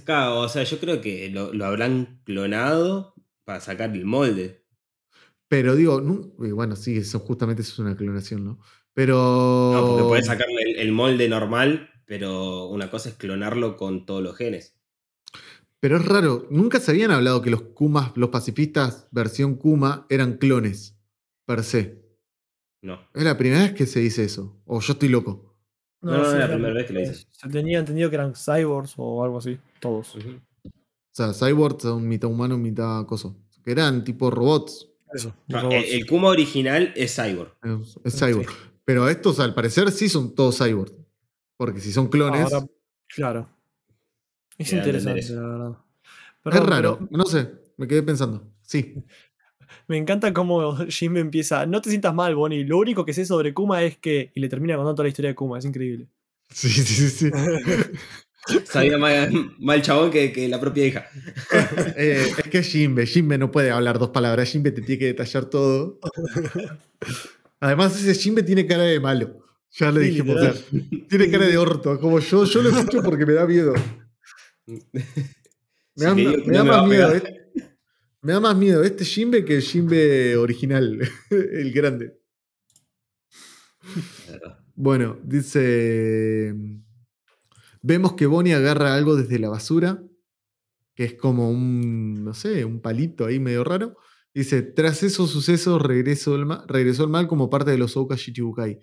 Claro, 0.05 0.41
o 0.41 0.49
sea, 0.49 0.63
yo 0.63 0.79
creo 0.79 1.01
que 1.01 1.29
lo, 1.29 1.65
habrán 1.65 2.21
clonado 2.25 3.15
para 3.45 3.61
sacar 3.61 3.91
el 3.95 4.05
molde. 4.05 4.65
Pero 5.49 5.75
digo, 5.75 6.01
bueno, 6.39 6.77
sí, 6.77 6.97
eso 6.97 7.19
justamente 7.19 7.63
es 7.63 7.79
una 7.79 7.97
clonación, 7.97 8.45
¿no? 8.45 8.61
Pero. 8.93 9.73
No, 9.75 9.87
porque 9.89 10.03
puedes 10.05 10.27
sacarle 10.27 10.81
el, 10.81 10.93
molde 10.93 11.29
normal, 11.29 11.91
pero 12.07 12.69
una 12.69 12.91
cosa 12.91 13.09
es 13.09 13.17
clonarlo 13.17 13.77
con 13.77 14.07
todos 14.07 14.23
los 14.23 14.37
genes. 14.37 14.79
Pero 15.85 15.99
es 15.99 16.07
raro, 16.07 16.47
nunca 16.49 16.81
se 16.81 16.93
habían 16.93 17.11
hablado 17.11 17.43
que 17.43 17.51
los 17.51 17.61
Kumas, 17.61 18.13
los 18.15 18.31
pacifistas 18.31 19.07
versión 19.11 19.57
Kuma, 19.57 20.07
eran 20.09 20.39
clones, 20.39 20.97
per 21.45 21.63
se. 21.63 22.03
No. 22.81 23.01
Es 23.13 23.23
la 23.23 23.37
primera 23.37 23.65
vez 23.65 23.75
que 23.75 23.85
se 23.85 24.01
dice 24.01 24.25
eso. 24.25 24.63
O 24.65 24.81
yo 24.81 24.95
estoy 24.95 25.11
loco. 25.11 25.55
No, 26.01 26.13
no, 26.13 26.27
es 26.27 26.39
la 26.39 26.49
primera 26.49 26.73
vez 26.73 26.87
que 26.87 26.93
lo 26.95 27.01
dices. 27.01 27.29
Se 27.31 27.51
tenía 27.51 27.81
entendido 27.81 28.09
que 28.09 28.17
eran 28.17 28.33
cyborgs 28.35 28.95
o 28.97 29.23
algo 29.23 29.37
así, 29.37 29.59
todos. 29.79 30.17
O 30.17 30.21
sea, 31.13 31.35
cyborgs 31.35 31.83
son 31.83 32.09
mitad 32.09 32.31
humano, 32.31 32.57
mitad 32.57 33.05
coso. 33.05 33.37
Que 33.63 33.73
eran 33.73 34.05
tipo 34.05 34.31
robots. 34.31 34.89
Eso. 35.13 35.35
el, 35.49 36.07
Kuma 36.07 36.29
original 36.29 36.95
es 36.97 37.15
cyborg. 37.15 37.59
Es, 38.05 38.19
cyborg. 38.19 38.49
Pero 38.87 39.07
estos 39.11 39.39
al 39.39 39.53
parecer 39.53 39.91
sí 39.91 40.09
son 40.09 40.35
todos 40.35 40.57
cyborg. 40.57 40.95
Porque 41.59 41.81
si 41.81 41.93
son 41.93 42.09
clones. 42.09 42.49
claro. 43.09 43.51
Es 44.59 44.73
interesante, 44.73 45.23
la 45.31 45.43
verdad. 45.43 45.77
es 46.45 46.67
raro, 46.67 47.09
no 47.11 47.25
sé, 47.25 47.51
me 47.77 47.89
quedé 47.89 48.03
pensando. 48.03 48.51
Sí. 48.63 48.95
Me 49.87 49.99
encanta 49.99 50.33
cómo 50.33 50.77
Jim 50.87 51.17
empieza. 51.17 51.67
No 51.67 51.81
te 51.83 51.91
sientas 51.91 52.15
mal, 52.15 52.35
Bonnie. 52.35 52.65
Lo 52.65 52.79
único 52.79 53.05
que 53.05 53.13
sé 53.13 53.27
sobre 53.27 53.53
Kuma 53.53 53.83
es 53.83 53.99
que. 53.99 54.31
Y 54.35 54.41
le 54.41 54.49
termina 54.49 54.77
contando 54.77 54.95
toda 54.95 55.05
la 55.05 55.09
historia 55.09 55.31
de 55.31 55.35
Kuma. 55.35 55.59
Es 55.59 55.65
increíble. 55.65 56.09
Sí, 56.51 56.69
sí, 56.69 57.09
sí. 57.11 57.31
Sabía 58.65 58.99
más, 58.99 59.83
chabón 59.83 60.11
que, 60.11 60.49
la 60.49 60.61
propia 60.61 60.87
hija. 60.87 61.07
Eh, 61.97 62.33
es 62.37 62.49
que 62.49 62.63
Jimbe, 62.63 63.07
Jimbe 63.07 63.39
no 63.39 63.51
puede 63.51 63.71
hablar 63.71 63.99
dos 63.99 64.11
palabras. 64.11 64.51
Jimbe 64.51 64.71
te 64.71 64.83
tiene 64.83 64.99
que 64.99 65.07
detallar 65.07 65.47
todo. 65.47 65.99
Además, 67.61 67.97
ese 68.01 68.15
Jimbe 68.15 68.43
tiene 68.43 68.67
cara 68.67 68.83
de 68.83 69.01
malo. 69.01 69.45
Ya 69.71 69.91
le 69.91 70.01
dije, 70.01 70.23
tiene 71.09 71.31
cara 71.31 71.47
de 71.47 71.57
orto. 71.57 71.99
Como 71.99 72.21
yo, 72.21 72.45
yo 72.45 72.63
lo 72.63 72.71
escucho 72.71 73.03
porque 73.03 73.27
me 73.27 73.33
da 73.33 73.47
miedo. 73.47 73.75
Me 75.97 76.07
da, 76.07 76.15
me 76.15 76.57
da 76.57 76.65
más 76.65 76.89
miedo. 76.89 77.13
Me 78.21 78.33
da 78.33 78.41
más 78.41 78.57
miedo 78.57 78.83
este 78.83 79.05
Jimbe 79.05 79.45
que 79.45 79.57
el 79.57 79.63
Jimbe 79.63 80.37
original, 80.37 80.99
el 81.31 81.73
grande. 81.73 82.19
Bueno, 84.75 85.21
dice. 85.23 86.55
Vemos 87.83 88.15
que 88.15 88.27
Bonnie 88.27 88.55
agarra 88.55 88.95
algo 88.95 89.15
desde 89.15 89.39
la 89.39 89.51
basura, 89.51 90.03
que 90.95 91.05
es 91.05 91.15
como 91.15 91.51
un, 91.51 92.25
no 92.25 92.33
sé, 92.33 92.65
un 92.65 92.81
palito 92.81 93.27
ahí 93.27 93.39
medio 93.39 93.63
raro. 93.63 93.97
Dice, 94.33 94.63
tras 94.63 95.03
esos 95.03 95.31
sucesos 95.31 95.81
regresó 95.81 96.35
el 96.35 96.47
mal, 96.47 96.65
regresó 96.67 97.05
el 97.05 97.11
mal 97.11 97.29
como 97.29 97.51
parte 97.51 97.71
de 97.71 97.79
los 97.79 97.97
Ouka 97.97 98.17
Shichibukai. 98.17 98.81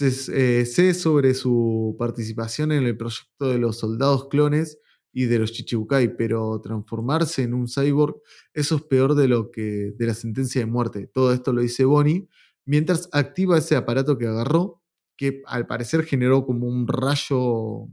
Eh, 0.00 0.64
sé 0.66 0.94
sobre 0.94 1.34
su 1.34 1.94
participación 1.98 2.72
en 2.72 2.84
el 2.84 2.96
proyecto 2.96 3.50
de 3.50 3.58
los 3.58 3.78
soldados 3.78 4.28
clones 4.28 4.80
y 5.14 5.26
de 5.26 5.38
los 5.38 5.52
Chichibukai, 5.52 6.16
pero 6.16 6.60
transformarse 6.60 7.44
en 7.44 7.54
un 7.54 7.68
cyborg, 7.68 8.16
eso 8.52 8.76
es 8.76 8.82
peor 8.82 9.14
de 9.14 9.28
lo 9.28 9.50
que 9.50 9.94
de 9.96 10.06
la 10.06 10.12
sentencia 10.12 10.60
de 10.60 10.66
muerte. 10.66 11.06
Todo 11.06 11.32
esto 11.32 11.52
lo 11.52 11.62
dice 11.62 11.84
Bonnie, 11.84 12.28
mientras 12.66 13.08
activa 13.12 13.56
ese 13.56 13.76
aparato 13.76 14.18
que 14.18 14.26
agarró, 14.26 14.82
que 15.16 15.42
al 15.46 15.66
parecer 15.68 16.04
generó 16.04 16.44
como 16.44 16.66
un 16.66 16.88
rayo 16.88 17.86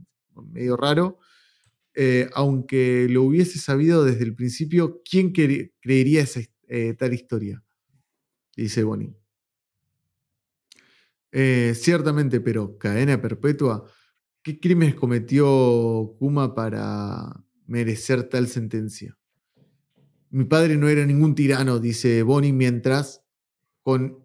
medio 0.50 0.76
raro. 0.76 1.18
Eh, 1.94 2.28
aunque 2.34 3.06
lo 3.08 3.22
hubiese 3.22 3.58
sabido 3.58 4.04
desde 4.04 4.24
el 4.24 4.34
principio, 4.34 5.02
¿quién 5.08 5.32
creería 5.32 6.22
esa 6.22 6.40
eh, 6.68 6.94
tal 6.98 7.12
historia? 7.12 7.62
Dice 8.56 8.82
Bonnie. 8.82 9.14
Eh, 11.30 11.74
ciertamente, 11.76 12.40
pero 12.40 12.78
cadena 12.78 13.20
perpetua. 13.20 13.84
¿Qué 14.42 14.58
crímenes 14.58 14.96
cometió 14.96 16.16
Kuma 16.18 16.52
para 16.52 17.44
merecer 17.66 18.24
tal 18.24 18.48
sentencia? 18.48 19.16
Mi 20.30 20.44
padre 20.44 20.76
no 20.76 20.88
era 20.88 21.06
ningún 21.06 21.36
tirano, 21.36 21.78
dice 21.78 22.24
Bonnie, 22.24 22.52
mientras 22.52 23.24
con 23.82 24.18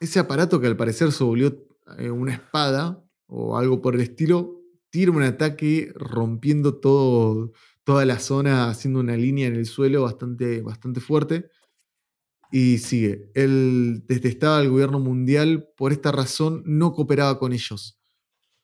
ese 0.00 0.18
aparato 0.18 0.60
que 0.60 0.66
al 0.66 0.76
parecer 0.76 1.12
se 1.12 1.22
volvió 1.22 1.68
eh, 1.98 2.10
una 2.10 2.32
espada 2.32 3.04
o 3.26 3.56
algo 3.56 3.80
por 3.80 3.94
el 3.94 4.00
estilo, 4.00 4.60
tira 4.90 5.12
un 5.12 5.22
ataque 5.22 5.92
rompiendo 5.94 6.80
todo, 6.80 7.52
toda 7.84 8.04
la 8.04 8.18
zona, 8.18 8.68
haciendo 8.68 8.98
una 8.98 9.16
línea 9.16 9.46
en 9.46 9.54
el 9.54 9.66
suelo 9.66 10.02
bastante, 10.02 10.62
bastante 10.62 10.98
fuerte. 10.98 11.48
Y 12.50 12.78
sigue, 12.78 13.30
él 13.34 14.02
detestaba 14.08 14.58
al 14.58 14.68
gobierno 14.68 14.98
mundial, 14.98 15.68
por 15.76 15.92
esta 15.92 16.10
razón 16.10 16.64
no 16.66 16.92
cooperaba 16.92 17.38
con 17.38 17.52
ellos. 17.52 17.97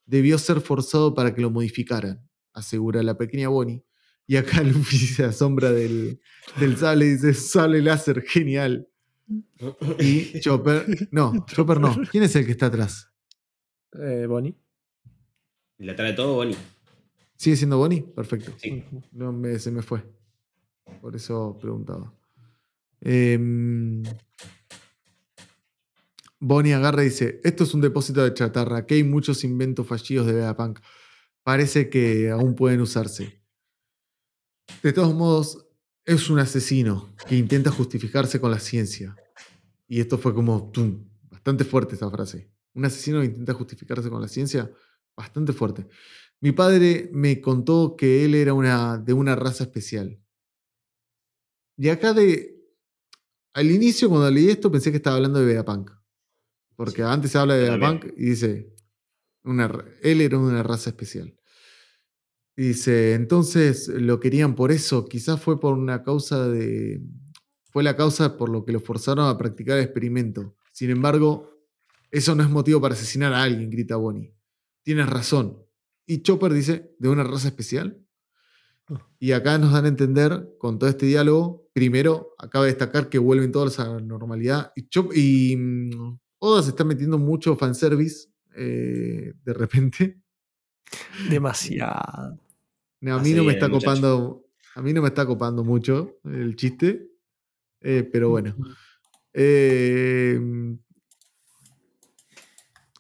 Debió 0.07 0.39
ser 0.39 0.61
forzado 0.61 1.15
para 1.15 1.35
que 1.35 1.41
lo 1.41 1.51
modificaran, 1.51 2.29
asegura 2.53 3.03
la 3.03 3.17
pequeña 3.17 3.49
Bonnie. 3.49 3.85
Y 4.27 4.37
acá 4.37 4.63
Luffy 4.63 4.99
se 4.99 5.25
asombra 5.25 5.73
del, 5.73 6.21
del 6.59 6.77
sable 6.77 7.07
y 7.07 7.11
dice, 7.13 7.35
sale 7.35 7.83
láser, 7.83 8.23
genial. 8.23 8.89
Y 9.99 10.41
Chopper, 10.41 11.09
no, 11.11 11.45
Chopper 11.55 11.81
no. 11.81 11.97
¿Quién 12.11 12.25
es 12.25 12.37
el 12.37 12.45
que 12.45 12.53
está 12.53 12.67
atrás? 12.67 13.11
Eh, 13.93 14.27
Bonnie. 14.27 14.55
¿Y 15.79 15.85
la 15.85 15.97
trae 15.97 16.13
todo 16.13 16.35
Bonnie? 16.35 16.57
¿Sigue 17.37 17.57
siendo 17.57 17.79
Bonnie? 17.79 18.03
Perfecto. 18.03 18.53
No, 19.13 19.33
me, 19.33 19.59
se 19.59 19.71
me 19.71 19.83
fue. 19.83 20.05
Por 21.01 21.17
eso 21.17 21.59
preguntaba. 21.61 22.13
Em, 23.01 24.03
Bonnie 26.47 26.75
agarra 26.75 27.03
y 27.03 27.07
dice: 27.07 27.41
Esto 27.43 27.65
es 27.65 27.73
un 27.73 27.81
depósito 27.81 28.23
de 28.23 28.35
chatarra. 28.35 28.79
Aquí 28.79 28.97
hay 28.97 29.05
muchos 29.05 29.45
inventos 29.45 29.87
fallidos 29.87 30.27
de 30.27 30.35
Vegapunk. 30.35 30.79
Parece 31.43 31.89
que 31.89 32.31
aún 32.31 32.55
pueden 32.55 32.83
usarse. 32.83 33.43
De 34.83 34.93
todos 34.93 35.15
modos, 35.15 35.67
es 36.05 36.29
un 36.29 36.39
asesino 36.39 37.15
que 37.27 37.37
intenta 37.37 37.71
justificarse 37.71 38.41
con 38.41 38.51
la 38.51 38.59
ciencia. 38.59 39.17
Y 39.89 40.01
esto 40.01 40.19
fue 40.19 40.35
como 40.35 40.71
bastante 41.31 41.65
fuerte 41.65 41.95
esta 41.95 42.11
frase. 42.11 42.51
Un 42.75 42.85
asesino 42.85 43.21
que 43.21 43.27
intenta 43.27 43.55
justificarse 43.55 44.11
con 44.11 44.21
la 44.21 44.29
ciencia, 44.29 44.71
bastante 45.17 45.55
fuerte. 45.55 45.87
Mi 46.41 46.53
padre 46.53 47.09
me 47.13 47.41
contó 47.41 47.97
que 47.97 48.25
él 48.25 48.35
era 48.35 48.53
una, 48.53 48.99
de 48.99 49.15
una 49.15 49.35
raza 49.35 49.65
especial. 49.65 50.21
Y 51.79 51.89
acá 51.89 52.13
de, 52.13 52.55
al 53.55 53.71
inicio, 53.71 54.11
cuando 54.11 54.31
leí 54.31 54.51
esto, 54.51 54.71
pensé 54.71 54.91
que 54.91 54.99
estaba 54.99 55.17
hablando 55.17 55.39
de 55.39 55.47
Vegapunk. 55.47 56.04
Porque 56.77 57.03
antes 57.03 57.31
se 57.31 57.39
habla 57.39 57.55
de 57.55 57.71
Vegapunk 57.71 58.07
y 58.17 58.31
dice, 58.31 58.75
una, 59.45 59.71
él 60.03 60.21
era 60.21 60.39
una 60.39 60.63
raza 60.63 60.91
especial. 60.91 61.35
dice, 62.57 63.15
entonces 63.15 63.89
lo 63.89 64.21
querían 64.21 64.55
por 64.55 64.73
eso, 64.73 65.07
quizás 65.07 65.41
fue 65.41 65.61
por 65.61 65.75
una 65.75 66.03
causa 66.03 66.49
de... 66.49 67.03
Fue 67.71 67.83
la 67.83 67.97
causa 67.97 68.37
por 68.37 68.51
lo 68.51 68.65
que 68.65 68.73
lo 68.73 68.79
forzaron 68.79 69.29
a 69.29 69.37
practicar 69.37 69.79
el 69.79 69.85
experimento. 69.85 70.55
Sin 70.73 70.91
embargo, 70.91 71.51
eso 72.11 72.35
no 72.37 72.45
es 72.45 72.51
motivo 72.51 72.81
para 72.81 72.95
asesinar 72.95 73.33
a 73.33 73.43
alguien, 73.43 73.69
grita 73.69 73.97
Bonnie. 73.97 74.33
Tienes 74.85 75.09
razón. 75.09 75.59
Y 76.07 76.23
Chopper 76.23 76.53
dice, 76.53 76.95
¿de 77.01 77.09
una 77.09 77.25
raza 77.25 77.49
especial? 77.49 78.05
Y 79.19 79.33
acá 79.33 79.59
nos 79.59 79.73
dan 79.73 79.87
a 79.87 79.89
entender, 79.89 80.55
con 80.59 80.79
todo 80.79 80.91
este 80.91 81.07
diálogo, 81.07 81.69
primero, 81.73 82.35
acaba 82.39 82.67
de 82.67 82.73
destacar 82.73 83.09
que 83.09 83.19
vuelven 83.19 83.51
todos 83.51 83.81
a 83.81 83.89
la 83.89 84.01
normalidad. 84.01 84.73
Y, 84.77 84.87
y 85.15 85.57
mm, 85.57 86.19
Oda 86.47 86.63
se 86.63 86.71
está 86.71 86.85
metiendo 86.85 87.17
mucho 87.19 87.57
fanservice 87.57 88.29
eh, 88.55 89.33
de 89.43 89.53
repente. 89.55 90.21
Demasiado. 91.31 92.39
a 93.03 93.19
mí 93.23 93.33
no 93.33 93.45
me 93.45 93.55
está 93.55 93.71
copando. 93.71 94.45
A 94.75 94.83
mí 94.83 94.93
no 94.93 95.01
me 95.01 95.09
está 95.09 95.25
copando 95.25 95.65
mucho 95.65 96.19
el 96.25 96.55
chiste. 96.55 97.09
Eh, 97.81 98.07
pero 98.13 98.29
bueno. 98.29 98.55
Eh, 99.33 100.39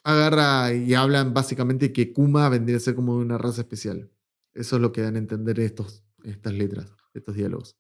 agarra 0.04 0.72
y 0.72 0.94
hablan 0.94 1.34
básicamente 1.34 1.92
que 1.92 2.14
Kuma 2.14 2.48
vendría 2.48 2.78
a 2.78 2.80
ser 2.80 2.94
como 2.94 3.14
una 3.14 3.36
raza 3.36 3.60
especial. 3.60 4.10
Eso 4.54 4.76
es 4.76 4.82
lo 4.82 4.90
que 4.90 5.02
dan 5.02 5.16
a 5.16 5.18
entender 5.18 5.60
estos, 5.60 6.02
estas 6.22 6.54
letras, 6.54 6.90
estos 7.12 7.34
diálogos. 7.34 7.76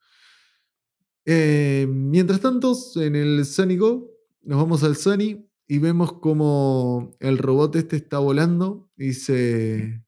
Eh, 1.24 1.86
mientras 1.88 2.40
tanto, 2.40 2.76
en 2.96 3.16
el 3.16 3.46
Sunny 3.46 3.78
Go, 3.78 4.10
nos 4.42 4.58
vamos 4.58 4.84
al 4.84 4.96
Sunny 4.96 5.48
y 5.66 5.78
vemos 5.78 6.14
como 6.14 7.16
el 7.20 7.38
robot 7.38 7.76
este 7.76 7.96
está 7.96 8.18
volando. 8.18 8.90
Dice, 8.96 10.04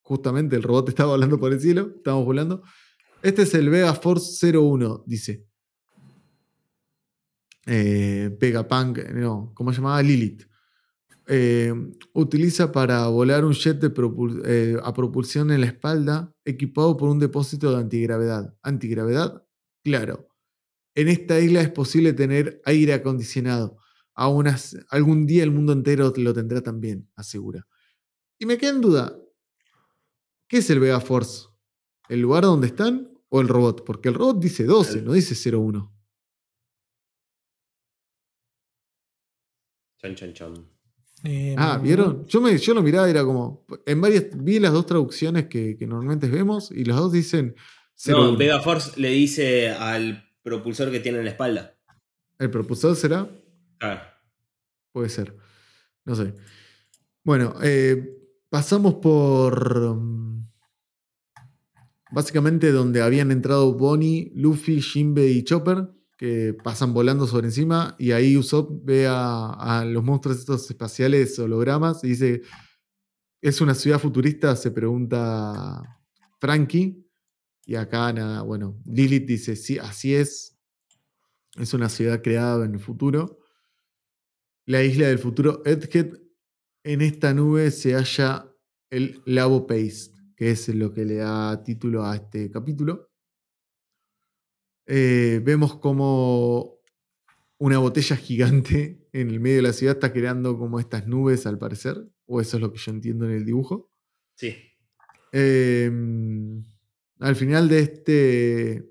justamente 0.00 0.56
el 0.56 0.62
robot 0.62 0.88
está 0.90 1.04
volando 1.06 1.38
por 1.38 1.52
el 1.52 1.60
cielo, 1.60 1.92
estamos 1.96 2.24
volando. 2.24 2.62
Este 3.22 3.42
es 3.42 3.54
el 3.54 3.68
Vega 3.68 3.94
Force 3.94 4.50
01, 4.52 5.04
dice. 5.06 5.46
Eh, 7.66 8.36
Vegapunk, 8.40 8.98
no, 9.14 9.52
¿cómo 9.54 9.72
se 9.72 9.76
llamaba? 9.76 10.02
Lilith. 10.02 10.50
Eh, 11.32 11.72
utiliza 12.14 12.72
para 12.72 13.06
volar 13.06 13.44
un 13.44 13.52
jet 13.52 13.80
eh, 13.84 14.76
a 14.82 14.92
propulsión 14.92 15.52
en 15.52 15.60
la 15.60 15.68
espalda 15.68 16.34
equipado 16.44 16.96
por 16.96 17.08
un 17.08 17.20
depósito 17.20 17.70
de 17.70 17.78
antigravedad. 17.78 18.56
¿Antigravedad? 18.62 19.46
Claro. 19.84 20.28
En 20.96 21.08
esta 21.08 21.38
isla 21.38 21.60
es 21.60 21.70
posible 21.70 22.12
tener 22.14 22.60
aire 22.64 22.94
acondicionado. 22.94 23.76
Algún 24.20 25.26
día 25.26 25.42
el 25.42 25.50
mundo 25.50 25.72
entero 25.72 26.12
lo 26.16 26.34
tendrá 26.34 26.60
también, 26.60 27.08
asegura. 27.16 27.66
Y 28.38 28.46
me 28.46 28.58
queda 28.58 28.70
en 28.70 28.80
duda, 28.80 29.16
¿qué 30.46 30.58
es 30.58 30.70
el 30.70 30.80
Vega 30.80 31.00
Force? 31.00 31.48
¿El 32.08 32.20
lugar 32.20 32.42
donde 32.42 32.66
están 32.66 33.12
o 33.28 33.40
el 33.40 33.48
robot? 33.48 33.84
Porque 33.84 34.08
el 34.08 34.14
robot 34.14 34.40
dice 34.40 34.64
12, 34.64 35.02
no 35.02 35.12
dice 35.12 35.34
01. 35.50 35.94
Chan, 39.98 40.14
chan, 40.14 40.32
chan. 40.32 40.70
Eh, 41.24 41.54
ah, 41.58 41.78
¿vieron? 41.82 42.26
Yo, 42.26 42.40
me, 42.40 42.56
yo 42.56 42.72
lo 42.72 42.82
miraba 42.82 43.06
y 43.06 43.10
era 43.10 43.24
como. 43.24 43.66
En 43.84 44.00
varias. 44.00 44.26
Vi 44.32 44.58
las 44.58 44.72
dos 44.72 44.86
traducciones 44.86 45.46
que, 45.46 45.76
normalmente 45.80 46.28
vemos 46.28 46.70
y 46.70 46.84
las 46.84 46.96
dos 46.96 47.12
dicen. 47.12 47.54
No, 48.06 48.34
Vega 48.36 48.60
Force 48.60 48.98
le 48.98 49.10
dice 49.10 49.68
al 49.70 50.24
propulsor 50.42 50.90
que 50.90 51.00
tiene 51.00 51.18
en 51.18 51.24
la 51.24 51.30
espalda. 51.32 51.76
¿El 52.38 52.50
propulsor 52.50 52.96
será? 52.96 53.28
Claro. 53.78 54.09
Puede 54.92 55.08
ser. 55.08 55.36
No 56.04 56.14
sé. 56.14 56.34
Bueno, 57.24 57.54
eh, 57.62 58.18
pasamos 58.48 58.94
por. 58.96 59.96
Mm, 59.96 60.48
básicamente 62.12 62.72
donde 62.72 63.02
habían 63.02 63.30
entrado 63.30 63.74
Bonnie, 63.74 64.32
Luffy, 64.34 64.80
Jinbe 64.80 65.28
y 65.28 65.44
Chopper 65.44 65.88
que 66.20 66.54
pasan 66.62 66.92
volando 66.92 67.26
sobre 67.26 67.46
encima 67.46 67.96
y 67.98 68.12
ahí 68.12 68.36
Usopp 68.36 68.84
ve 68.84 69.06
a, 69.08 69.86
los 69.86 70.04
monstruos 70.04 70.46
espaciales 70.70 71.38
hologramas 71.38 72.04
y 72.04 72.08
dice, 72.08 72.42
¿es 73.40 73.62
una 73.62 73.74
ciudad 73.74 73.98
futurista? 73.98 74.54
Se 74.54 74.70
pregunta 74.70 75.80
Frankie. 76.38 77.06
Y 77.64 77.74
acá, 77.74 78.12
nada, 78.12 78.42
bueno, 78.42 78.78
Lilith 78.84 79.26
dice, 79.26 79.56
sí, 79.56 79.78
así 79.78 80.14
es. 80.14 80.58
Es 81.56 81.72
una 81.72 81.88
ciudad 81.88 82.20
creada 82.20 82.66
en 82.66 82.74
el 82.74 82.80
futuro. 82.80 83.39
La 84.66 84.82
isla 84.82 85.08
del 85.08 85.18
futuro 85.18 85.62
Edgehead. 85.64 86.20
En 86.84 87.02
esta 87.02 87.34
nube 87.34 87.70
se 87.70 87.94
halla 87.94 88.50
el 88.90 89.22
Lavo 89.26 89.66
Paste, 89.66 90.12
que 90.36 90.50
es 90.50 90.68
lo 90.68 90.92
que 90.92 91.04
le 91.04 91.16
da 91.16 91.62
título 91.62 92.04
a 92.04 92.16
este 92.16 92.50
capítulo. 92.50 93.10
Eh, 94.86 95.40
vemos 95.44 95.76
como 95.76 96.80
una 97.58 97.78
botella 97.78 98.16
gigante 98.16 99.06
en 99.12 99.30
el 99.30 99.40
medio 99.40 99.56
de 99.56 99.62
la 99.62 99.72
ciudad 99.72 99.96
está 99.96 100.12
creando 100.12 100.58
como 100.58 100.80
estas 100.80 101.06
nubes 101.06 101.46
al 101.46 101.58
parecer, 101.58 102.10
o 102.26 102.40
eso 102.40 102.56
es 102.56 102.60
lo 102.60 102.72
que 102.72 102.78
yo 102.78 102.90
entiendo 102.90 103.26
en 103.26 103.32
el 103.32 103.44
dibujo. 103.44 103.90
Sí. 104.36 104.56
Em, 105.32 106.64
al 107.20 107.36
final 107.36 107.68
de 107.68 107.78
este 107.80 108.90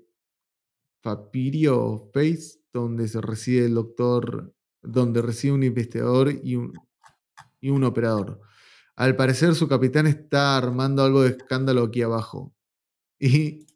Papirio 1.02 2.10
Face, 2.14 2.60
donde 2.72 3.08
se 3.08 3.20
reside 3.20 3.66
el 3.66 3.74
doctor, 3.74 4.54
donde 4.82 5.22
reside 5.22 5.52
un 5.52 5.62
investigador 5.62 6.32
y 6.42 6.56
un, 6.56 6.72
y 7.60 7.70
un 7.70 7.84
operador. 7.84 8.40
Al 8.96 9.16
parecer 9.16 9.54
su 9.54 9.68
capitán 9.68 10.06
está 10.06 10.56
armando 10.56 11.02
algo 11.02 11.22
de 11.22 11.30
escándalo 11.30 11.84
aquí 11.84 12.02
abajo. 12.02 12.54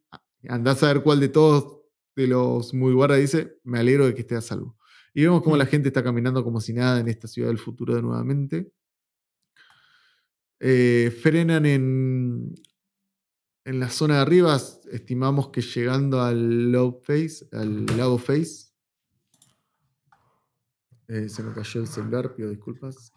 Y 0.47 0.49
andás 0.49 0.83
a 0.83 0.89
ver 0.89 1.03
cuál 1.03 1.21
de 1.21 1.29
todos 1.29 1.81
de 2.17 2.27
los 2.27 2.75
muy 2.75 2.93
guarda 2.93 3.17
dice, 3.17 3.59
me 3.65 3.79
alegro 3.79 4.07
de 4.07 4.15
que 4.15 4.21
esté 4.21 4.37
a 4.37 4.41
salvo. 4.41 4.77
Y 5.15 5.23
vemos 5.23 5.43
cómo 5.43 5.57
la 5.57 5.67
gente 5.67 5.89
está 5.89 6.03
caminando 6.03 6.45
como 6.45 6.61
si 6.61 6.73
nada 6.73 7.01
en 7.01 7.09
esta 7.09 7.29
ciudad 7.29 7.49
del 7.49 7.59
futuro 7.59 7.95
de 7.95 8.03
nuevamente. 8.03 8.71
Eh, 10.61 11.17
frenan 11.23 11.67
en, 11.67 12.55
en 13.65 13.81
la 13.81 13.89
zona 13.91 14.17
de 14.17 14.21
arriba, 14.21 14.61
estimamos 14.91 15.49
que 15.49 15.63
llegando 15.63 16.21
al 16.21 16.71
Love 16.71 17.03
Face, 17.03 17.47
al 17.53 17.87
lago 17.97 18.19
Face. 18.19 18.64
Eh, 21.09 21.29
se 21.29 21.43
me 21.43 21.53
cayó 21.53 21.81
el 21.81 21.87
celular, 21.87 22.35
pido 22.35 22.51
disculpas. 22.51 23.13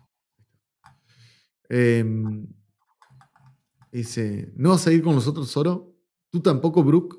Em, 1.70 2.48
dice, 3.92 4.52
¿no 4.56 4.70
vas 4.70 4.88
a 4.88 4.92
ir 4.92 5.04
con 5.04 5.16
nosotros, 5.16 5.52
Zoro? 5.52 5.96
¿Tú 6.30 6.42
tampoco, 6.42 6.84
Brooke? 6.84 7.18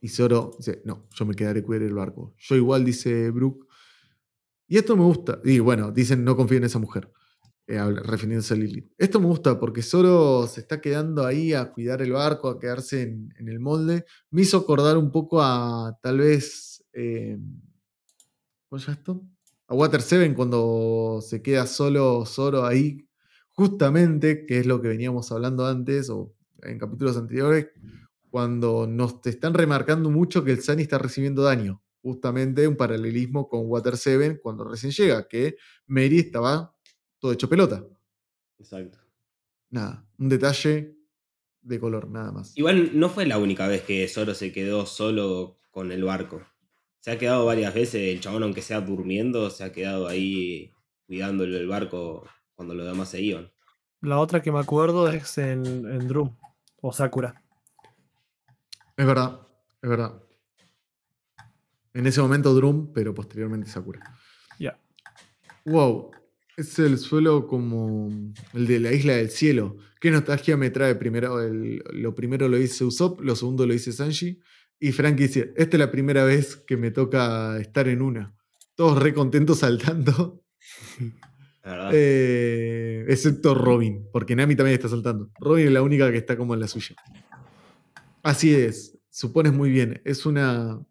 Y 0.00 0.08
Zoro 0.08 0.52
dice, 0.58 0.82
no, 0.84 1.08
yo 1.14 1.24
me 1.24 1.34
quedaré 1.34 1.62
cuidar 1.62 1.82
el 1.82 1.94
barco. 1.94 2.34
Yo 2.38 2.56
igual, 2.56 2.84
dice 2.84 3.30
Brooke. 3.30 3.66
Y 4.66 4.76
esto 4.78 4.96
me 4.96 5.04
gusta. 5.04 5.40
Y 5.44 5.58
bueno, 5.60 5.90
dicen, 5.92 6.24
no 6.24 6.36
confío 6.36 6.58
en 6.58 6.64
esa 6.64 6.78
mujer. 6.78 7.10
Eh, 7.66 7.82
refiriéndose 7.82 8.52
a 8.52 8.56
Lilith. 8.58 8.92
Esto 8.98 9.20
me 9.20 9.26
gusta 9.26 9.58
porque 9.58 9.80
Zoro 9.80 10.46
se 10.46 10.60
está 10.60 10.82
quedando 10.82 11.24
ahí 11.24 11.54
a 11.54 11.72
cuidar 11.72 12.02
el 12.02 12.12
barco, 12.12 12.50
a 12.50 12.60
quedarse 12.60 13.02
en, 13.02 13.48
el 13.48 13.58
molde. 13.58 14.04
Me 14.30 14.42
hizo 14.42 14.58
acordar 14.58 14.98
un 14.98 15.10
poco 15.10 15.40
a 15.40 15.98
tal 16.02 16.18
vez. 16.18 16.84
Eh, 16.92 17.38
¿Cómo 18.68 18.82
es 18.82 18.88
esto? 18.88 19.24
A 19.66 19.74
Water 19.74 20.02
Seven 20.02 20.34
cuando 20.34 21.20
se 21.22 21.42
queda 21.42 21.66
solo 21.66 22.26
Zoro 22.26 22.64
ahí, 22.64 23.08
justamente, 23.52 24.44
que 24.46 24.58
es 24.58 24.66
lo 24.66 24.82
que 24.82 24.88
veníamos 24.88 25.32
hablando 25.32 25.66
antes 25.66 26.10
o 26.10 26.34
en 26.62 26.78
capítulos 26.78 27.16
anteriores, 27.16 27.68
cuando 28.30 28.86
nos 28.86 29.20
te 29.20 29.30
están 29.30 29.54
remarcando 29.54 30.10
mucho 30.10 30.44
que 30.44 30.50
el 30.50 30.62
Sunny 30.62 30.82
está 30.82 30.98
recibiendo 30.98 31.42
daño. 31.42 31.82
Justamente 32.02 32.68
un 32.68 32.76
paralelismo 32.76 33.48
con 33.48 33.62
Water 33.66 33.96
Seven 33.96 34.38
cuando 34.42 34.64
recién 34.64 34.92
llega, 34.92 35.26
que 35.28 35.56
Mary 35.86 36.18
estaba 36.18 36.76
todo 37.18 37.32
hecho 37.32 37.48
pelota. 37.48 37.86
Exacto. 38.58 38.98
Nada, 39.70 40.06
un 40.18 40.28
detalle 40.28 40.96
de 41.62 41.80
color, 41.80 42.10
nada 42.10 42.30
más. 42.32 42.52
Igual 42.56 42.98
no 42.98 43.08
fue 43.08 43.24
la 43.24 43.38
única 43.38 43.66
vez 43.66 43.82
que 43.82 44.06
Zoro 44.08 44.34
se 44.34 44.52
quedó 44.52 44.84
solo 44.84 45.58
con 45.70 45.90
el 45.92 46.04
barco. 46.04 46.42
Se 47.04 47.10
ha 47.10 47.18
quedado 47.18 47.44
varias 47.44 47.74
veces, 47.74 48.14
el 48.14 48.20
chabón 48.20 48.44
aunque 48.44 48.62
sea 48.62 48.80
durmiendo, 48.80 49.50
se 49.50 49.62
ha 49.62 49.72
quedado 49.72 50.08
ahí 50.08 50.72
cuidando 51.06 51.44
el 51.44 51.68
barco 51.68 52.26
cuando 52.54 52.74
los 52.74 52.86
demás 52.86 53.10
se 53.10 53.20
iban. 53.20 53.52
La 54.00 54.18
otra 54.18 54.40
que 54.40 54.50
me 54.50 54.58
acuerdo 54.58 55.10
es 55.10 55.36
en, 55.36 55.66
en 55.66 56.08
Drum 56.08 56.34
o 56.80 56.94
Sakura. 56.94 57.42
Es 58.96 59.04
verdad, 59.04 59.38
es 59.82 59.90
verdad. 59.90 60.14
En 61.92 62.06
ese 62.06 62.22
momento 62.22 62.54
Drum, 62.54 62.90
pero 62.94 63.12
posteriormente 63.12 63.68
Sakura. 63.68 64.00
Ya. 64.58 64.80
Wow, 65.66 66.10
es 66.56 66.78
el 66.78 66.96
suelo 66.96 67.46
como 67.46 68.08
el 68.54 68.66
de 68.66 68.80
la 68.80 68.92
isla 68.92 69.12
del 69.12 69.28
cielo. 69.28 69.76
¿Qué 70.00 70.10
nostalgia 70.10 70.56
me 70.56 70.70
trae? 70.70 70.94
Primero, 70.94 71.36
lo 71.52 72.14
primero 72.14 72.48
lo 72.48 72.56
dice 72.56 72.82
Usopp, 72.82 73.20
lo 73.20 73.36
segundo 73.36 73.66
lo 73.66 73.74
dice 73.74 73.92
Sanji. 73.92 74.40
Y 74.84 74.92
Frankie 74.92 75.28
dice, 75.28 75.54
esta 75.56 75.76
es 75.76 75.80
la 75.80 75.90
primera 75.90 76.24
vez 76.24 76.56
que 76.56 76.76
me 76.76 76.90
toca 76.90 77.58
estar 77.58 77.88
en 77.88 78.02
una. 78.02 78.36
Todos 78.74 79.02
re 79.02 79.14
contentos 79.14 79.58
saltando. 79.60 80.44
Eh, 81.90 83.06
excepto 83.08 83.54
Robin, 83.54 84.06
porque 84.12 84.36
Nami 84.36 84.54
también 84.54 84.74
está 84.74 84.90
saltando. 84.90 85.30
Robin 85.40 85.68
es 85.68 85.72
la 85.72 85.80
única 85.80 86.12
que 86.12 86.18
está 86.18 86.36
como 86.36 86.52
en 86.52 86.60
la 86.60 86.68
suya. 86.68 86.96
Así 88.22 88.54
es, 88.54 88.98
supones 89.08 89.54
muy 89.54 89.70
bien. 89.70 90.02
Es 90.04 90.26
una... 90.26 90.84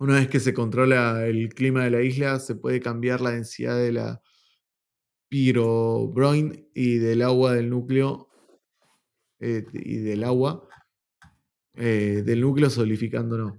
Una 0.00 0.14
vez 0.16 0.26
que 0.26 0.40
se 0.40 0.52
controla 0.52 1.26
el 1.26 1.50
clima 1.50 1.84
de 1.84 1.90
la 1.90 2.02
isla, 2.02 2.40
se 2.40 2.56
puede 2.56 2.80
cambiar 2.80 3.20
la 3.20 3.30
densidad 3.30 3.78
de 3.78 3.92
la, 3.92 4.20
Broin 5.30 6.68
y 6.74 6.96
del 6.96 7.22
agua 7.22 7.52
del 7.52 7.70
núcleo 7.70 8.28
eh, 9.38 9.64
y 9.72 9.98
del 9.98 10.24
agua 10.24 10.65
eh, 11.76 12.22
del 12.24 12.40
núcleo 12.40 12.70
solidificándonos. 12.70 13.54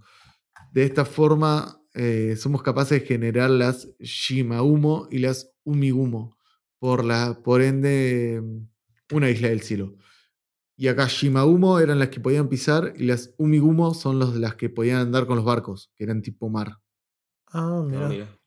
De 0.72 0.84
esta 0.84 1.06
forma 1.06 1.82
eh, 1.94 2.36
somos 2.38 2.62
capaces 2.62 3.02
de 3.02 3.08
generar 3.08 3.50
las 3.50 3.90
Shimaumo 4.00 5.08
y 5.10 5.20
las 5.20 5.52
Umigumo, 5.64 6.38
por, 6.80 7.04
la, 7.04 7.42
por 7.44 7.62
ende 7.62 8.42
una 9.12 9.30
isla 9.30 9.50
del 9.50 9.62
cielo. 9.62 9.96
Y 10.76 10.90
acá 10.90 11.08
Shimaumo 11.08 11.80
eran 11.80 11.98
las 11.98 12.10
que 12.10 12.20
podían 12.20 12.50
pisar 12.50 12.94
y 12.96 13.06
las 13.06 13.34
Umigumo 13.38 13.96
son 13.96 14.20
los, 14.20 14.36
las 14.36 14.56
que 14.56 14.70
podían 14.70 14.98
andar 15.00 15.26
con 15.26 15.38
los 15.38 15.46
barcos, 15.46 15.92
que 15.96 16.04
eran 16.04 16.22
tipo 16.22 16.50
mar. 16.50 16.78
Ah, 17.48 17.84
mira. 17.84 18.10
Ah, 18.12 18.38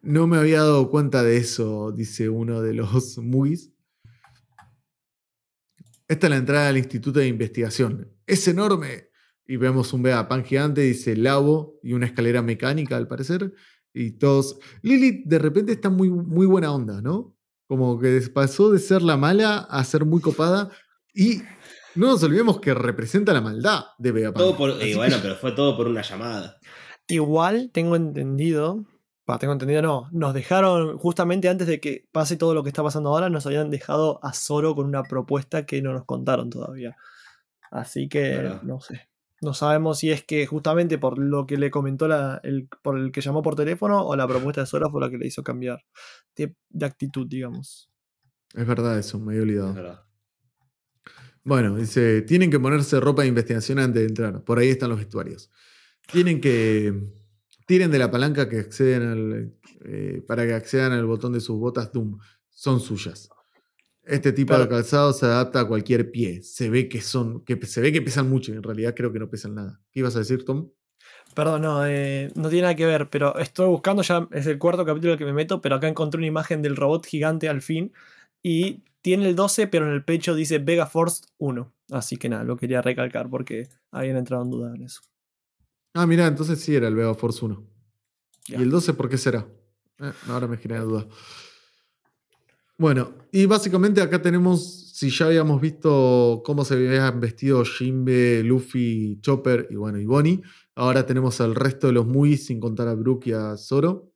no 0.00 0.26
me 0.26 0.36
había 0.38 0.60
dado 0.60 0.90
cuenta 0.90 1.22
de 1.22 1.36
eso, 1.36 1.92
dice 1.92 2.28
uno 2.30 2.62
de 2.62 2.74
los 2.74 3.18
Mugis. 3.18 3.73
Esta 6.14 6.28
es 6.28 6.30
la 6.30 6.36
entrada 6.36 6.68
al 6.68 6.78
Instituto 6.78 7.18
de 7.18 7.26
Investigación. 7.26 8.08
Es 8.24 8.46
enorme. 8.46 9.08
Y 9.48 9.56
vemos 9.56 9.92
un 9.92 10.04
Vegapunk 10.04 10.44
gigante, 10.46 10.82
dice 10.82 11.16
Labo, 11.16 11.80
y 11.82 11.92
una 11.92 12.06
escalera 12.06 12.40
mecánica 12.40 12.96
al 12.96 13.08
parecer. 13.08 13.52
Y 13.92 14.12
todos. 14.12 14.60
Lilith 14.82 15.26
de 15.26 15.40
repente 15.40 15.72
está 15.72 15.90
muy, 15.90 16.10
muy 16.10 16.46
buena 16.46 16.72
onda, 16.72 17.02
¿no? 17.02 17.36
Como 17.66 17.98
que 17.98 18.20
pasó 18.32 18.70
de 18.70 18.78
ser 18.78 19.02
la 19.02 19.16
mala 19.16 19.58
a 19.58 19.82
ser 19.82 20.04
muy 20.04 20.20
copada. 20.20 20.70
Y 21.12 21.42
no 21.96 22.06
nos 22.06 22.22
olvidemos 22.22 22.60
que 22.60 22.74
representa 22.74 23.32
la 23.32 23.40
maldad 23.40 23.80
de 23.98 24.12
Vegapunk. 24.12 24.38
Todo 24.38 24.56
por, 24.56 24.70
eh, 24.80 24.94
bueno, 24.94 25.16
pero 25.20 25.34
fue 25.34 25.50
todo 25.50 25.76
por 25.76 25.88
una 25.88 26.02
llamada. 26.02 26.60
Igual 27.08 27.70
tengo 27.72 27.96
entendido 27.96 28.86
tengo 29.38 29.52
entendido, 29.52 29.82
no. 29.82 30.08
Nos 30.12 30.34
dejaron, 30.34 30.98
justamente 30.98 31.48
antes 31.48 31.66
de 31.66 31.80
que 31.80 32.06
pase 32.12 32.36
todo 32.36 32.54
lo 32.54 32.62
que 32.62 32.68
está 32.68 32.82
pasando 32.82 33.10
ahora, 33.10 33.30
nos 33.30 33.46
habían 33.46 33.70
dejado 33.70 34.20
a 34.22 34.32
Zoro 34.32 34.74
con 34.74 34.86
una 34.86 35.02
propuesta 35.02 35.64
que 35.64 35.80
no 35.80 35.92
nos 35.92 36.04
contaron 36.04 36.50
todavía. 36.50 36.96
Así 37.70 38.08
que 38.08 38.50
no 38.62 38.80
sé. 38.80 39.08
No 39.40 39.52
sabemos 39.52 39.98
si 39.98 40.10
es 40.10 40.24
que 40.24 40.46
justamente 40.46 40.96
por 40.96 41.18
lo 41.18 41.46
que 41.46 41.58
le 41.58 41.70
comentó 41.70 42.08
la, 42.08 42.40
el, 42.44 42.68
por 42.82 42.98
el 42.98 43.12
que 43.12 43.20
llamó 43.20 43.42
por 43.42 43.56
teléfono 43.56 44.02
o 44.06 44.16
la 44.16 44.26
propuesta 44.26 44.62
de 44.62 44.66
Zoro 44.66 44.90
fue 44.90 45.00
la 45.00 45.10
que 45.10 45.18
le 45.18 45.26
hizo 45.26 45.42
cambiar 45.42 45.84
de, 46.36 46.54
actitud, 46.82 47.26
digamos. 47.26 47.90
Es 48.54 48.66
verdad 48.66 48.98
eso, 48.98 49.18
me 49.18 49.32
había 49.32 49.42
olvidado. 49.42 50.04
Bueno, 51.42 51.76
dice, 51.76 52.22
tienen 52.22 52.50
que 52.50 52.58
ponerse 52.58 53.00
ropa 53.00 53.22
de 53.22 53.28
investigación 53.28 53.78
antes 53.78 54.02
de 54.02 54.08
entrar. 54.08 54.44
Por 54.44 54.58
ahí 54.58 54.68
están 54.68 54.88
los 54.88 54.98
vestuarios. 54.98 55.50
Tienen 56.10 56.40
que 56.40 57.23
Tiren 57.66 57.90
de 57.90 57.98
la 57.98 58.10
palanca 58.10 58.48
que 58.48 58.58
acceden 58.58 59.02
al, 59.02 59.52
eh, 59.84 60.22
para 60.26 60.46
que 60.46 60.54
accedan 60.54 60.92
al 60.92 61.06
botón 61.06 61.32
de 61.32 61.40
sus 61.40 61.58
botas 61.58 61.92
Doom. 61.92 62.18
Son 62.50 62.80
suyas. 62.80 63.28
Este 64.02 64.32
tipo 64.32 64.56
de 64.56 64.68
calzado 64.68 65.12
se 65.12 65.24
adapta 65.24 65.60
a 65.60 65.68
cualquier 65.68 66.10
pie. 66.10 66.42
Se 66.42 66.68
ve 66.68 66.88
que 66.88 67.00
son, 67.00 67.42
que 67.44 67.56
se 67.66 67.80
ve 67.80 67.90
que 67.90 68.02
pesan 68.02 68.28
mucho. 68.28 68.52
En 68.52 68.62
realidad 68.62 68.94
creo 68.94 69.12
que 69.12 69.18
no 69.18 69.30
pesan 69.30 69.54
nada. 69.54 69.80
¿Qué 69.90 70.00
ibas 70.00 70.14
a 70.16 70.18
decir, 70.18 70.44
Tom? 70.44 70.68
Perdón, 71.34 71.62
no, 71.62 71.86
eh, 71.86 72.30
no 72.34 72.48
tiene 72.48 72.62
nada 72.62 72.76
que 72.76 72.86
ver, 72.86 73.08
pero 73.10 73.36
estoy 73.38 73.66
buscando 73.66 74.02
ya, 74.02 74.28
es 74.30 74.46
el 74.46 74.58
cuarto 74.58 74.84
capítulo 74.84 75.16
que 75.18 75.24
me 75.24 75.32
meto, 75.32 75.60
pero 75.60 75.76
acá 75.76 75.88
encontré 75.88 76.18
una 76.18 76.28
imagen 76.28 76.62
del 76.62 76.76
robot 76.76 77.06
gigante 77.06 77.48
al 77.48 77.60
fin 77.60 77.92
y 78.42 78.84
tiene 79.02 79.28
el 79.28 79.34
12, 79.34 79.66
pero 79.66 79.86
en 79.86 79.92
el 79.92 80.04
pecho 80.04 80.34
dice 80.34 80.58
Vega 80.58 80.86
Force 80.86 81.24
1. 81.38 81.72
Así 81.90 82.16
que 82.16 82.28
nada, 82.28 82.44
lo 82.44 82.56
quería 82.56 82.82
recalcar 82.82 83.28
porque 83.28 83.68
habían 83.90 84.16
entrado 84.16 84.44
en 84.44 84.50
duda 84.50 84.74
en 84.74 84.82
eso. 84.82 85.00
Ah, 85.94 86.06
mira, 86.06 86.26
entonces 86.26 86.60
sí 86.60 86.74
era 86.74 86.88
el 86.88 86.96
Vega 86.96 87.14
Force 87.14 87.44
1. 87.44 87.64
¿Y 88.48 88.54
el 88.54 88.68
12 88.68 88.94
por 88.94 89.08
qué 89.08 89.16
será? 89.16 89.46
Eh, 90.00 90.12
ahora 90.28 90.48
me 90.48 90.56
genera 90.56 90.82
duda. 90.82 91.06
Bueno, 92.76 93.14
y 93.30 93.46
básicamente 93.46 94.02
acá 94.02 94.20
tenemos, 94.20 94.90
si 94.92 95.08
ya 95.08 95.26
habíamos 95.26 95.60
visto 95.60 96.42
cómo 96.44 96.64
se 96.64 96.74
habían 96.74 97.20
vestido 97.20 97.64
Jimbe, 97.64 98.42
Luffy, 98.42 99.20
Chopper 99.20 99.68
y 99.70 99.76
bueno, 99.76 100.00
y 100.00 100.06
Bonnie, 100.06 100.42
ahora 100.74 101.06
tenemos 101.06 101.40
al 101.40 101.54
resto 101.54 101.86
de 101.86 101.92
los 101.92 102.06
muy 102.06 102.36
sin 102.36 102.58
contar 102.58 102.88
a 102.88 102.94
Brook 102.94 103.26
y 103.26 103.32
a 103.32 103.56
Zoro, 103.56 104.10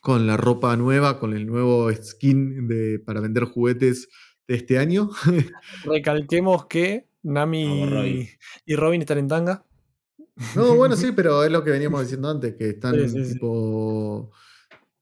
con 0.00 0.26
la 0.26 0.38
ropa 0.38 0.74
nueva, 0.78 1.18
con 1.18 1.34
el 1.34 1.46
nuevo 1.46 1.92
skin 1.92 2.66
de, 2.66 2.98
para 2.98 3.20
vender 3.20 3.44
juguetes 3.44 4.08
de 4.48 4.54
este 4.56 4.78
año. 4.78 5.10
Recalquemos 5.84 6.64
que 6.66 7.08
Nami 7.22 8.26
y 8.64 8.76
Robin 8.76 9.02
están 9.02 9.18
en 9.18 9.28
tanga. 9.28 9.66
No, 10.54 10.76
bueno, 10.76 10.96
sí, 10.96 11.12
pero 11.12 11.42
es 11.44 11.50
lo 11.50 11.64
que 11.64 11.70
veníamos 11.70 12.02
diciendo 12.02 12.28
antes, 12.28 12.54
que 12.56 12.70
están 12.70 12.94
tipo, 13.12 14.30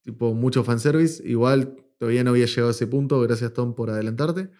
tipo 0.02 0.32
mucho 0.32 0.62
fanservice. 0.62 1.26
Igual 1.26 1.76
todavía 1.98 2.22
no 2.22 2.30
había 2.30 2.46
llegado 2.46 2.68
a 2.68 2.72
ese 2.72 2.86
punto, 2.86 3.20
gracias 3.20 3.52
Tom 3.52 3.74
por 3.74 3.90
adelantarte. 3.90 4.50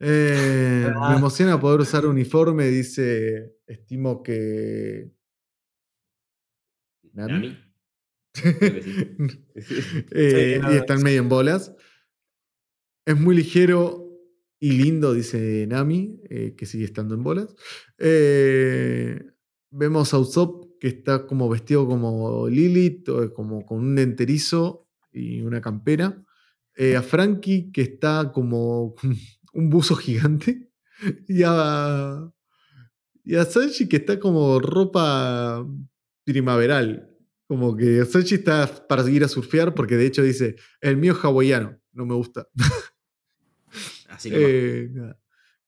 Eh, 0.00 0.88
me 0.88 0.94
ah. 0.96 1.14
emociona 1.16 1.60
poder 1.60 1.80
usar 1.80 2.06
uniforme, 2.06 2.68
dice, 2.68 3.56
estimo 3.66 4.22
que... 4.22 5.12
¿Nami? 7.12 7.58
Eh, 10.10 10.58
y 10.70 10.74
están 10.76 11.02
medio 11.02 11.20
en 11.20 11.28
bolas. 11.28 11.74
Es 13.04 13.20
muy 13.20 13.36
ligero 13.36 14.02
Y 14.58 14.72
lindo, 14.72 15.12
dice 15.12 15.66
Nami, 15.68 16.20
eh, 16.30 16.54
que 16.56 16.66
sigue 16.66 16.84
estando 16.84 17.14
en 17.14 17.22
bolas. 17.22 17.54
Eh, 17.98 19.31
vemos 19.72 20.14
a 20.14 20.18
Usopp 20.18 20.78
que 20.78 20.88
está 20.88 21.26
como 21.26 21.48
vestido 21.48 21.86
como 21.86 22.48
Lilith, 22.48 23.08
como 23.34 23.64
con 23.64 23.78
un 23.78 23.98
enterizo 23.98 24.88
y 25.12 25.40
una 25.42 25.60
campera. 25.60 26.22
Eh, 26.74 26.96
a 26.96 27.02
Frankie 27.02 27.70
que 27.70 27.82
está 27.82 28.32
como 28.32 28.94
un 29.52 29.70
buzo 29.70 29.96
gigante. 29.96 30.70
Y 31.26 31.42
a, 31.44 32.30
y 33.24 33.34
a 33.34 33.44
Sanji 33.44 33.88
que 33.88 33.96
está 33.96 34.20
como 34.20 34.60
ropa 34.60 35.66
primaveral. 36.24 37.08
Como 37.46 37.76
que 37.76 38.04
Sanji 38.04 38.36
está 38.36 38.86
para 38.88 39.04
seguir 39.04 39.24
a 39.24 39.28
surfear 39.28 39.74
porque 39.74 39.96
de 39.96 40.06
hecho 40.06 40.22
dice, 40.22 40.56
el 40.80 40.96
mío 40.96 41.12
es 41.12 41.24
hawaiano, 41.24 41.78
no 41.92 42.06
me 42.06 42.14
gusta. 42.14 42.48
Así 44.08 44.30
que... 44.30 44.90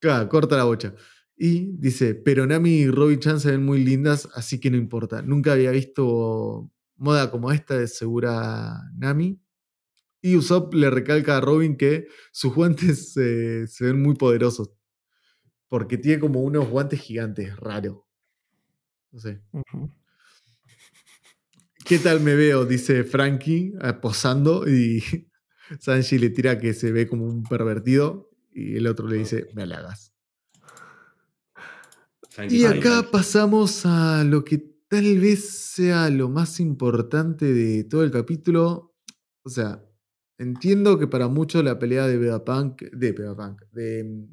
Eh, 0.00 0.10
claro, 0.10 0.28
corta 0.28 0.56
la 0.56 0.64
bocha. 0.64 0.94
Y 1.36 1.76
dice, 1.78 2.14
pero 2.14 2.46
Nami 2.46 2.70
y 2.70 2.90
Robin 2.90 3.18
Chan 3.18 3.40
se 3.40 3.50
ven 3.50 3.64
muy 3.64 3.82
lindas, 3.82 4.28
así 4.34 4.60
que 4.60 4.70
no 4.70 4.76
importa. 4.76 5.22
Nunca 5.22 5.52
había 5.52 5.70
visto 5.72 6.70
moda 6.96 7.30
como 7.30 7.50
esta 7.50 7.78
de 7.78 7.88
segura 7.88 8.80
Nami. 8.96 9.40
Y 10.20 10.36
Usopp 10.36 10.72
le 10.74 10.90
recalca 10.90 11.36
a 11.36 11.40
Robin 11.40 11.76
que 11.76 12.06
sus 12.32 12.54
guantes 12.54 13.12
se 13.12 13.66
ven 13.80 14.00
muy 14.00 14.14
poderosos. 14.14 14.70
Porque 15.68 15.98
tiene 15.98 16.20
como 16.20 16.40
unos 16.40 16.68
guantes 16.68 17.00
gigantes, 17.00 17.56
raro. 17.56 18.06
No 19.14 19.20
sé. 19.20 19.40
¿Qué 21.84 21.98
tal 21.98 22.20
me 22.20 22.34
veo? 22.34 22.64
Dice 22.64 23.04
Frankie 23.04 23.74
eh, 23.82 23.92
posando 23.92 24.66
y 24.66 25.02
Sanji 25.80 26.18
le 26.18 26.30
tira 26.30 26.58
que 26.58 26.72
se 26.72 26.90
ve 26.92 27.06
como 27.06 27.26
un 27.26 27.42
pervertido 27.42 28.30
y 28.52 28.76
el 28.76 28.86
otro 28.86 29.06
le 29.06 29.18
dice, 29.18 29.48
me 29.54 29.64
halagas. 29.64 30.13
Y 32.48 32.64
acá 32.64 33.08
pasamos 33.10 33.86
a 33.86 34.24
lo 34.24 34.44
que 34.44 34.58
tal 34.88 35.18
vez 35.20 35.48
sea 35.48 36.10
lo 36.10 36.28
más 36.28 36.60
importante 36.60 37.52
de 37.52 37.84
todo 37.84 38.02
el 38.02 38.10
capítulo. 38.10 38.94
O 39.44 39.48
sea, 39.50 39.84
entiendo 40.38 40.98
que 40.98 41.06
para 41.06 41.28
muchos 41.28 41.64
la 41.64 41.78
pelea 41.78 42.06
de 42.06 42.18
Vegapunk, 42.18 42.82
de 42.82 43.12
Vegapunk, 43.12 43.62
de, 43.72 44.26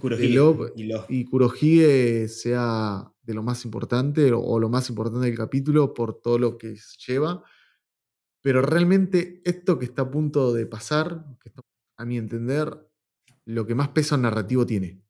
Kurohige, 0.00 0.72
y, 1.08 1.24
Kurohige 1.24 2.28
sea 2.28 3.10
de 3.22 3.34
lo 3.34 3.42
más 3.42 3.64
importante 3.64 4.32
o, 4.32 4.58
lo 4.58 4.68
más 4.68 4.88
importante 4.88 5.26
del 5.26 5.36
capítulo 5.36 5.94
por 5.94 6.20
todo 6.20 6.38
lo 6.38 6.58
que 6.58 6.76
lleva. 7.06 7.42
Pero 8.42 8.62
realmente 8.62 9.42
esto 9.44 9.78
que 9.78 9.84
está 9.84 10.02
a 10.02 10.10
punto 10.10 10.52
de 10.52 10.66
pasar, 10.66 11.24
a 11.96 12.04
mi 12.04 12.16
entender, 12.16 12.88
lo 13.44 13.66
que 13.66 13.74
más 13.74 13.88
peso 13.88 14.16
narrativo 14.16 14.66
tiene. 14.66 15.02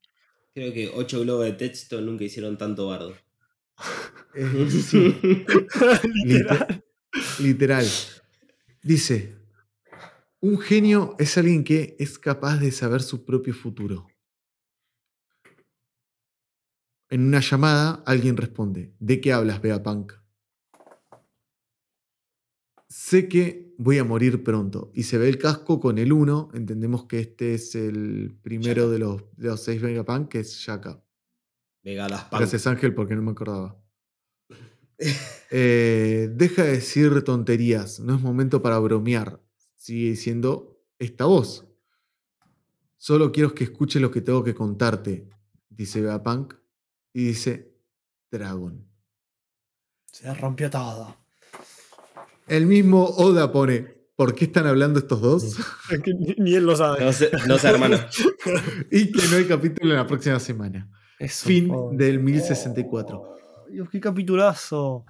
Creo 0.58 0.72
que 0.72 0.90
ocho 0.92 1.20
globos 1.20 1.44
de 1.44 1.52
texto 1.52 2.00
nunca 2.00 2.24
hicieron 2.24 2.58
tanto 2.58 2.88
bardo. 2.88 3.14
Eh, 4.34 4.44
literal. 6.24 6.82
Literal. 7.38 7.86
Dice, 8.82 9.36
un 10.40 10.58
genio 10.58 11.14
es 11.20 11.38
alguien 11.38 11.62
que 11.62 11.94
es 12.00 12.18
capaz 12.18 12.56
de 12.56 12.72
saber 12.72 13.02
su 13.02 13.24
propio 13.24 13.54
futuro. 13.54 14.08
En 17.08 17.28
una 17.28 17.38
llamada, 17.38 18.02
alguien 18.04 18.36
responde, 18.36 18.92
¿de 18.98 19.20
qué 19.20 19.32
hablas, 19.32 19.60
Punk? 19.60 20.14
Sé 22.88 23.28
que 23.28 23.67
voy 23.78 23.98
a 23.98 24.04
morir 24.04 24.44
pronto. 24.44 24.90
Y 24.92 25.04
se 25.04 25.16
ve 25.16 25.28
el 25.28 25.38
casco 25.38 25.80
con 25.80 25.96
el 25.98 26.12
1. 26.12 26.50
Entendemos 26.52 27.06
que 27.06 27.20
este 27.20 27.54
es 27.54 27.74
el 27.74 28.36
primero 28.42 28.90
de 28.90 28.98
los, 28.98 29.22
de 29.36 29.48
los 29.48 29.62
seis 29.62 29.80
Vegapunk, 29.80 30.28
que 30.28 30.40
es 30.40 30.52
Shaka. 30.54 31.02
Gracias 32.30 32.66
Ángel, 32.66 32.94
porque 32.94 33.16
no 33.16 33.22
me 33.22 33.30
acordaba. 33.30 33.80
Eh, 35.50 36.28
deja 36.34 36.64
de 36.64 36.72
decir 36.72 37.22
tonterías. 37.22 38.00
No 38.00 38.16
es 38.16 38.20
momento 38.20 38.60
para 38.60 38.78
bromear. 38.78 39.40
Sigue 39.76 40.10
diciendo 40.10 40.82
esta 40.98 41.24
voz. 41.24 41.66
Solo 42.98 43.32
quiero 43.32 43.54
que 43.54 43.64
escuche 43.64 43.98
lo 43.98 44.10
que 44.10 44.20
tengo 44.20 44.44
que 44.44 44.54
contarte, 44.54 45.30
dice 45.70 46.02
Vegapunk 46.02 46.52
y 47.14 47.28
dice 47.28 47.72
Dragon. 48.30 48.86
Se 50.12 50.34
rompió 50.34 50.68
todo. 50.68 51.16
El 52.48 52.66
mismo 52.66 53.04
Oda 53.04 53.52
pone, 53.52 53.86
¿por 54.16 54.34
qué 54.34 54.46
están 54.46 54.66
hablando 54.66 54.98
estos 54.98 55.20
dos? 55.20 55.56
ni, 56.38 56.54
él 56.54 56.64
lo 56.64 56.76
sabe. 56.76 57.04
No 57.04 57.12
sé, 57.12 57.30
no 57.46 57.58
sé 57.58 57.68
hermano. 57.68 57.98
y 58.90 59.12
que 59.12 59.28
no 59.28 59.36
hay 59.36 59.44
capítulo 59.44 59.90
en 59.90 59.98
la 59.98 60.06
próxima 60.06 60.40
semana. 60.40 60.90
fin 61.28 61.70
del 61.96 62.20
1064. 62.20 63.36
Dios, 63.70 63.88
qué 63.90 64.00
capitulazo. 64.00 65.04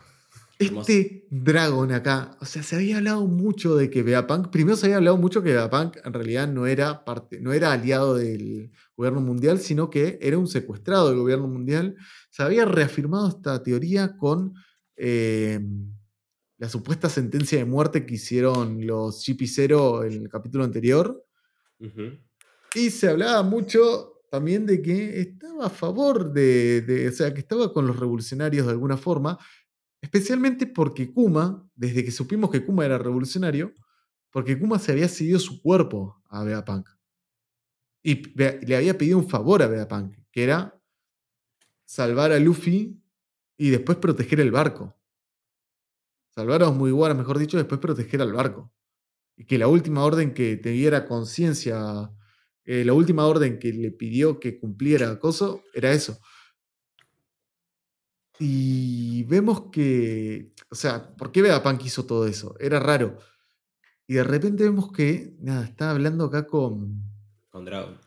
Este 0.58 1.24
Dragon 1.30 1.92
acá, 1.92 2.36
o 2.40 2.44
sea, 2.44 2.64
se 2.64 2.74
había 2.74 2.96
hablado 2.96 3.24
mucho 3.28 3.76
de 3.76 3.90
que 3.90 4.02
Vegapunk, 4.02 4.48
primero 4.48 4.76
se 4.76 4.86
había 4.86 4.96
hablado 4.96 5.16
mucho 5.16 5.40
que 5.40 5.50
Vegapunk 5.50 5.98
en 6.04 6.12
realidad 6.12 6.48
no 6.48 6.66
era 6.66 7.04
parte, 7.04 7.40
no 7.40 7.52
era 7.52 7.70
aliado 7.70 8.16
del 8.16 8.72
gobierno 8.96 9.20
mundial, 9.20 9.60
sino 9.60 9.88
que 9.88 10.18
era 10.20 10.36
un 10.36 10.48
secuestrado 10.48 11.10
del 11.10 11.18
gobierno 11.18 11.46
mundial. 11.46 11.94
Se 12.30 12.42
había 12.42 12.64
reafirmado 12.64 13.28
esta 13.28 13.62
teoría 13.62 14.16
con 14.16 14.54
eh, 14.96 15.60
la 16.58 16.68
supuesta 16.68 17.08
sentencia 17.08 17.58
de 17.58 17.64
muerte 17.64 18.04
que 18.04 18.14
hicieron 18.14 18.86
los 18.86 19.22
Chipicero 19.22 20.04
en 20.04 20.12
el 20.12 20.28
capítulo 20.28 20.64
anterior. 20.64 21.24
Y 22.74 22.90
se 22.90 23.08
hablaba 23.08 23.42
mucho 23.42 24.20
también 24.30 24.66
de 24.66 24.82
que 24.82 25.20
estaba 25.20 25.66
a 25.66 25.70
favor 25.70 26.32
de, 26.32 26.82
de, 26.82 27.08
o 27.08 27.12
sea, 27.12 27.32
que 27.32 27.40
estaba 27.40 27.72
con 27.72 27.86
los 27.86 27.98
revolucionarios 27.98 28.66
de 28.66 28.72
alguna 28.72 28.96
forma, 28.96 29.38
Especialmente 30.00 30.66
porque 30.66 31.12
Kuma, 31.12 31.68
desde 31.74 32.04
que 32.04 32.10
supimos 32.10 32.50
que 32.50 32.64
Kuma 32.64 32.84
era 32.84 32.98
revolucionario, 32.98 33.74
porque 34.30 34.58
Kuma 34.58 34.78
se 34.78 34.92
había 34.92 35.08
cedido 35.08 35.38
su 35.38 35.60
cuerpo 35.60 36.22
a 36.28 36.44
Vegapunk. 36.44 36.88
Y 38.02 38.32
le 38.36 38.76
había 38.76 38.96
pedido 38.96 39.18
un 39.18 39.28
favor 39.28 39.62
a 39.62 39.66
Vegapunk, 39.66 40.16
que 40.30 40.44
era 40.44 40.80
salvar 41.84 42.30
a 42.30 42.38
Luffy 42.38 43.02
y 43.56 43.70
después 43.70 43.98
proteger 43.98 44.40
el 44.40 44.52
barco. 44.52 44.96
Salvar 46.30 46.62
a 46.62 46.70
Mugiwara, 46.70 47.14
mejor 47.14 47.38
dicho, 47.38 47.56
después 47.56 47.80
proteger 47.80 48.22
al 48.22 48.32
barco. 48.32 48.72
Y 49.36 49.44
que 49.44 49.58
la 49.58 49.68
última 49.68 50.04
orden 50.04 50.34
que 50.34 50.56
tuviera 50.56 51.06
conciencia, 51.06 52.10
eh, 52.64 52.84
la 52.84 52.92
última 52.92 53.26
orden 53.26 53.58
que 53.58 53.72
le 53.72 53.90
pidió 53.90 54.40
que 54.40 54.58
cumpliera 54.58 55.18
Coso, 55.18 55.62
era 55.74 55.92
eso. 55.92 56.18
Y 58.38 59.24
vemos 59.24 59.70
que, 59.72 60.52
o 60.70 60.74
sea, 60.74 61.14
¿por 61.16 61.32
qué 61.32 61.42
Vegapunk 61.42 61.84
hizo 61.84 62.06
todo 62.06 62.26
eso? 62.26 62.54
Era 62.60 62.78
raro. 62.78 63.18
Y 64.06 64.14
de 64.14 64.24
repente 64.24 64.64
vemos 64.64 64.92
que, 64.92 65.36
nada, 65.40 65.64
está 65.64 65.90
hablando 65.90 66.24
acá 66.24 66.46
con... 66.46 67.02
Con 67.50 67.64
Dragon. 67.64 67.98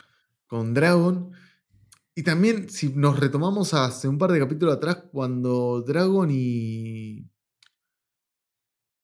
Con 0.48 0.74
Dragon. 0.74 1.32
Y 2.16 2.24
también, 2.24 2.70
si 2.70 2.90
nos 2.90 3.20
retomamos 3.20 3.74
hace 3.74 4.08
un 4.08 4.18
par 4.18 4.32
de 4.32 4.40
capítulos 4.40 4.76
atrás, 4.76 5.04
cuando 5.12 5.82
Dragon 5.82 6.30
y... 6.32 7.31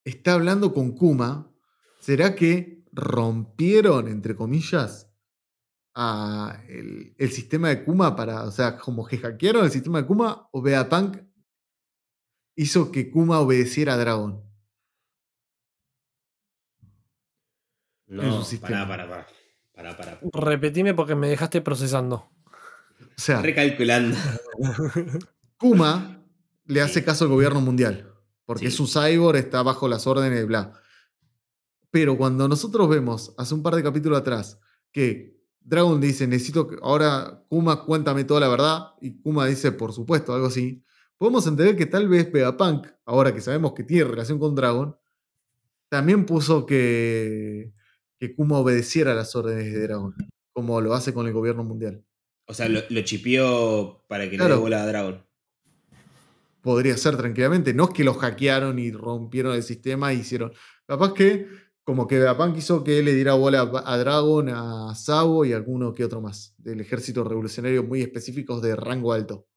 Está 0.08 0.36
hablando 0.36 0.74
con 0.74 0.94
Kuma, 0.94 1.52
¿será 2.00 2.34
que 2.34 2.82
rompieron, 2.94 4.08
entre 4.08 4.38
comillas, 4.38 5.12
el, 6.70 7.14
sistema 7.30 7.68
de 7.68 7.84
Kuma 7.84 8.16
para, 8.16 8.46
o 8.46 8.52
sea, 8.52 8.78
como 8.78 9.06
que 9.06 9.18
hackearon 9.18 9.66
el 9.66 9.72
sistema 9.72 10.02
de 10.02 10.08
Kuma 10.08 10.48
o 10.54 10.62
Vegapunk 10.62 11.18
hizo 12.56 12.90
que 12.90 13.12
Kuma 13.12 13.42
obedeciera 13.42 13.96
a 13.96 13.98
Dragon. 13.98 14.42
No, 18.06 18.46
pará, 18.62 18.88
pará, 19.74 19.98
pará, 19.98 20.20
Repetime 20.32 20.94
porque 20.94 21.16
me 21.16 21.28
dejaste 21.28 21.60
procesando. 21.60 22.32
O 23.02 23.18
sea, 23.18 23.42
recalculando. 23.42 24.16
Kuma 25.58 26.24
le 26.64 26.80
hace 26.80 27.04
caso 27.04 27.26
al 27.26 27.32
gobierno 27.32 27.60
mundial, 27.60 28.17
porque 28.48 28.68
es 28.68 28.80
un 28.80 28.88
cyborg, 28.88 29.36
está 29.36 29.62
bajo 29.62 29.90
las 29.90 30.08
órdenes 30.08 30.40
de 30.40 30.46
bla. 30.46 30.72
Pero 31.92 32.18
cuando 32.18 32.48
nosotros 32.48 32.88
vemos, 32.88 33.36
hace 33.38 33.54
un 33.54 33.62
par 33.62 33.76
de 33.76 33.84
capítulos 33.84 34.18
atrás, 34.18 34.58
que 34.94 35.38
Dragon 35.60 36.00
dice, 36.00 36.28
necesito 36.28 36.66
que 36.66 36.78
ahora 36.82 37.44
Kuma 37.50 37.84
cuéntame 37.84 38.24
toda 38.24 38.40
la 38.40 38.48
verdad, 38.48 38.94
y 39.02 39.22
Kuma 39.22 39.46
dice, 39.46 39.74
por 39.74 39.92
supuesto, 39.92 40.34
algo 40.34 40.48
así, 40.48 40.82
podemos 41.18 41.46
entender 41.46 41.76
que 41.76 41.88
tal 41.88 42.08
vez 42.08 42.32
Vegapunk, 42.32 42.88
ahora 43.06 43.34
que 43.34 43.42
sabemos 43.42 43.74
que 43.74 43.84
tiene 43.84 44.06
relación 44.06 44.40
con 44.40 44.56
Dragon, 44.56 44.96
también 45.90 46.26
puso 46.26 46.66
que, 46.66 47.74
que 48.18 48.34
Kuma 48.34 48.60
obedeciera 48.60 49.14
las 49.14 49.36
órdenes 49.36 49.74
de 49.74 49.82
Dragon, 49.82 50.16
como 50.54 50.80
lo 50.80 50.94
hace 50.94 51.14
con 51.14 51.28
el 51.28 51.34
gobierno 51.34 51.66
mundial. 51.66 52.02
O 52.46 52.54
sea, 52.54 52.70
lo, 52.70 52.82
chipió 53.02 54.06
para 54.08 54.30
que 54.30 54.38
le 54.38 54.48
dé 54.48 54.56
bola 54.56 54.84
a 54.84 54.86
Dragon. 54.86 55.27
Podría 56.68 56.98
ser 56.98 57.16
tranquilamente. 57.16 57.74
No 57.74 57.86
es 57.86 57.92
que 57.92 58.04
lo 58.04 58.14
hackearon 58.14 58.78
y 58.78 58.92
rompieron 58.92 59.56
el 59.56 59.64
sistema 59.64 60.12
e 60.12 60.16
hicieron. 60.16 60.52
Capaz 60.86 61.14
que 61.14 61.48
como 61.86 62.08
que 62.08 62.20
Vegapunk 62.20 62.56
quiso 62.56 62.84
que 62.84 63.02
le 63.02 63.14
diera 63.14 63.36
bola 63.36 63.62
a 63.86 63.98
Dragon, 63.98 64.50
a 64.50 64.94
Sabo 64.94 65.46
y 65.46 65.54
a 65.54 65.56
alguno 65.56 65.94
que 65.94 66.04
otro 66.04 66.20
más 66.20 66.54
del 66.58 66.82
ejército 66.82 67.24
revolucionario 67.24 67.86
muy 67.86 68.02
específicos 68.02 68.62
de 68.62 68.76
rango 68.76 69.14
alto. 69.14 69.48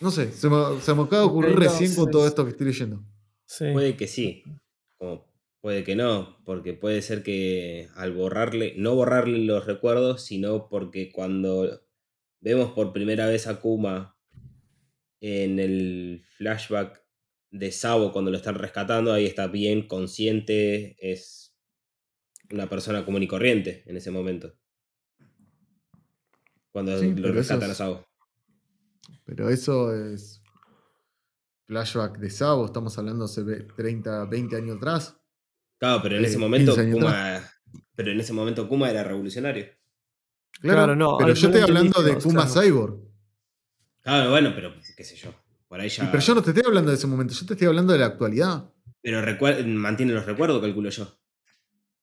No 0.00 0.10
sé, 0.10 0.32
se 0.32 0.50
me, 0.50 0.80
se 0.80 0.92
me 0.92 1.02
acaba 1.02 1.22
de 1.22 1.28
ocurrir 1.28 1.54
recién 1.54 1.94
con 1.94 2.10
todo 2.10 2.26
esto 2.26 2.42
que 2.44 2.50
estoy 2.50 2.66
leyendo. 2.66 3.04
Sí. 3.44 3.66
Puede 3.72 3.96
que 3.96 4.08
sí, 4.08 4.42
como 4.98 5.24
puede 5.60 5.84
que 5.84 5.94
no, 5.94 6.42
porque 6.44 6.72
puede 6.72 7.02
ser 7.02 7.22
que 7.22 7.88
al 7.94 8.12
borrarle, 8.12 8.74
no 8.76 8.96
borrarle 8.96 9.38
los 9.38 9.64
recuerdos, 9.64 10.22
sino 10.24 10.68
porque 10.68 11.12
cuando 11.12 11.85
vemos 12.46 12.70
por 12.72 12.92
primera 12.92 13.26
vez 13.26 13.48
a 13.48 13.60
Kuma 13.60 14.16
en 15.20 15.58
el 15.58 16.22
flashback 16.36 17.02
de 17.50 17.72
Sabo 17.72 18.12
cuando 18.12 18.30
lo 18.30 18.36
están 18.36 18.54
rescatando, 18.54 19.12
ahí 19.12 19.26
está 19.26 19.48
bien 19.48 19.88
consciente, 19.88 20.96
es 21.00 21.56
una 22.52 22.68
persona 22.68 23.04
común 23.04 23.24
y 23.24 23.26
corriente 23.26 23.82
en 23.86 23.96
ese 23.96 24.12
momento. 24.12 24.54
Cuando 26.70 26.96
Sí, 27.00 27.14
lo 27.16 27.32
rescatan 27.32 27.68
a 27.70 27.74
Sabo. 27.74 28.06
Pero 29.24 29.48
eso 29.50 29.92
es 29.92 30.40
flashback 31.66 32.18
de 32.18 32.30
Sabo, 32.30 32.66
estamos 32.66 32.96
hablando 32.96 33.24
hace 33.24 33.42
ve- 33.42 33.66
30, 33.76 34.24
20 34.26 34.54
años 34.54 34.76
atrás. 34.76 35.16
Claro, 35.78 36.00
pero 36.00 36.16
en 36.16 36.24
Eh, 36.24 36.28
ese 36.28 36.38
momento 36.38 36.72
15 36.76 36.80
años 36.82 36.94
Kuma. 37.00 37.50
Pero 37.96 38.12
en 38.12 38.20
ese 38.20 38.32
momento 38.32 38.68
Kuma 38.68 38.88
era 38.88 39.02
revolucionario. 39.02 39.66
Claro, 40.60 40.78
Claro, 40.78 40.96
no, 40.96 41.16
pero 41.18 41.34
yo 41.34 41.48
estoy 41.48 41.62
hablando 41.62 42.02
de 42.02 42.16
Kuma 42.16 42.46
claro. 42.46 42.60
Cyborg. 42.60 42.96
Claro, 44.02 44.30
bueno, 44.30 44.52
pero 44.54 44.72
qué 44.96 45.04
sé 45.04 45.16
yo. 45.16 45.34
Por 45.68 45.80
ahí 45.80 45.88
ya. 45.88 46.04
Y 46.04 46.06
pero 46.06 46.20
yo 46.20 46.34
no 46.34 46.42
te 46.42 46.50
estoy 46.50 46.64
hablando 46.66 46.90
de 46.90 46.96
ese 46.96 47.06
momento, 47.06 47.34
yo 47.34 47.46
te 47.46 47.54
estoy 47.54 47.66
hablando 47.68 47.92
de 47.92 47.98
la 47.98 48.06
actualidad. 48.06 48.70
Pero 49.02 49.20
mantiene 49.66 50.12
los 50.12 50.26
recuerdos, 50.26 50.60
calculo 50.60 50.90
yo. 50.90 51.06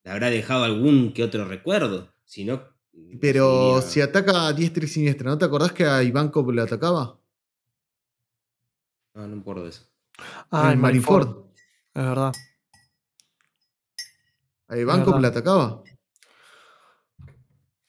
Le 0.04 0.10
habrá 0.10 0.30
dejado 0.30 0.64
algún 0.64 1.12
que 1.12 1.24
otro 1.24 1.46
recuerdo. 1.46 2.12
Si 2.24 2.44
no. 2.44 2.62
Pero 3.20 3.82
si 3.82 4.00
ataca 4.00 4.46
a 4.46 4.52
diestra 4.52 4.84
y 4.84 4.88
siniestra, 4.88 5.30
¿no 5.30 5.38
te 5.38 5.44
acordás 5.44 5.72
que 5.72 5.84
a 5.84 6.02
Ivankov 6.02 6.50
le 6.52 6.62
atacaba? 6.62 7.18
No, 9.14 9.26
no 9.26 9.36
me 9.36 9.40
acuerdo 9.40 9.64
de 9.64 9.70
eso. 9.70 9.88
Ah, 10.50 10.68
en 10.68 10.72
en 10.74 10.80
Marineford. 10.80 11.28
Es 11.94 12.04
verdad. 12.04 12.32
A 14.68 14.74
verdad. 14.74 15.20
le 15.20 15.26
atacaba. 15.26 15.82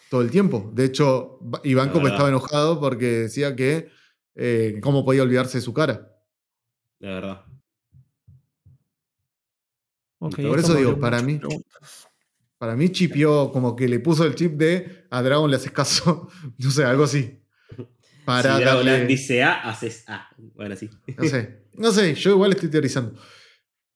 Todo 0.10 0.22
el 0.22 0.30
tiempo. 0.32 0.72
De 0.74 0.86
hecho, 0.86 1.40
Ivankov 1.64 1.98
verdad. 2.02 2.14
estaba 2.14 2.30
enojado 2.30 2.80
porque 2.80 3.06
decía 3.06 3.56
que 3.56 3.90
eh, 4.36 4.80
cómo 4.82 5.04
podía 5.06 5.24
olvidarse 5.24 5.58
de 5.58 5.62
su 5.62 5.74
cara. 5.74 6.12
De 7.00 7.08
verdad. 7.08 7.46
Por 10.20 10.60
eso 10.60 10.74
digo, 10.76 11.00
para 11.00 11.22
mí- 11.22 11.38
preguntas. 11.40 12.08
Para 12.58 12.76
mí 12.76 12.90
chipió 12.90 13.52
como 13.52 13.76
que 13.76 13.88
le 13.88 14.00
puso 14.00 14.24
el 14.26 14.34
chip 14.34 14.54
de 14.54 15.06
a 15.12 15.22
Dragon 15.22 15.50
le 15.50 15.58
haces 15.58 15.72
caso. 15.72 16.30
no 16.58 16.72
sé, 16.72 16.84
algo 16.86 17.04
así. 17.04 17.42
Para 18.24 18.56
si 18.58 18.64
Dragon 18.64 18.86
darle- 18.86 19.06
dice 19.08 19.44
A, 19.44 19.70
haces 19.70 20.04
A. 20.08 20.30
Bueno, 20.38 20.76
sí. 20.76 20.90
No 21.18 21.26
sé, 21.26 21.66
no 21.74 21.92
sé, 21.92 22.16
yo 22.16 22.32
igual 22.32 22.52
estoy 22.54 22.70
teorizando. 22.70 23.20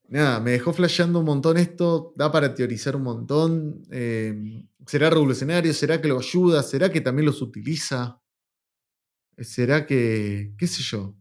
Nada, 0.09 0.39
me 0.39 0.51
dejó 0.51 0.73
flasheando 0.73 1.19
un 1.19 1.25
montón 1.25 1.57
esto, 1.57 2.13
da 2.15 2.31
para 2.31 2.55
teorizar 2.55 2.95
un 2.95 3.03
montón. 3.03 3.83
eh, 3.91 4.65
¿Será 4.87 5.09
revolucionario? 5.11 5.71
¿Será 5.73 6.01
que 6.01 6.07
lo 6.07 6.17
ayuda? 6.17 6.63
¿Será 6.63 6.91
que 6.91 6.99
también 6.99 7.27
los 7.27 7.43
utiliza? 7.43 8.19
¿Será 9.37 9.85
que, 9.85 10.55
qué 10.57 10.65
sé 10.65 10.81
yo? 10.81 11.15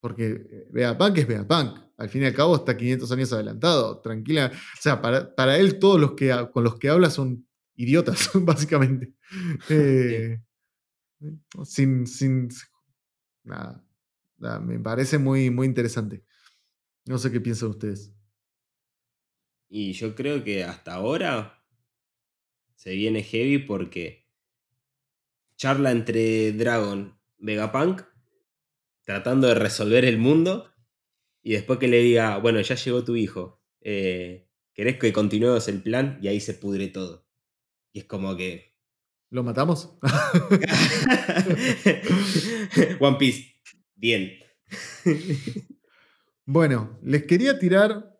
Porque 0.00 0.46
eh, 0.50 0.68
Vegapunk 0.72 1.18
es 1.18 1.26
Vegapunk. 1.28 1.78
Al 1.98 2.08
fin 2.08 2.22
y 2.22 2.24
al 2.24 2.34
cabo 2.34 2.56
está 2.56 2.74
500 2.74 3.12
años 3.12 3.32
adelantado, 3.34 4.00
tranquila. 4.00 4.50
O 4.52 4.80
sea, 4.80 5.02
para, 5.02 5.34
para 5.34 5.58
él 5.58 5.78
todos 5.78 6.00
los 6.00 6.14
que 6.14 6.34
con 6.52 6.64
los 6.64 6.78
que 6.78 6.88
habla 6.88 7.10
son 7.10 7.46
idiotas, 7.76 8.30
básicamente. 8.34 9.12
Eh, 9.68 10.40
sin, 11.64 12.06
sin, 12.06 12.48
nada, 13.44 13.84
nada, 14.38 14.58
me 14.58 14.78
parece 14.80 15.18
muy, 15.18 15.50
muy 15.50 15.66
interesante. 15.66 16.24
No 17.04 17.18
sé 17.18 17.30
qué 17.30 17.40
piensan 17.40 17.68
ustedes. 17.68 18.10
Y 19.74 19.94
yo 19.94 20.14
creo 20.14 20.44
que 20.44 20.64
hasta 20.64 20.92
ahora 20.92 21.64
se 22.74 22.94
viene 22.94 23.22
heavy 23.22 23.56
porque 23.56 24.28
charla 25.56 25.92
entre 25.92 26.52
Dragon, 26.52 27.18
Vegapunk, 27.38 28.02
tratando 29.00 29.48
de 29.48 29.54
resolver 29.54 30.04
el 30.04 30.18
mundo, 30.18 30.70
y 31.42 31.52
después 31.52 31.78
que 31.78 31.88
le 31.88 32.02
diga, 32.02 32.36
bueno, 32.36 32.60
ya 32.60 32.74
llegó 32.74 33.02
tu 33.02 33.16
hijo, 33.16 33.62
eh, 33.80 34.46
¿querés 34.74 34.98
que 34.98 35.10
continuemos 35.10 35.66
el 35.68 35.82
plan? 35.82 36.18
Y 36.20 36.28
ahí 36.28 36.40
se 36.40 36.52
pudre 36.52 36.88
todo. 36.88 37.26
Y 37.94 38.00
es 38.00 38.04
como 38.04 38.36
que... 38.36 38.74
¿Lo 39.30 39.42
matamos? 39.42 39.96
One 43.00 43.16
Piece, 43.18 43.54
bien. 43.94 44.38
bueno, 46.44 46.98
les 47.02 47.24
quería 47.24 47.58
tirar. 47.58 48.11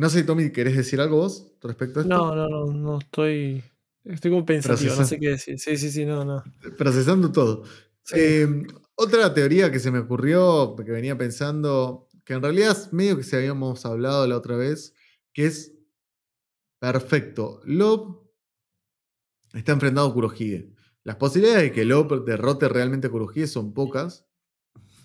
No 0.00 0.08
sé, 0.08 0.22
Tommy, 0.24 0.50
¿querés 0.50 0.78
decir 0.78 0.98
algo 0.98 1.18
vos 1.18 1.52
respecto 1.60 1.98
a 1.98 2.02
esto? 2.02 2.14
No, 2.14 2.34
no, 2.34 2.48
no, 2.48 2.72
no 2.72 2.98
estoy. 3.00 3.62
Estoy 4.02 4.30
como 4.30 4.46
pensativo, 4.46 4.94
no 4.96 5.04
sé 5.04 5.20
qué 5.20 5.28
decir. 5.28 5.58
Sí, 5.58 5.76
sí, 5.76 5.90
sí, 5.90 6.06
no, 6.06 6.24
no. 6.24 6.42
Procesando 6.78 7.30
todo. 7.30 7.64
Sí. 8.04 8.14
Eh, 8.16 8.48
otra 8.94 9.34
teoría 9.34 9.70
que 9.70 9.78
se 9.78 9.90
me 9.90 9.98
ocurrió, 9.98 10.74
que 10.74 10.90
venía 10.90 11.18
pensando, 11.18 12.08
que 12.24 12.32
en 12.32 12.40
realidad 12.40 12.70
es 12.70 12.94
medio 12.94 13.18
que 13.18 13.24
se 13.24 13.36
habíamos 13.36 13.84
hablado 13.84 14.26
la 14.26 14.38
otra 14.38 14.56
vez, 14.56 14.94
que 15.34 15.44
es 15.44 15.74
perfecto. 16.78 17.60
Lob 17.64 18.26
está 19.52 19.72
enfrentado 19.72 20.08
a 20.08 20.14
Kurohige. 20.14 20.72
Las 21.04 21.16
posibilidades 21.16 21.64
de 21.64 21.72
que 21.72 21.84
Lob 21.84 22.24
derrote 22.24 22.70
realmente 22.70 23.08
a 23.08 23.10
Kurohige 23.10 23.46
son 23.46 23.74
pocas. 23.74 24.26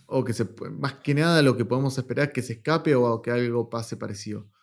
O 0.05 0.23
que 0.23 0.31
se, 0.31 0.47
más 0.71 0.93
que 0.93 1.13
nada 1.13 1.41
lo 1.41 1.57
que 1.57 1.65
podemos 1.65 1.97
esperar 1.97 2.27
es 2.27 2.33
que 2.33 2.41
se 2.41 2.53
escape 2.53 2.95
o 2.95 3.21
que 3.21 3.31
algo 3.31 3.69
pase 3.69 3.97
parecido. 3.97 4.54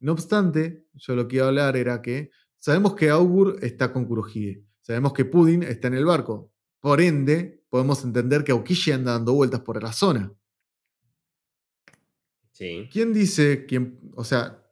No 0.00 0.12
obstante, 0.12 0.86
yo 0.94 1.14
lo 1.14 1.26
que 1.28 1.36
iba 1.36 1.46
a 1.46 1.48
hablar 1.48 1.76
era 1.76 2.02
que 2.02 2.30
sabemos 2.58 2.94
que 2.94 3.10
Augur 3.10 3.58
está 3.62 3.92
con 3.92 4.04
Kurohige. 4.04 4.64
Sabemos 4.84 5.14
que 5.14 5.24
Pudding 5.24 5.62
está 5.62 5.88
en 5.88 5.94
el 5.94 6.04
barco. 6.04 6.52
Por 6.78 7.00
ende, 7.00 7.64
podemos 7.70 8.04
entender 8.04 8.44
que 8.44 8.52
Aokiji 8.52 8.92
anda 8.92 9.12
dando 9.12 9.32
vueltas 9.32 9.60
por 9.60 9.82
la 9.82 9.92
zona. 9.92 10.30
Sí. 12.52 12.86
¿Quién 12.92 13.14
dice 13.14 13.64
quién? 13.66 13.98
O 14.14 14.24
sea, 14.24 14.62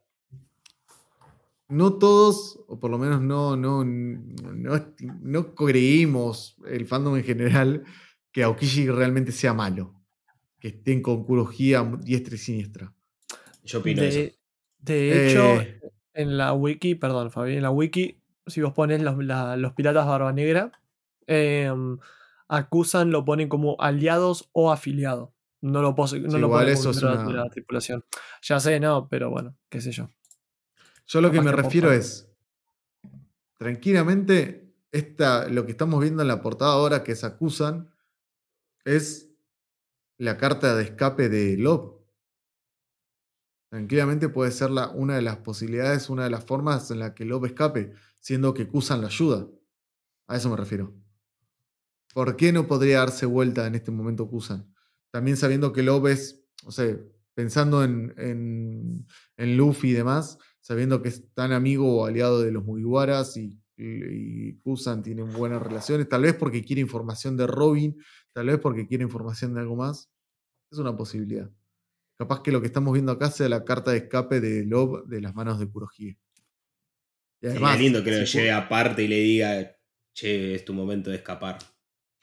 no 1.67 1.93
todos, 1.93 2.63
o 2.67 2.79
por 2.79 2.91
lo 2.91 2.99
menos 2.99 3.21
no, 3.21 3.57
no, 3.57 3.83
no, 3.83 4.93
no 5.21 5.55
creímos 5.55 6.55
el 6.67 6.85
fandom 6.85 7.17
en 7.17 7.23
general 7.23 7.83
que 8.31 8.43
Aokiji 8.43 8.89
realmente 8.89 9.31
sea 9.31 9.55
malo. 9.55 9.99
Que 10.59 10.67
estén 10.67 11.01
con 11.01 11.25
Kurohige 11.25 11.75
a 11.75 11.83
diestra 11.83 12.35
y 12.35 12.37
siniestra. 12.37 12.93
Yo 13.63 13.79
opino 13.79 14.03
eso. 14.03 14.31
De, 14.83 15.29
hecho, 15.29 15.61
Eh, 15.61 15.79
en 16.13 16.37
la 16.37 16.53
wiki, 16.53 16.95
perdón, 16.95 17.31
Fabi, 17.31 17.55
en 17.55 17.63
la 17.63 17.71
wiki, 17.71 18.19
si 18.45 18.61
vos 18.61 18.73
pones 18.73 19.01
los, 19.01 19.17
la- 19.23 19.55
los 19.57 19.73
piratas 19.73 20.05
Barba 20.05 20.31
Negra, 20.33 20.71
em, 21.27 21.97
acusan, 22.49 23.09
lo 23.11 23.23
ponen 23.25 23.49
como 23.49 23.77
aliados 23.79 24.49
o 24.51 24.71
afiliados. 24.71 25.29
No 25.61 25.81
lo, 25.81 25.95
pose- 25.95 26.19
no 26.19 26.29
Sí, 26.31 26.37
lo 26.39 26.47
igual 26.47 26.67
eso 26.69 26.89
es 26.91 27.01
una- 27.01 27.23
la 27.31 27.49
tripulación. 27.49 28.03
Ya 28.41 28.59
sé, 28.59 28.79
no, 28.79 29.07
pero 29.07 29.29
bueno, 29.29 29.55
qué 29.69 29.79
sé 29.81 29.91
yo. 29.91 30.09
Yo 31.07 31.21
lo 31.21 31.31
que 31.31 31.41
me 31.41 31.51
que 31.51 31.55
refiero 31.55 31.91
es, 31.91 32.29
tranquilamente, 33.57 34.73
esta, 34.91 35.47
lo 35.47 35.65
que 35.65 35.71
estamos 35.71 36.01
viendo 36.01 36.21
en 36.21 36.27
la 36.27 36.41
portada 36.41 36.73
ahora 36.73 37.03
que 37.03 37.15
se 37.15 37.25
acusan 37.25 37.89
es 38.85 39.29
la 40.17 40.37
carta 40.37 40.75
de 40.75 40.83
escape 40.83 41.29
de 41.29 41.57
Love. 41.57 41.93
Tranquilamente 43.73 44.29
puede 44.29 44.51
ser 44.51 44.69
una 44.93 45.15
de 45.15 45.23
las 45.23 45.37
posibilidades, 45.37 46.07
una 46.07 46.25
de 46.25 46.29
las 46.29 46.45
formas 46.45 46.91
en 46.91 46.99
la 46.99 47.15
que 47.15 47.25
Love 47.25 47.45
escape, 47.45 47.91
siendo 48.19 48.53
que 48.53 48.67
Kusan 48.67 49.01
la 49.01 49.07
ayuda. 49.07 49.47
A 50.27 50.37
eso 50.37 50.51
me 50.51 50.57
refiero. 50.57 50.93
¿Por 52.13 52.35
qué 52.35 52.51
no 52.51 52.67
podría 52.67 52.99
darse 52.99 53.25
vuelta 53.25 53.65
en 53.65 53.73
este 53.73 53.89
momento 53.89 54.29
Kusan? 54.29 54.71
También 55.09 55.37
sabiendo 55.37 55.73
que 55.73 55.81
Love 55.81 56.05
es, 56.11 56.45
o 56.65 56.71
sea, 56.71 56.95
pensando 57.33 57.83
en, 57.83 58.13
en, 58.19 59.07
en 59.37 59.57
Luffy 59.57 59.89
y 59.89 59.93
demás, 59.93 60.37
sabiendo 60.61 61.01
que 61.01 61.09
es 61.09 61.33
tan 61.33 61.51
amigo 61.51 61.97
o 61.97 62.05
aliado 62.05 62.41
de 62.41 62.51
los 62.51 62.63
Mugiwaras 62.63 63.37
y, 63.37 63.59
y 63.75 64.53
Kusan 64.59 65.01
tienen 65.01 65.33
buenas 65.33 65.63
relaciones, 65.63 66.07
tal 66.07 66.21
vez 66.21 66.35
porque 66.35 66.63
quiere 66.63 66.79
información 66.79 67.37
de 67.37 67.47
Robin, 67.47 67.97
tal 68.33 68.45
vez 68.45 68.59
porque 68.59 68.85
quiere 68.85 69.03
información 69.03 69.55
de 69.55 69.61
algo 69.61 69.75
más, 69.75 70.11
es 70.71 70.77
una 70.77 70.95
posibilidad. 70.95 71.49
Capaz 72.17 72.41
que 72.41 72.51
lo 72.51 72.61
que 72.61 72.67
estamos 72.67 72.93
viendo 72.93 73.11
acá 73.11 73.31
sea 73.31 73.49
la 73.49 73.63
carta 73.63 73.91
de 73.91 73.97
escape 73.97 74.39
de 74.39 74.65
Love 74.65 75.05
de 75.07 75.21
las 75.21 75.33
manos 75.35 75.59
de 75.59 75.67
Kurohige. 75.67 76.19
Y 77.41 77.47
Sería 77.47 77.75
lindo 77.75 78.03
que 78.03 78.11
lo 78.11 78.25
si 78.25 78.37
lleve 78.37 78.51
aparte 78.51 79.03
y 79.03 79.07
le 79.07 79.19
diga, 79.19 79.77
che, 80.13 80.55
es 80.55 80.63
tu 80.63 80.73
momento 80.73 81.09
de 81.09 81.17
escapar. 81.17 81.57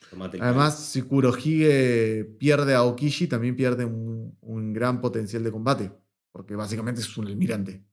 Tomate 0.09 0.37
el 0.37 0.43
Además, 0.43 0.83
si 0.83 1.03
Kurohige 1.03 2.25
pierde 2.39 2.73
a 2.73 2.83
Okishi, 2.83 3.27
también 3.27 3.55
pierde 3.55 3.85
un, 3.85 4.35
un 4.41 4.73
gran 4.73 4.99
potencial 4.99 5.43
de 5.43 5.51
combate. 5.51 5.91
Porque 6.31 6.55
básicamente 6.55 7.01
es 7.01 7.17
un 7.17 7.27
almirante. 7.27 7.83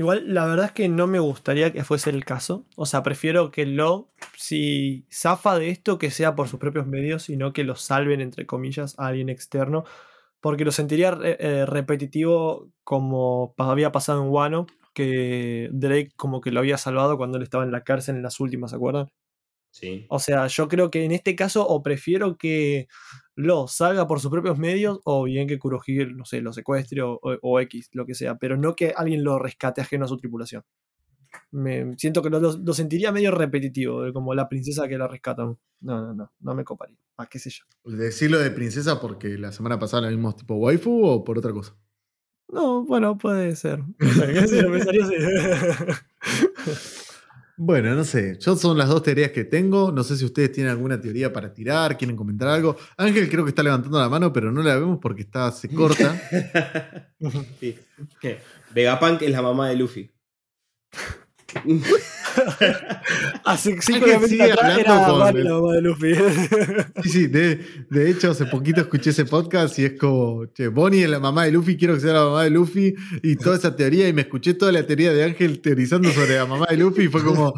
Igual, 0.00 0.32
la 0.32 0.46
verdad 0.46 0.64
es 0.64 0.72
que 0.72 0.88
no 0.88 1.06
me 1.06 1.18
gustaría 1.18 1.74
que 1.74 1.84
fuese 1.84 2.08
el 2.08 2.24
caso. 2.24 2.64
O 2.74 2.86
sea, 2.86 3.02
prefiero 3.02 3.50
que 3.50 3.66
lo, 3.66 4.08
si 4.34 5.06
zafa 5.12 5.58
de 5.58 5.68
esto, 5.68 5.98
que 5.98 6.10
sea 6.10 6.34
por 6.34 6.48
sus 6.48 6.58
propios 6.58 6.86
medios 6.86 7.28
y 7.28 7.36
no 7.36 7.52
que 7.52 7.64
lo 7.64 7.76
salven, 7.76 8.22
entre 8.22 8.46
comillas, 8.46 8.98
a 8.98 9.08
alguien 9.08 9.28
externo. 9.28 9.84
Porque 10.40 10.64
lo 10.64 10.72
sentiría 10.72 11.18
eh, 11.22 11.66
repetitivo 11.66 12.70
como 12.82 13.54
había 13.58 13.92
pasado 13.92 14.22
en 14.22 14.30
Wano, 14.30 14.66
que 14.94 15.68
Drake 15.70 16.12
como 16.16 16.40
que 16.40 16.50
lo 16.50 16.60
había 16.60 16.78
salvado 16.78 17.18
cuando 17.18 17.36
él 17.36 17.42
estaba 17.42 17.64
en 17.64 17.72
la 17.72 17.84
cárcel 17.84 18.16
en 18.16 18.22
las 18.22 18.40
últimas, 18.40 18.70
¿se 18.70 18.76
acuerdan? 18.76 19.10
Sí. 19.70 20.06
O 20.08 20.18
sea, 20.18 20.46
yo 20.48 20.68
creo 20.68 20.90
que 20.90 21.04
en 21.04 21.12
este 21.12 21.36
caso 21.36 21.66
o 21.66 21.82
prefiero 21.82 22.36
que 22.36 22.88
lo 23.34 23.68
salga 23.68 24.06
por 24.06 24.20
sus 24.20 24.30
propios 24.30 24.58
medios 24.58 25.00
o 25.04 25.24
bien 25.24 25.48
que 25.48 25.58
Kurohige, 25.58 26.06
no 26.06 26.24
sé, 26.24 26.40
lo 26.40 26.52
secuestre 26.52 27.02
o, 27.02 27.60
X, 27.60 27.90
lo 27.92 28.04
que 28.04 28.14
sea, 28.14 28.36
pero 28.36 28.56
no 28.56 28.74
que 28.74 28.92
alguien 28.94 29.24
lo 29.24 29.38
rescate 29.38 29.80
ajeno 29.80 30.04
a 30.04 30.08
su 30.08 30.16
tripulación. 30.16 30.64
Me 31.52 31.96
siento 31.96 32.22
que 32.22 32.30
lo, 32.30 32.74
sentiría 32.74 33.12
medio 33.12 33.30
repetitivo, 33.30 34.12
como 34.12 34.34
la 34.34 34.48
princesa 34.48 34.88
que 34.88 34.98
la 34.98 35.06
rescatan. 35.06 35.56
No, 35.80 36.00
no, 36.00 36.12
no, 36.12 36.32
no 36.40 36.54
me 36.54 36.64
coparía. 36.64 36.98
Ah, 37.16 37.26
qué 37.26 37.38
sé 37.38 37.50
yo. 37.50 37.64
Decirlo 37.84 38.38
de 38.38 38.50
princesa 38.50 39.00
porque 39.00 39.38
la 39.38 39.52
semana 39.52 39.78
pasada 39.78 40.02
la 40.02 40.08
vimos 40.08 40.36
tipo 40.36 40.56
waifu 40.56 41.06
o 41.06 41.24
por 41.24 41.38
otra 41.38 41.52
cosa. 41.52 41.76
No, 42.48 42.84
bueno, 42.84 43.16
puede 43.16 43.54
ser. 43.54 43.80
bueno, 47.62 47.94
no 47.94 48.04
sé. 48.04 48.38
Yo 48.40 48.56
son 48.56 48.78
las 48.78 48.88
dos 48.88 49.02
teorías 49.02 49.32
que 49.32 49.44
tengo. 49.44 49.92
No 49.92 50.02
sé 50.02 50.16
si 50.16 50.24
ustedes 50.24 50.50
tienen 50.50 50.70
alguna 50.70 50.98
teoría 50.98 51.30
para 51.30 51.52
tirar, 51.52 51.98
quieren 51.98 52.16
comentar 52.16 52.48
algo. 52.48 52.74
Ángel 52.96 53.28
creo 53.28 53.44
que 53.44 53.50
está 53.50 53.62
levantando 53.62 53.98
la 53.98 54.08
mano, 54.08 54.32
pero 54.32 54.50
no 54.50 54.62
la 54.62 54.76
vemos 54.76 54.98
porque 54.98 55.20
está, 55.20 55.52
se 55.52 55.68
corta. 55.68 56.18
sí. 57.60 57.76
Vegapunk 58.72 59.20
es 59.20 59.30
la 59.30 59.42
mamá 59.42 59.68
de 59.68 59.76
Luffy. 59.76 60.10
Hace 63.44 63.80
cinco 63.80 64.06
años 64.06 64.58
hablando 64.58 65.18
con 65.18 65.36
el... 65.36 65.44
de 65.74 65.82
Luffy. 65.82 66.14
sí, 67.02 67.08
sí, 67.08 67.26
de, 67.26 67.60
de, 67.88 68.10
hecho 68.10 68.30
hace 68.30 68.46
poquito 68.46 68.80
escuché 68.80 69.10
ese 69.10 69.24
podcast 69.24 69.78
y 69.78 69.84
es 69.84 69.98
como, 69.98 70.46
che, 70.46 70.68
Bonnie 70.68 71.04
es 71.04 71.10
la 71.10 71.20
mamá 71.20 71.44
de 71.44 71.52
Luffy, 71.52 71.76
quiero 71.76 71.94
que 71.94 72.00
sea 72.00 72.12
la 72.12 72.24
mamá 72.24 72.44
de 72.44 72.50
Luffy 72.50 72.94
y 73.22 73.36
toda 73.36 73.56
esa 73.56 73.74
teoría 73.74 74.08
y 74.08 74.12
me 74.12 74.22
escuché 74.22 74.54
toda 74.54 74.72
la 74.72 74.86
teoría 74.86 75.12
de 75.12 75.24
Ángel 75.24 75.60
teorizando 75.60 76.10
sobre 76.10 76.36
la 76.36 76.46
mamá 76.46 76.66
de 76.70 76.76
Luffy 76.76 77.04
y 77.04 77.08
fue 77.08 77.24
como, 77.24 77.54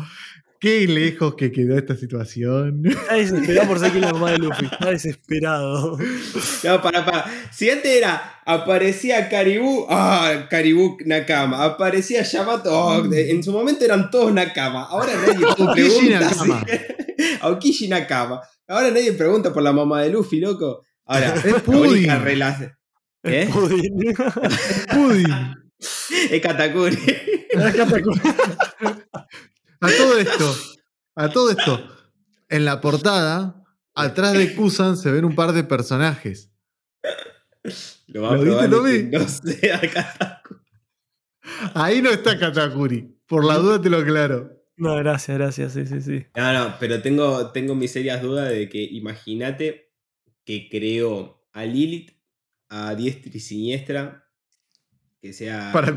Qué 0.62 0.86
lejos 0.86 1.34
que 1.34 1.50
quedó 1.50 1.76
esta 1.76 1.96
situación. 1.96 2.82
Está 2.86 3.14
desesperado 3.14 3.66
por 3.66 3.80
ser 3.80 3.90
que 3.90 3.98
la 3.98 4.12
mamá 4.12 4.30
de 4.30 4.38
Luffy. 4.38 4.66
Está 4.66 4.90
desesperado. 4.90 5.98
No, 6.62 6.80
para, 6.80 7.04
para. 7.04 7.24
Si 7.50 7.68
antes 7.68 7.90
era, 7.90 8.40
aparecía 8.46 9.28
Caribú, 9.28 9.86
ah, 9.90 10.46
Caribú 10.48 10.96
Nakama. 11.04 11.64
Aparecía 11.64 12.22
Yamato, 12.22 12.70
oh, 12.72 13.12
en 13.12 13.42
su 13.42 13.50
momento 13.50 13.84
eran 13.84 14.08
todos 14.08 14.32
Nakama. 14.32 14.84
Ahora 14.84 15.12
nadie 15.16 15.44
pregunta. 15.74 16.20
Nakama. 16.20 16.64
Aokishi 17.40 17.88
Nakama. 17.88 18.40
Ahora 18.68 18.92
nadie 18.92 19.12
pregunta 19.14 19.52
por 19.52 19.64
la 19.64 19.72
mamá 19.72 20.02
de 20.02 20.10
Luffy, 20.10 20.38
loco. 20.38 20.84
Ahora, 21.06 21.34
es 21.34 21.62
Pudding. 21.62 22.08
¿Qué? 23.24 23.42
Es 23.42 23.50
Pudding. 23.50 24.04
es 24.08 24.86
Pudding. 24.94 25.54
Es 26.30 26.40
Katakuri. 26.40 26.98
Es 27.50 27.74
Katakuri. 27.74 28.20
A 29.82 29.88
todo 29.88 30.16
esto, 30.16 30.56
a 31.16 31.28
todo 31.28 31.50
esto, 31.50 31.88
en 32.48 32.64
la 32.64 32.80
portada, 32.80 33.64
atrás 33.96 34.34
de 34.34 34.54
Kusan 34.54 34.96
se 34.96 35.10
ven 35.10 35.24
un 35.24 35.34
par 35.34 35.50
de 35.50 35.64
personajes. 35.64 36.52
Lo, 38.06 38.40
viste, 38.40 38.68
lo 38.68 38.82
vi? 38.84 39.02
No 39.04 39.26
sé, 39.26 39.72
Ahí 41.74 42.00
no 42.00 42.10
está 42.10 42.38
Katakuri. 42.38 43.18
Por 43.26 43.44
la 43.44 43.56
duda 43.56 43.82
te 43.82 43.90
lo 43.90 43.98
aclaro. 43.98 44.52
No, 44.76 44.94
gracias, 44.94 45.36
gracias, 45.36 45.72
sí, 45.72 45.84
sí, 45.86 46.00
sí. 46.00 46.26
No, 46.36 46.52
no, 46.52 46.76
pero 46.78 47.02
tengo, 47.02 47.50
tengo 47.50 47.74
mis 47.74 47.90
serias 47.90 48.22
dudas 48.22 48.50
de 48.50 48.68
que 48.68 48.84
imagínate 48.84 49.92
que 50.44 50.68
creo 50.68 51.44
a 51.52 51.64
Lilith, 51.64 52.12
a 52.68 52.94
diestra 52.94 53.32
y 53.34 53.40
siniestra, 53.40 54.28
que 55.20 55.32
sea... 55.32 55.70
Para 55.72 55.92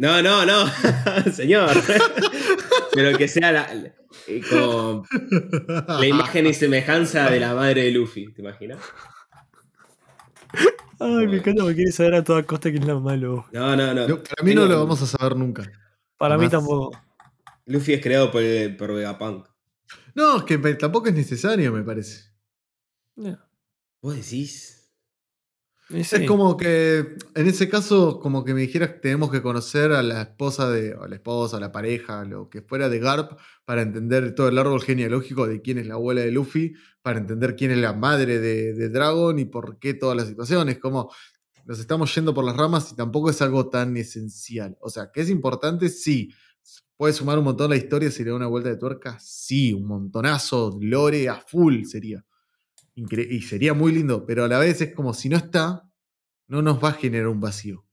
no, 0.00 0.22
no, 0.22 0.46
no, 0.46 0.66
señor. 1.32 1.76
Pero 2.92 3.16
que 3.16 3.28
sea 3.28 3.52
la, 3.52 3.72
eh, 4.26 4.42
como 4.48 5.06
la 5.88 6.06
imagen 6.06 6.46
y 6.46 6.54
semejanza 6.54 7.30
de 7.30 7.40
la 7.40 7.54
madre 7.54 7.84
de 7.84 7.90
Luffy, 7.92 8.32
¿te 8.32 8.42
imaginas? 8.42 8.80
Ay, 10.98 11.26
me 11.26 11.38
encanta 11.38 11.62
porque 11.62 11.76
quiere 11.76 11.92
saber 11.92 12.14
a 12.16 12.24
toda 12.24 12.42
costa 12.42 12.70
quién 12.70 12.82
es 12.82 12.88
la 12.88 12.94
mamá 12.94 13.12
de 13.12 13.18
Luffy. 13.18 13.50
No, 13.52 13.76
no, 13.76 13.94
no. 13.94 14.22
para 14.22 14.42
mí 14.42 14.54
no 14.54 14.66
lo 14.66 14.78
vamos 14.78 15.00
a 15.02 15.06
saber 15.06 15.36
nunca. 15.36 15.70
Para 16.18 16.36
mí 16.36 16.48
tampoco. 16.48 16.90
Luffy 17.66 17.94
es 17.94 18.02
creado 18.02 18.30
por, 18.30 18.42
por 18.76 18.94
Vegapunk. 18.94 19.46
No, 20.14 20.38
es 20.38 20.42
que 20.44 20.58
tampoco 20.74 21.08
es 21.08 21.14
necesario, 21.14 21.72
me 21.72 21.82
parece. 21.82 22.30
¿Vos 24.02 24.16
decís? 24.16 24.79
Es 25.92 26.14
como 26.28 26.56
que, 26.56 27.16
en 27.34 27.46
ese 27.48 27.68
caso, 27.68 28.20
como 28.20 28.44
que 28.44 28.54
me 28.54 28.60
dijeras 28.60 28.90
que 28.90 28.98
tenemos 29.00 29.30
que 29.30 29.42
conocer 29.42 29.90
a 29.90 30.02
la 30.02 30.22
esposa 30.22 30.70
de, 30.70 30.94
o 30.94 31.08
la 31.08 31.16
esposa, 31.16 31.56
a 31.56 31.60
la 31.60 31.72
pareja, 31.72 32.24
lo 32.24 32.48
que 32.48 32.62
fuera 32.62 32.88
de 32.88 33.00
Garp, 33.00 33.38
para 33.64 33.82
entender 33.82 34.34
todo 34.34 34.48
el 34.48 34.58
árbol 34.58 34.82
genealógico 34.82 35.48
de 35.48 35.60
quién 35.62 35.78
es 35.78 35.86
la 35.86 35.94
abuela 35.94 36.20
de 36.20 36.30
Luffy, 36.30 36.74
para 37.02 37.18
entender 37.18 37.56
quién 37.56 37.72
es 37.72 37.78
la 37.78 37.92
madre 37.92 38.38
de, 38.38 38.88
Dragon 38.88 39.36
y 39.38 39.46
por 39.46 39.78
qué 39.78 39.94
todas 39.94 40.16
las 40.16 40.28
situaciones. 40.28 40.78
Como 40.78 41.10
nos 41.64 41.80
estamos 41.80 42.14
yendo 42.14 42.32
por 42.34 42.44
las 42.44 42.56
ramas 42.56 42.92
y 42.92 42.96
tampoco 42.96 43.30
es 43.30 43.42
algo 43.42 43.68
tan 43.68 43.96
esencial. 43.96 44.76
O 44.80 44.90
sea, 44.90 45.10
que 45.12 45.22
es 45.22 45.30
importante, 45.30 45.88
sí. 45.88 46.32
¿Puede 46.96 47.14
sumar 47.14 47.38
un 47.38 47.44
montón 47.44 47.70
la 47.70 47.76
historia 47.76 48.10
si 48.10 48.22
le 48.22 48.30
da 48.30 48.36
una 48.36 48.46
vuelta 48.46 48.68
de 48.68 48.76
tuerca? 48.76 49.18
Sí, 49.18 49.72
un 49.72 49.86
montonazo, 49.86 50.78
lore 50.80 51.28
a 51.28 51.40
full 51.40 51.84
sería 51.84 52.24
y 53.08 53.42
sería 53.42 53.74
muy 53.74 53.92
lindo, 53.92 54.26
pero 54.26 54.44
a 54.44 54.48
la 54.48 54.58
vez 54.58 54.80
es 54.80 54.94
como 54.94 55.14
si 55.14 55.28
no 55.28 55.36
está, 55.36 55.90
no 56.48 56.62
nos 56.62 56.82
va 56.82 56.90
a 56.90 56.92
generar 56.94 57.28
un 57.28 57.40
vacío. 57.40 57.84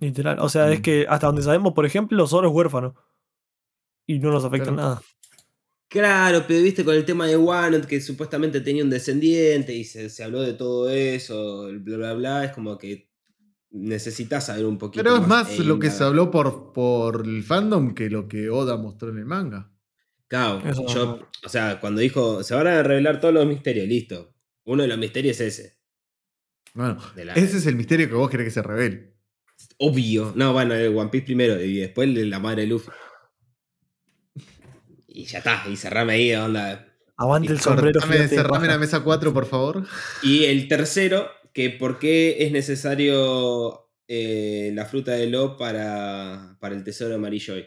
Literal. 0.00 0.38
O 0.40 0.48
sea, 0.48 0.70
es 0.72 0.80
mm. 0.80 0.82
que 0.82 1.06
hasta 1.08 1.26
donde 1.26 1.42
sabemos, 1.42 1.72
por 1.72 1.86
ejemplo, 1.86 2.26
Zoro 2.26 2.48
es 2.48 2.54
huérfano. 2.54 2.94
Y 4.06 4.18
no 4.18 4.30
nos 4.30 4.44
afecta 4.44 4.70
nada. 4.70 5.00
Claro, 5.88 6.44
pero 6.46 6.62
viste 6.62 6.84
con 6.84 6.94
el 6.94 7.04
tema 7.04 7.26
de 7.26 7.36
Wano, 7.36 7.80
que 7.82 8.00
supuestamente 8.00 8.60
tenía 8.60 8.82
un 8.82 8.90
descendiente 8.90 9.72
y 9.72 9.84
se, 9.84 10.24
habló 10.24 10.42
de 10.42 10.54
todo 10.54 10.90
eso, 10.90 11.68
bla, 11.80 11.96
bla, 11.96 12.14
bla, 12.14 12.44
es 12.44 12.50
como 12.50 12.76
que 12.76 13.08
necesitas 13.70 14.46
saber 14.46 14.66
un 14.66 14.76
poquito. 14.76 15.02
Pero 15.02 15.16
es 15.16 15.26
más, 15.26 15.58
lo 15.60 15.78
que 15.78 15.90
se 15.90 16.02
habló 16.02 16.30
por, 16.30 16.72
por 16.72 17.24
el 17.24 17.42
fandom 17.44 17.94
que 17.94 18.10
lo 18.10 18.26
que 18.26 18.50
Oda 18.50 18.76
mostró 18.76 19.10
en 19.10 19.18
el 19.18 19.24
manga. 19.24 19.70
Claro, 20.26 20.62
yo, 20.88 21.20
o 21.44 21.48
sea, 21.48 21.78
cuando 21.80 22.00
dijo, 22.00 22.42
se 22.42 22.54
van 22.54 22.66
a 22.66 22.82
revelar 22.82 23.20
todos 23.20 23.32
los 23.32 23.46
misterios, 23.46 23.86
listo. 23.86 24.33
Uno 24.64 24.82
de 24.82 24.88
los 24.88 24.98
misterios 24.98 25.40
es 25.40 25.58
ese. 25.58 25.78
Bueno, 26.74 26.98
ese 27.36 27.58
es 27.58 27.66
el 27.66 27.76
misterio 27.76 28.08
que 28.08 28.14
vos 28.14 28.28
querés 28.30 28.46
que 28.46 28.50
se 28.50 28.62
revele. 28.62 29.14
Obvio. 29.78 30.32
No, 30.34 30.52
bueno, 30.52 30.74
el 30.74 30.96
One 30.96 31.10
Piece 31.10 31.26
primero 31.26 31.60
y 31.62 31.78
después 31.78 32.08
la 32.08 32.40
madre 32.40 32.62
de 32.62 32.68
Luffy. 32.68 32.90
Y 35.06 35.26
ya 35.26 35.38
está, 35.38 35.64
y 35.70 35.76
cerrame 35.76 36.14
ahí, 36.14 36.34
onda. 36.34 36.92
Aguante 37.16 37.52
el 37.52 37.60
sombrero. 37.60 38.00
Cerrame, 38.00 38.66
la 38.66 38.78
mesa 38.78 39.04
4, 39.04 39.32
por 39.32 39.46
favor. 39.46 39.86
Y 40.22 40.44
el 40.44 40.66
tercero, 40.66 41.28
que 41.52 41.70
por 41.70 42.00
qué 42.00 42.44
es 42.44 42.50
necesario 42.50 43.92
eh, 44.08 44.72
la 44.74 44.86
fruta 44.86 45.12
de 45.12 45.28
Lo 45.28 45.56
para, 45.56 46.56
para 46.60 46.74
el 46.74 46.82
tesoro 46.82 47.14
amarillo 47.14 47.54
hoy. 47.54 47.66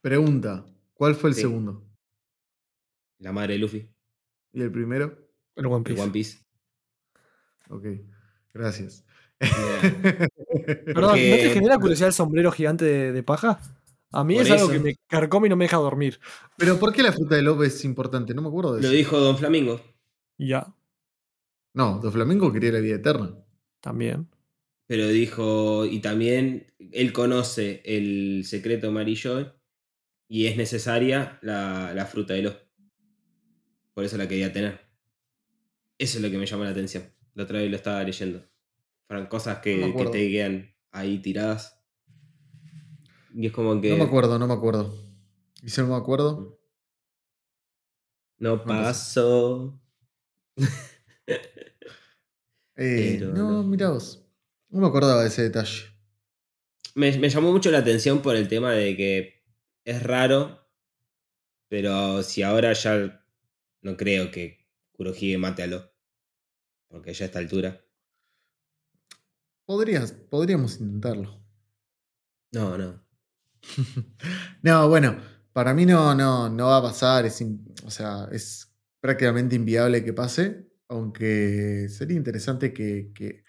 Pregunta, 0.00 0.64
¿cuál 0.94 1.14
fue 1.14 1.30
el 1.30 1.36
segundo? 1.36 1.85
La 3.18 3.32
madre 3.32 3.54
de 3.54 3.58
Luffy. 3.60 3.88
¿Y 4.52 4.62
el 4.62 4.70
primero? 4.70 5.16
El 5.54 5.66
One 5.66 5.84
Piece. 5.84 6.02
One 6.02 6.12
Piece. 6.12 6.38
Ok, 7.68 7.84
gracias. 8.52 9.04
Perdón, 9.40 11.10
¿no 11.10 11.36
te 11.36 11.50
genera 11.50 11.78
curiosidad 11.78 12.08
el 12.08 12.14
sombrero 12.14 12.50
gigante 12.52 12.84
de, 12.84 13.22
paja? 13.22 13.60
A 14.12 14.24
mí 14.24 14.38
es 14.38 14.50
algo 14.50 14.68
que 14.68 14.78
me 14.78 14.96
carcome 15.06 15.46
y 15.46 15.50
no 15.50 15.56
me 15.56 15.64
deja 15.64 15.76
dormir. 15.76 16.20
Pero 16.56 16.78
¿por 16.78 16.92
qué 16.92 17.02
la 17.02 17.12
fruta 17.12 17.36
de 17.36 17.42
Lobo 17.42 17.64
es 17.64 17.84
importante? 17.84 18.34
No 18.34 18.42
me 18.42 18.48
acuerdo 18.48 18.74
de 18.74 18.80
eso. 18.80 18.88
Lo 18.88 18.94
dijo 18.94 19.18
Don 19.18 19.36
Flamingo. 19.36 19.80
Ya. 20.38 20.74
No, 21.74 21.98
Don 21.98 22.12
Flamingo 22.12 22.52
quería 22.52 22.72
la 22.72 22.80
vida 22.80 22.96
eterna. 22.96 23.34
También. 23.80 24.28
Pero 24.86 25.08
dijo, 25.08 25.84
y 25.84 26.00
también 26.00 26.72
él 26.92 27.12
conoce 27.12 27.82
el 27.84 28.44
secreto 28.44 28.88
amarillo 28.88 29.54
y 30.28 30.46
es 30.46 30.56
necesaria 30.56 31.38
la, 31.42 32.08
fruta 32.10 32.34
de 32.34 32.42
los. 32.42 32.56
Por 33.96 34.04
eso 34.04 34.18
la 34.18 34.28
quería 34.28 34.52
tener. 34.52 34.78
Eso 35.96 36.18
es 36.18 36.22
lo 36.22 36.30
que 36.30 36.36
me 36.36 36.44
llama 36.44 36.64
la 36.64 36.72
atención. 36.72 37.10
La 37.32 37.44
otra 37.44 37.60
vez 37.60 37.70
lo 37.70 37.76
estaba 37.76 38.02
leyendo. 38.02 38.46
Fueron 39.06 39.24
cosas 39.24 39.60
que, 39.60 39.90
te 40.12 40.30
quedan 40.30 40.70
ahí 40.90 41.18
tiradas. 41.18 41.80
Y 43.34 43.46
es 43.46 43.52
como 43.52 43.80
que. 43.80 43.88
No 43.88 43.96
me 43.96 44.04
acuerdo, 44.04 44.38
no 44.38 44.46
me 44.46 44.52
acuerdo. 44.52 44.94
¿Y 45.62 45.70
si 45.70 45.80
no 45.80 45.86
me 45.86 45.94
acuerdo? 45.94 46.60
No 48.38 48.62
pasó. 48.64 49.80
Eh, 52.78 53.18
no, 53.22 53.62
mira 53.62 53.88
vos. 53.88 54.22
No 54.68 54.82
me 54.82 54.88
acordaba 54.88 55.22
de 55.22 55.28
ese 55.28 55.44
detalle. 55.44 55.84
Me, 56.94 57.16
me, 57.16 57.30
llamó 57.30 57.50
mucho 57.50 57.70
la 57.70 57.78
atención 57.78 58.20
por 58.20 58.36
el 58.36 58.48
tema 58.48 58.72
de 58.72 58.94
que 58.94 59.42
es 59.84 60.02
raro, 60.02 60.68
pero 61.70 62.22
si 62.22 62.42
ahora 62.42 62.74
ya 62.74 63.25
no 63.82 63.96
creo 63.96 64.30
que 64.30 64.66
Kurohige 64.92 65.38
mate 65.38 65.62
a 65.62 65.66
Lo. 65.66 65.92
Porque 66.88 67.12
ya 67.12 67.24
a 67.24 67.26
esta 67.26 67.38
altura. 67.38 67.84
Podrías, 69.64 70.12
podríamos 70.12 70.80
intentarlo. 70.80 71.42
No, 72.52 72.78
no. 72.78 73.04
no, 74.62 74.88
bueno, 74.88 75.20
para 75.52 75.74
mí 75.74 75.84
no, 75.86 76.14
no, 76.14 76.48
no 76.48 76.66
va 76.66 76.78
a 76.78 76.82
pasar. 76.82 77.26
Es, 77.26 77.44
o 77.84 77.90
sea, 77.90 78.28
es 78.30 78.72
prácticamente 79.00 79.56
inviable 79.56 80.04
que 80.04 80.12
pase. 80.12 80.70
Aunque 80.88 81.88
sería 81.88 82.16
interesante 82.16 82.72
que, 82.72 83.10
que, 83.12 83.42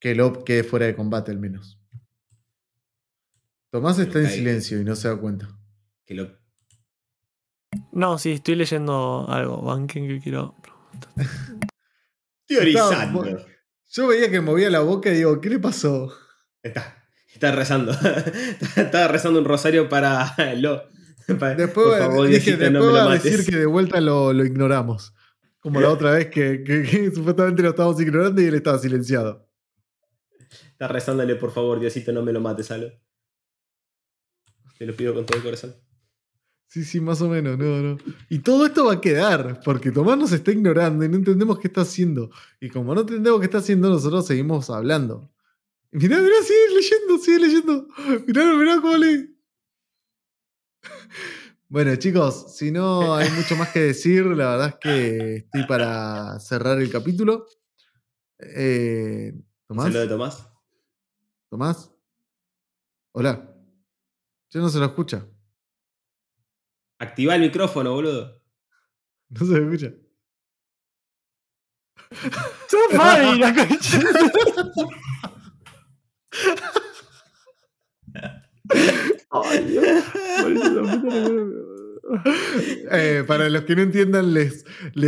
que 0.00 0.14
Lop 0.14 0.44
quede 0.44 0.64
fuera 0.64 0.86
de 0.86 0.96
combate 0.96 1.30
al 1.30 1.38
menos. 1.38 1.80
Tomás 3.70 4.00
está 4.00 4.18
en 4.18 4.28
silencio 4.28 4.80
y 4.80 4.84
no 4.84 4.96
se 4.96 5.06
da 5.06 5.16
cuenta. 5.16 5.48
Que. 6.04 6.39
No, 7.92 8.18
sí, 8.18 8.32
estoy 8.32 8.56
leyendo 8.56 9.26
algo. 9.28 9.62
Banquen 9.62 10.08
que 10.08 10.20
quiero 10.20 10.54
Teorizando. 12.46 13.24
Yo 13.92 14.06
veía 14.08 14.30
que 14.30 14.40
movía 14.40 14.70
la 14.70 14.80
boca 14.80 15.10
y 15.10 15.14
digo, 15.14 15.40
¿qué 15.40 15.50
le 15.50 15.58
pasó? 15.58 16.12
Está, 16.62 17.04
está 17.32 17.52
rezando. 17.52 17.92
Estaba 18.76 19.08
rezando 19.08 19.38
un 19.38 19.44
rosario 19.44 19.88
para 19.88 20.34
Lo. 20.56 20.88
Después, 21.26 21.98
favor, 21.98 22.26
dije, 22.26 22.56
después 22.56 22.92
va 22.92 23.12
a 23.12 23.18
decir 23.18 23.44
que 23.46 23.56
de 23.56 23.66
vuelta 23.66 24.00
lo, 24.00 24.32
lo 24.32 24.44
ignoramos. 24.44 25.14
Como 25.60 25.80
la 25.80 25.90
otra 25.90 26.12
vez 26.12 26.28
que, 26.28 26.64
que, 26.64 27.10
supuestamente 27.14 27.62
lo 27.62 27.70
estábamos 27.70 28.00
ignorando 28.00 28.40
y 28.40 28.46
él 28.46 28.54
estaba 28.54 28.78
silenciado. 28.78 29.48
Está 30.72 30.88
rezándole, 30.88 31.36
por 31.36 31.52
favor, 31.52 31.78
Diosito, 31.78 32.12
no 32.12 32.22
me 32.22 32.32
lo 32.32 32.40
mates, 32.40 32.70
Alo. 32.70 32.90
Te 34.78 34.86
lo 34.86 34.96
pido 34.96 35.14
con 35.14 35.26
todo 35.26 35.36
el 35.36 35.44
corazón. 35.44 35.76
Sí, 36.70 36.84
sí, 36.84 37.00
más 37.00 37.20
o 37.20 37.28
menos, 37.28 37.58
no, 37.58 37.80
no. 37.80 37.98
Y 38.28 38.38
todo 38.38 38.64
esto 38.64 38.84
va 38.84 38.92
a 38.92 39.00
quedar, 39.00 39.60
porque 39.64 39.90
Tomás 39.90 40.16
nos 40.16 40.30
está 40.30 40.52
ignorando 40.52 41.04
y 41.04 41.08
no 41.08 41.16
entendemos 41.16 41.58
qué 41.58 41.66
está 41.66 41.80
haciendo. 41.80 42.30
Y 42.60 42.68
como 42.70 42.94
no 42.94 43.00
entendemos 43.00 43.40
qué 43.40 43.46
está 43.46 43.58
haciendo, 43.58 43.88
nosotros 43.88 44.24
seguimos 44.24 44.70
hablando. 44.70 45.28
Mirá, 45.90 46.18
mirá, 46.18 46.36
sigue 46.44 46.76
leyendo, 46.76 47.18
sigue 47.18 47.40
leyendo. 47.40 47.88
Mirá, 48.24 48.56
mirá 48.56 48.80
cómo 48.80 48.96
lee. 48.96 49.36
Bueno, 51.68 51.94
chicos, 51.94 52.56
si 52.56 52.72
no 52.72 53.14
hay 53.14 53.30
mucho 53.30 53.54
más 53.54 53.68
que 53.68 53.78
decir, 53.78 54.26
la 54.26 54.50
verdad 54.50 54.68
es 54.70 54.74
que 54.80 55.36
estoy 55.36 55.64
para 55.68 56.40
cerrar 56.40 56.80
el 56.80 56.90
capítulo. 56.90 57.46
Eh, 58.40 59.32
¿Tomás? 59.68 59.92
de 59.92 60.08
Tomás? 60.08 60.48
¿Tomás? 61.48 61.92
Hola. 63.12 63.54
Ya 64.50 64.60
no 64.60 64.68
se 64.68 64.80
lo 64.80 64.86
escucha. 64.86 65.24
Activa 67.00 67.34
el 67.34 67.40
micrófono, 67.40 67.94
boludo. 67.94 68.42
No 69.30 69.46
se 69.46 69.54
escucha. 69.54 69.92
Eh, 82.90 83.22
para 83.26 83.48
los 83.48 83.62
que 83.62 83.76
no 83.76 83.82
entiendan, 83.82 84.34
les, 84.34 84.64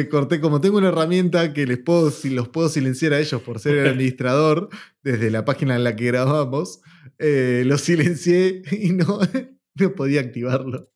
corté. 0.08 0.40
Como 0.40 0.60
tengo 0.60 0.78
una 0.78 0.88
herramienta 0.88 1.52
que 1.52 1.66
les 1.66 1.78
puedo, 1.78 2.12
si 2.12 2.30
los 2.30 2.48
puedo 2.48 2.68
silenciar 2.68 3.12
a 3.12 3.18
ellos 3.18 3.42
por 3.42 3.58
ser 3.58 3.78
el 3.78 3.88
administrador 3.88 4.68
desde 5.02 5.30
la 5.30 5.44
página 5.44 5.74
en 5.74 5.82
la 5.82 5.96
que 5.96 6.06
grabamos, 6.06 6.80
eh, 7.18 7.64
lo 7.66 7.76
silencié 7.76 8.62
y 8.70 8.92
no, 8.92 9.18
no 9.74 9.94
podía 9.94 10.20
activarlo. 10.20 10.92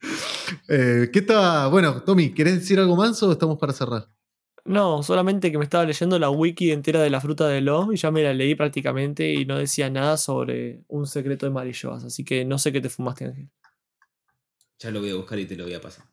Eh, 0.68 1.10
¿Qué 1.12 1.20
está? 1.20 1.68
Bueno, 1.68 2.02
Tommy, 2.02 2.32
¿querés 2.32 2.58
decir 2.60 2.78
algo 2.80 2.96
más 2.96 3.22
o 3.22 3.30
estamos 3.30 3.56
para 3.56 3.72
cerrar? 3.72 4.08
No, 4.64 5.02
solamente 5.02 5.50
que 5.50 5.58
me 5.58 5.64
estaba 5.64 5.84
leyendo 5.84 6.18
la 6.18 6.30
wiki 6.30 6.70
entera 6.70 7.00
de 7.00 7.10
la 7.10 7.20
fruta 7.20 7.48
de 7.48 7.60
Lo 7.60 7.92
y 7.92 7.96
ya 7.96 8.10
me 8.10 8.22
la 8.22 8.34
leí 8.34 8.54
prácticamente 8.54 9.32
y 9.32 9.44
no 9.44 9.58
decía 9.58 9.90
nada 9.90 10.16
sobre 10.16 10.82
un 10.88 11.06
secreto 11.06 11.46
de 11.46 11.52
Marilloas, 11.52 12.04
así 12.04 12.24
que 12.24 12.44
no 12.44 12.58
sé 12.58 12.72
qué 12.72 12.80
te 12.80 12.90
fumaste, 12.90 13.26
Ángel. 13.26 13.48
Ya 14.78 14.90
lo 14.90 15.00
voy 15.00 15.10
a 15.10 15.14
buscar 15.14 15.38
y 15.38 15.46
te 15.46 15.56
lo 15.56 15.64
voy 15.64 15.74
a 15.74 15.80
pasar. 15.80 16.04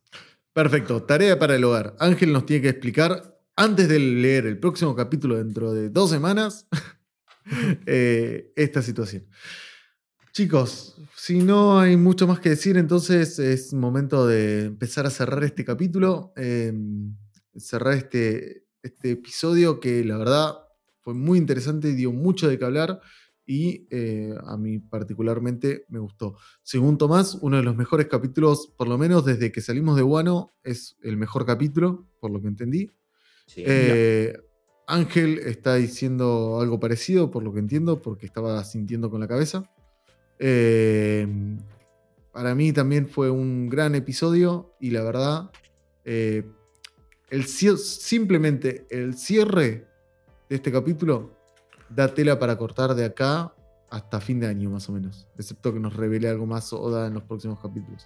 Perfecto, 0.54 1.04
tarea 1.04 1.38
para 1.38 1.56
el 1.56 1.64
hogar. 1.64 1.96
Ángel 2.00 2.32
nos 2.34 2.46
tiene 2.46 2.64
que 2.64 2.70
explicar, 2.70 3.40
antes 3.56 3.88
de 3.90 4.00
leer 4.00 4.46
el 4.46 4.60
próximo 4.60 4.96
capítulo 4.96 5.38
dentro 5.38 5.74
de 5.74 5.90
dos 5.90 6.10
semanas, 6.10 6.68
eh, 7.86 8.54
esta 8.56 8.82
situación. 8.82 9.28
Chicos, 10.38 10.94
si 11.16 11.40
no 11.40 11.80
hay 11.80 11.98
mucho 11.98 12.28
más 12.28 12.40
que 12.40 12.50
decir, 12.50 12.78
entonces 12.78 13.40
es 13.40 13.74
momento 13.74 14.28
de 14.28 14.66
empezar 14.66 15.08
a 15.08 15.10
cerrar 15.10 15.44
este 15.44 15.66
capítulo, 15.66 16.32
em, 16.36 17.18
cerrar 17.56 17.96
este, 17.96 18.68
este 18.84 19.14
episodio 19.14 19.80
que 19.80 20.06
la 20.06 20.16
verdad 20.16 20.60
fue 21.02 21.16
muy 21.16 21.40
interesante, 21.40 21.96
dio 21.96 22.12
mucho 22.12 22.48
de 22.48 22.60
qué 22.60 22.66
hablar 22.66 23.02
y 23.48 23.88
eh, 23.90 24.36
a 24.46 24.58
mí 24.58 24.78
particularmente 24.78 25.86
me 25.90 25.98
gustó. 25.98 26.38
Según 26.62 27.00
Tomás, 27.00 27.40
uno 27.42 27.58
de 27.58 27.64
los 27.64 27.76
mejores 27.76 28.06
capítulos, 28.06 28.72
por 28.78 28.88
lo 28.88 29.00
menos 29.00 29.26
desde 29.26 29.52
que 29.52 29.62
salimos 29.62 29.96
de 29.96 30.04
Guano, 30.04 30.54
es 30.62 30.98
el 31.02 31.18
mejor 31.18 31.48
capítulo, 31.48 32.12
por 32.20 32.30
lo 32.30 32.40
que 32.40 32.48
entendí. 32.48 32.92
Eh, 33.56 34.38
Ángel 34.86 35.40
está 35.40 35.74
diciendo 35.74 36.60
algo 36.62 36.80
parecido, 36.80 37.32
por 37.32 37.42
lo 37.42 37.52
que 37.54 37.60
entiendo, 37.60 38.04
porque 38.04 38.28
estaba 38.28 38.64
sintiendo 38.64 39.10
con 39.10 39.20
la 39.20 39.28
cabeza. 39.28 39.68
Em, 40.40 41.58
para 42.32 42.54
mí 42.54 42.72
también 42.72 43.08
fue 43.08 43.30
un 43.30 43.70
gran 43.70 43.96
episodio 43.96 44.76
y 44.80 44.92
la 44.92 45.04
verdad, 45.04 45.52
eh, 46.06 46.46
el, 47.30 47.48
simplemente 47.48 48.86
el 48.90 49.18
cierre 49.18 49.88
de 50.50 50.56
este 50.56 50.72
capítulo 50.72 51.36
da 51.90 52.14
tela 52.14 52.38
para 52.38 52.58
cortar 52.58 52.94
de 52.96 53.06
acá 53.06 53.54
hasta 53.90 54.20
fin 54.20 54.40
de 54.40 54.48
año 54.48 54.70
más 54.70 54.88
o 54.90 54.92
menos, 54.92 55.28
excepto 55.38 55.74
que 55.74 55.80
nos 55.80 55.96
revele 55.96 56.28
algo 56.28 56.46
más 56.46 56.72
Oda 56.74 57.08
en 57.08 57.14
los 57.14 57.24
próximos 57.24 57.60
capítulos. 57.60 58.06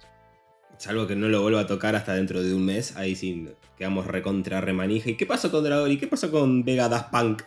Salvo 0.78 1.06
que 1.06 1.14
no 1.14 1.28
lo 1.28 1.42
vuelva 1.42 1.60
a 1.60 1.66
tocar 1.66 1.94
hasta 1.94 2.14
dentro 2.14 2.42
de 2.42 2.54
un 2.54 2.64
mes, 2.64 2.96
ahí 2.96 3.14
sí 3.14 3.48
quedamos 3.76 4.06
recontra 4.06 4.60
remanija. 4.60 5.10
¿Y 5.10 5.16
qué 5.16 5.26
pasó 5.26 5.50
con 5.50 5.62
Dragón? 5.62 5.92
¿Y 5.92 5.98
qué 5.98 6.06
pasó 6.06 6.30
con 6.30 6.64
Vega 6.64 6.88
Das 6.88 7.04
Punk? 7.04 7.42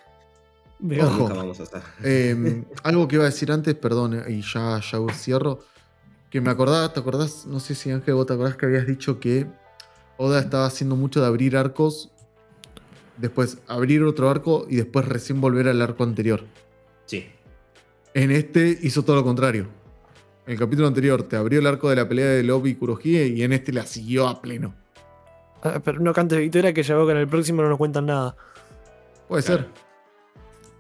Em, 2.03 2.66
algo 2.83 3.08
que 3.08 3.16
iba 3.16 3.24
a 3.24 3.28
decir 3.28 3.51
antes, 3.51 3.75
perdón, 3.75 4.24
y 4.28 4.41
ya, 4.41 4.79
ya 4.79 5.13
cierro. 5.13 5.59
Que 6.29 6.41
me 6.41 6.50
acordaba, 6.50 6.91
¿te 6.91 7.00
acordás? 7.00 7.45
No 7.45 7.59
sé 7.59 7.75
si 7.75 7.91
Ángel, 7.91 8.16
vos 8.16 8.25
te 8.25 8.33
acordás 8.33 8.58
que 8.58 8.66
habías 8.66 8.86
dicho 8.86 9.20
que 9.20 9.47
Oda 10.17 10.39
estaba 10.39 10.66
haciendo 10.66 10.95
mucho 10.95 11.21
de 11.21 11.28
abrir 11.28 11.55
arcos, 11.55 12.12
después 13.17 13.59
abrir 13.67 14.04
otro 14.04 14.29
arco 14.29 14.66
y 14.70 14.75
después 14.78 15.08
recién 15.08 15.39
volver 15.39 15.67
al 15.67 15.82
arco 15.82 16.04
anterior. 16.04 16.43
Sí. 17.05 17.25
En 18.13 18.32
este 18.32 18.78
hizo 18.82 19.04
todo 19.04 19.17
lo 19.17 19.24
contrario. 19.24 19.67
En 20.45 20.54
el 20.54 20.59
capítulo 20.59 20.87
anterior 20.87 21.24
te 21.24 21.37
abrió 21.37 21.59
el 21.59 21.67
arco 21.67 21.89
de 21.89 21.95
la 21.95 22.08
pelea 22.08 22.28
de 22.28 22.43
Lobby 22.43 22.71
y 22.71 22.75
Kurohige 22.75 23.28
y 23.28 23.43
en 23.43 23.54
este 23.54 23.71
la 23.71 23.86
siguió 23.86 24.28
a 24.28 24.41
pleno. 24.41 24.75
Ah, 25.63 25.79
pero 25.83 26.00
no 26.00 26.13
cantes 26.13 26.37
victoria 26.39 26.74
que 26.74 26.83
ya 26.83 26.95
veo 26.95 27.05
que 27.05 27.13
en 27.13 27.17
el 27.20 27.28
próximo 27.28 27.62
no 27.62 27.70
nos 27.70 27.78
cuentan 27.78 28.08
nada. 28.08 28.36
Puede 29.28 29.41
ser 29.41 29.67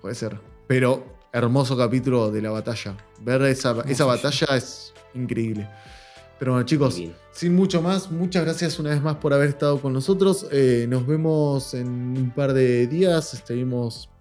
puede 0.05 0.13
ser. 0.13 0.39
Pero 0.67 1.03
hermoso 1.33 1.75
capítulo 1.75 2.29
de 2.29 2.39
la 2.39 2.51
batalla. 2.51 2.95
Ver 3.21 3.41
esa, 3.41 3.73
batalla 3.73 4.55
es 4.55 4.93
increíble. 5.15 5.67
Pero 6.37 6.51
bueno, 6.51 6.63
chicos, 6.63 7.01
sin 7.31 7.55
mucho 7.55 7.81
más, 7.81 8.11
muchas 8.11 8.43
gracias 8.43 8.77
una 8.77 8.91
vez 8.91 9.01
más 9.01 9.15
por 9.15 9.33
haber 9.33 9.49
estado 9.49 9.81
con 9.81 9.93
nosotros. 9.93 10.45
Eh, 10.51 10.85
nos 10.87 11.07
vemos 11.07 11.73
en 11.73 11.87
un 11.87 12.31
par 12.35 12.53
de 12.53 12.85
días. 12.85 13.41
Seguimos 13.47 14.11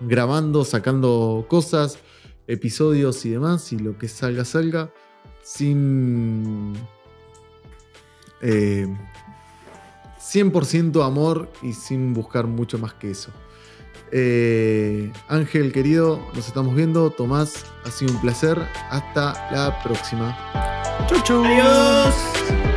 grabando, 0.00 0.64
sacando 0.64 1.44
cosas, 1.50 1.98
episodios 2.46 3.26
y 3.26 3.30
demás. 3.32 3.70
Y 3.74 3.78
lo 3.78 3.98
que 3.98 4.08
salga, 4.08 4.46
salga. 4.46 4.90
Sin. 5.42 6.78
100% 8.40 10.98
eh, 10.98 11.04
amor 11.04 11.52
y 11.60 11.74
sin 11.74 12.14
buscar 12.14 12.46
mucho 12.46 12.78
más 12.78 12.94
que 12.94 13.10
eso. 13.10 13.30
Eh, 14.16 15.10
Ángel, 15.26 15.72
querido, 15.72 16.20
nos 16.34 16.46
estamos 16.46 16.76
viendo. 16.76 17.10
Tomás, 17.10 17.66
ha 17.84 17.90
sido 17.90 18.12
un 18.12 18.20
placer. 18.20 18.56
Hasta 18.88 19.50
la 19.50 19.82
próxima. 19.82 20.38
Chau, 21.08 21.20
chau. 21.24 21.44
Adiós. 21.44 22.73